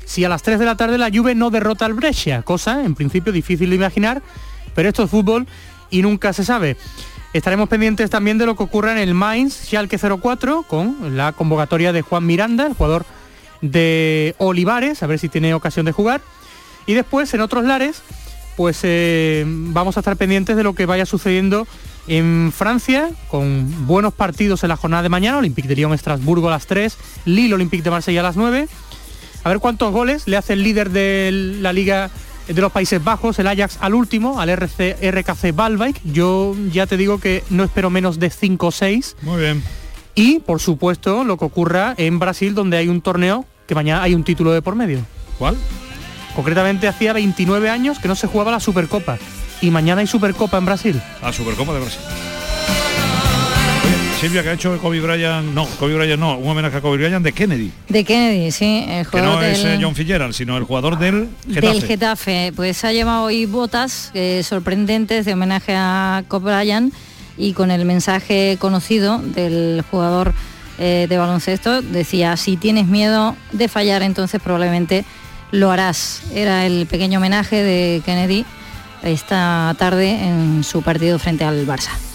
si 0.05 0.25
a 0.25 0.29
las 0.29 0.43
3 0.43 0.59
de 0.59 0.65
la 0.65 0.77
tarde 0.77 0.99
la 0.99 1.11
Juve 1.11 1.35
no 1.35 1.51
derrota 1.51 1.87
al 1.87 1.95
Brescia, 1.95 2.43
cosa 2.43 2.85
en 2.85 2.95
principio 2.95 3.33
difícil 3.33 3.71
de 3.71 3.77
imaginar, 3.77 4.23
pero 4.75 4.89
esto 4.89 5.05
es 5.05 5.11
fútbol 5.11 5.47
y 5.93 6.03
nunca 6.03 6.33
se 6.33 6.45
sabe. 6.45 6.77
Estaremos 7.33 7.69
pendientes 7.69 8.11
también 8.11 8.39
de 8.39 8.47
lo 8.47 8.57
que 8.57 8.65
ocurra 8.65 8.91
en 8.93 8.99
el 8.99 9.15
Mainz 9.15 9.67
Schalke 9.67 9.99
04 9.99 10.65
con 10.65 11.17
la 11.17 11.33
convocatoria 11.33 11.93
de 11.93 12.03
Juan 12.03 12.27
Miranda, 12.27 12.67
el 12.67 12.75
jugador 12.75 13.07
de 13.61 14.35
Olivares, 14.39 15.03
a 15.03 15.07
ver 15.07 15.21
si 15.21 15.29
tiene 15.29 15.55
ocasión 15.55 15.87
de 15.87 15.93
jugar. 15.93 16.21
Y 16.85 16.95
después 16.95 17.33
en 17.33 17.41
otros 17.41 17.65
lares, 17.65 18.03
pues 18.57 18.81
eh, 18.83 19.45
vamos 19.47 19.97
a 19.97 20.01
estar 20.01 20.17
pendientes 20.17 20.57
de 20.57 20.65
lo 20.65 20.75
que 20.75 20.85
vaya 20.85 21.07
sucediendo 21.07 21.67
en 22.09 22.53
Francia, 22.55 23.11
con 23.29 23.87
buenos 23.87 24.13
partidos 24.13 24.65
en 24.65 24.69
la 24.69 24.77
jornada 24.77 25.03
de 25.03 25.09
mañana, 25.09 25.39
Olympique 25.39 25.69
de 25.69 25.77
Lyon 25.77 25.95
Estrasburgo 25.95 26.49
a 26.49 26.51
las 26.51 26.67
3, 26.67 26.97
Lille 27.27 27.55
Olympique 27.55 27.83
de 27.83 27.91
Marsella 27.91 28.21
a 28.21 28.25
las 28.25 28.37
9. 28.37 28.69
A 29.45 29.49
ver 29.49 29.59
cuántos 29.59 29.93
goles 29.93 30.27
le 30.27 30.37
hace 30.37 30.53
el 30.53 30.63
líder 30.63 30.91
de 30.91 31.31
la 31.61 31.73
Liga 31.73 32.11
de 32.47 32.61
los 32.61 32.73
Países 32.73 33.03
Bajos, 33.03 33.39
el 33.39 33.47
Ajax 33.47 33.79
al 33.81 33.95
último, 33.95 34.41
al 34.41 34.49
RC, 34.51 34.99
RKC 35.11 35.55
Balbike. 35.55 36.01
Yo 36.05 36.55
ya 36.71 36.87
te 36.87 36.97
digo 36.97 37.19
que 37.19 37.45
no 37.51 37.65
espero 37.65 37.91
menos 37.91 38.19
de 38.19 38.31
5 38.31 38.67
o 38.67 38.71
6. 38.71 39.17
Muy 39.23 39.41
bien. 39.41 39.63
Y, 40.15 40.41
por 40.41 40.61
supuesto, 40.61 41.25
lo 41.25 41.39
que 41.39 41.45
ocurra 41.45 41.95
en 41.97 42.19
Brasil, 42.19 42.55
donde 42.55 42.77
hay 42.77 42.89
un 42.89 43.01
torneo 43.01 43.47
que 43.67 43.75
mañana 43.75 44.03
hay 44.03 44.15
un 44.15 44.25
título 44.25 44.53
de 44.53 44.61
por 44.61 44.75
medio. 44.75 45.01
¿Cuál? 45.39 45.57
Concretamente 46.35 46.89
hacía 46.89 47.13
29 47.13 47.71
años 47.71 47.99
que 47.99 48.09
no 48.09 48.15
se 48.15 48.27
jugaba 48.27 48.51
la 48.51 48.61
Supercopa. 48.61 49.19
Y 49.61 49.71
mañana 49.71 50.01
hay 50.01 50.07
Supercopa 50.07 50.59
en 50.59 50.67
Brasil. 50.67 51.03
La 51.23 51.33
Supercopa 51.33 51.73
de 51.73 51.81
Brasil. 51.81 52.01
Silvia, 54.23 54.45
que 54.45 54.51
ha 54.51 54.53
hecho 54.53 54.79
Kobe 54.79 55.01
Bryant, 55.01 55.53
no, 55.53 55.67
Kobe 55.81 55.97
Bryant 55.97 56.21
no, 56.21 56.39
un 56.39 56.49
homenaje 56.49 56.77
a 56.77 56.81
Kobe 56.81 56.97
Bryant 56.97 57.25
de 57.25 57.33
Kennedy, 57.33 57.73
De 57.89 58.05
Kennedy, 58.05 58.53
sí, 58.53 58.85
el 58.89 59.05
que 59.09 59.21
no 59.21 59.43
es 59.43 59.65
del, 59.65 59.73
eh, 59.73 59.79
John 59.83 59.97
Fitzgerald, 59.97 60.33
sino 60.33 60.57
el 60.57 60.63
jugador 60.63 60.97
del 60.97 61.29
Getafe. 61.49 61.67
del 61.67 61.83
Getafe. 61.83 62.53
Pues 62.55 62.85
ha 62.85 62.93
llevado 62.93 63.25
hoy 63.25 63.47
botas 63.47 64.13
eh, 64.15 64.45
sorprendentes 64.45 65.27
de 65.27 65.33
homenaje 65.33 65.75
a 65.77 66.23
Kobe 66.29 66.55
Bryant 66.55 66.95
y 67.37 67.53
con 67.53 67.73
el 67.73 67.85
mensaje 67.85 68.59
conocido 68.61 69.19
del 69.19 69.83
jugador 69.91 70.35
eh, 70.79 71.07
de 71.09 71.19
baloncesto 71.19 71.83
decía, 71.83 72.37
si 72.37 72.57
tienes 72.57 72.87
miedo 72.87 73.35
de 73.51 73.67
fallar, 73.67 74.03
entonces 74.03 74.41
probablemente 74.41 75.05
lo 75.51 75.73
harás. 75.73 76.23
Era 76.33 76.65
el 76.65 76.87
pequeño 76.87 77.19
homenaje 77.19 77.61
de 77.61 78.03
Kennedy 78.05 78.47
esta 79.03 79.75
tarde 79.81 80.11
en 80.11 80.63
su 80.63 80.81
partido 80.83 81.19
frente 81.19 81.43
al 81.43 81.67
Barça. 81.67 82.12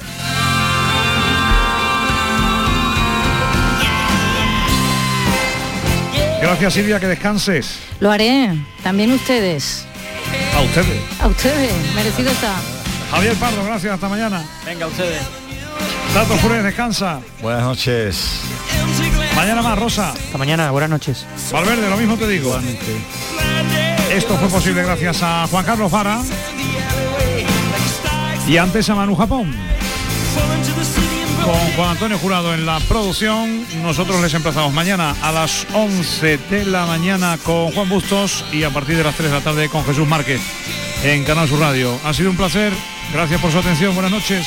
Gracias 6.48 6.76
Silvia, 6.76 6.98
que 6.98 7.08
descanses. 7.08 7.78
Lo 8.00 8.10
haré, 8.10 8.58
también 8.82 9.12
ustedes. 9.12 9.86
A 10.56 10.62
ustedes. 10.62 11.02
A 11.20 11.28
ustedes, 11.28 11.74
merecido 11.94 12.32
está. 12.32 12.56
Javier 13.12 13.36
Pardo, 13.36 13.66
gracias, 13.66 13.94
hasta 13.96 14.08
mañana. 14.08 14.46
Venga, 14.66 14.88
ustedes. 14.88 15.22
Tato 16.14 16.38
Fures, 16.38 16.64
descansa. 16.64 17.20
Buenas 17.42 17.64
noches. 17.64 18.40
Mañana 19.36 19.62
más, 19.62 19.78
Rosa. 19.78 20.14
Hasta 20.14 20.38
mañana, 20.38 20.72
buenas 20.72 20.90
noches. 20.90 21.26
Valverde, 21.52 21.90
lo 21.90 21.98
mismo 21.98 22.16
te 22.16 22.30
digo. 22.30 22.58
Esto 24.10 24.38
fue 24.38 24.48
posible 24.48 24.84
gracias 24.84 25.22
a 25.24 25.48
Juan 25.52 25.66
Carlos 25.66 25.92
Vara 25.92 26.22
y 28.48 28.56
antes 28.56 28.90
a 28.90 28.96
Manu 28.96 29.18
Japón. 29.18 29.54
Con 31.48 31.56
Juan 31.78 31.92
Antonio 31.92 32.20
Jurado 32.20 32.54
en 32.54 32.66
la 32.66 32.78
producción, 32.90 33.66
nosotros 33.82 34.22
les 34.22 34.34
emplazamos 34.34 34.74
mañana 34.74 35.16
a 35.22 35.32
las 35.32 35.66
11 35.74 36.40
de 36.50 36.66
la 36.66 36.86
mañana 36.86 37.38
con 37.42 37.72
Juan 37.72 37.88
Bustos 37.88 38.44
y 38.52 38.64
a 38.64 38.70
partir 38.70 38.98
de 38.98 39.06
las 39.06 39.16
3 39.16 39.32
de 39.32 39.38
la 39.38 39.42
tarde 39.42 39.70
con 39.70 39.86
Jesús 39.86 40.06
Márquez 40.06 40.42
en 41.04 41.24
Canal 41.24 41.48
Sur 41.48 41.62
Radio. 41.62 41.98
Ha 42.04 42.14
sido 42.14 42.32
un 42.32 42.36
placer, 42.36 42.74
gracias 43.14 43.40
por 43.40 43.54
su 43.54 43.60
atención, 43.60 43.94
buenas 43.96 44.12
noches. 44.12 44.46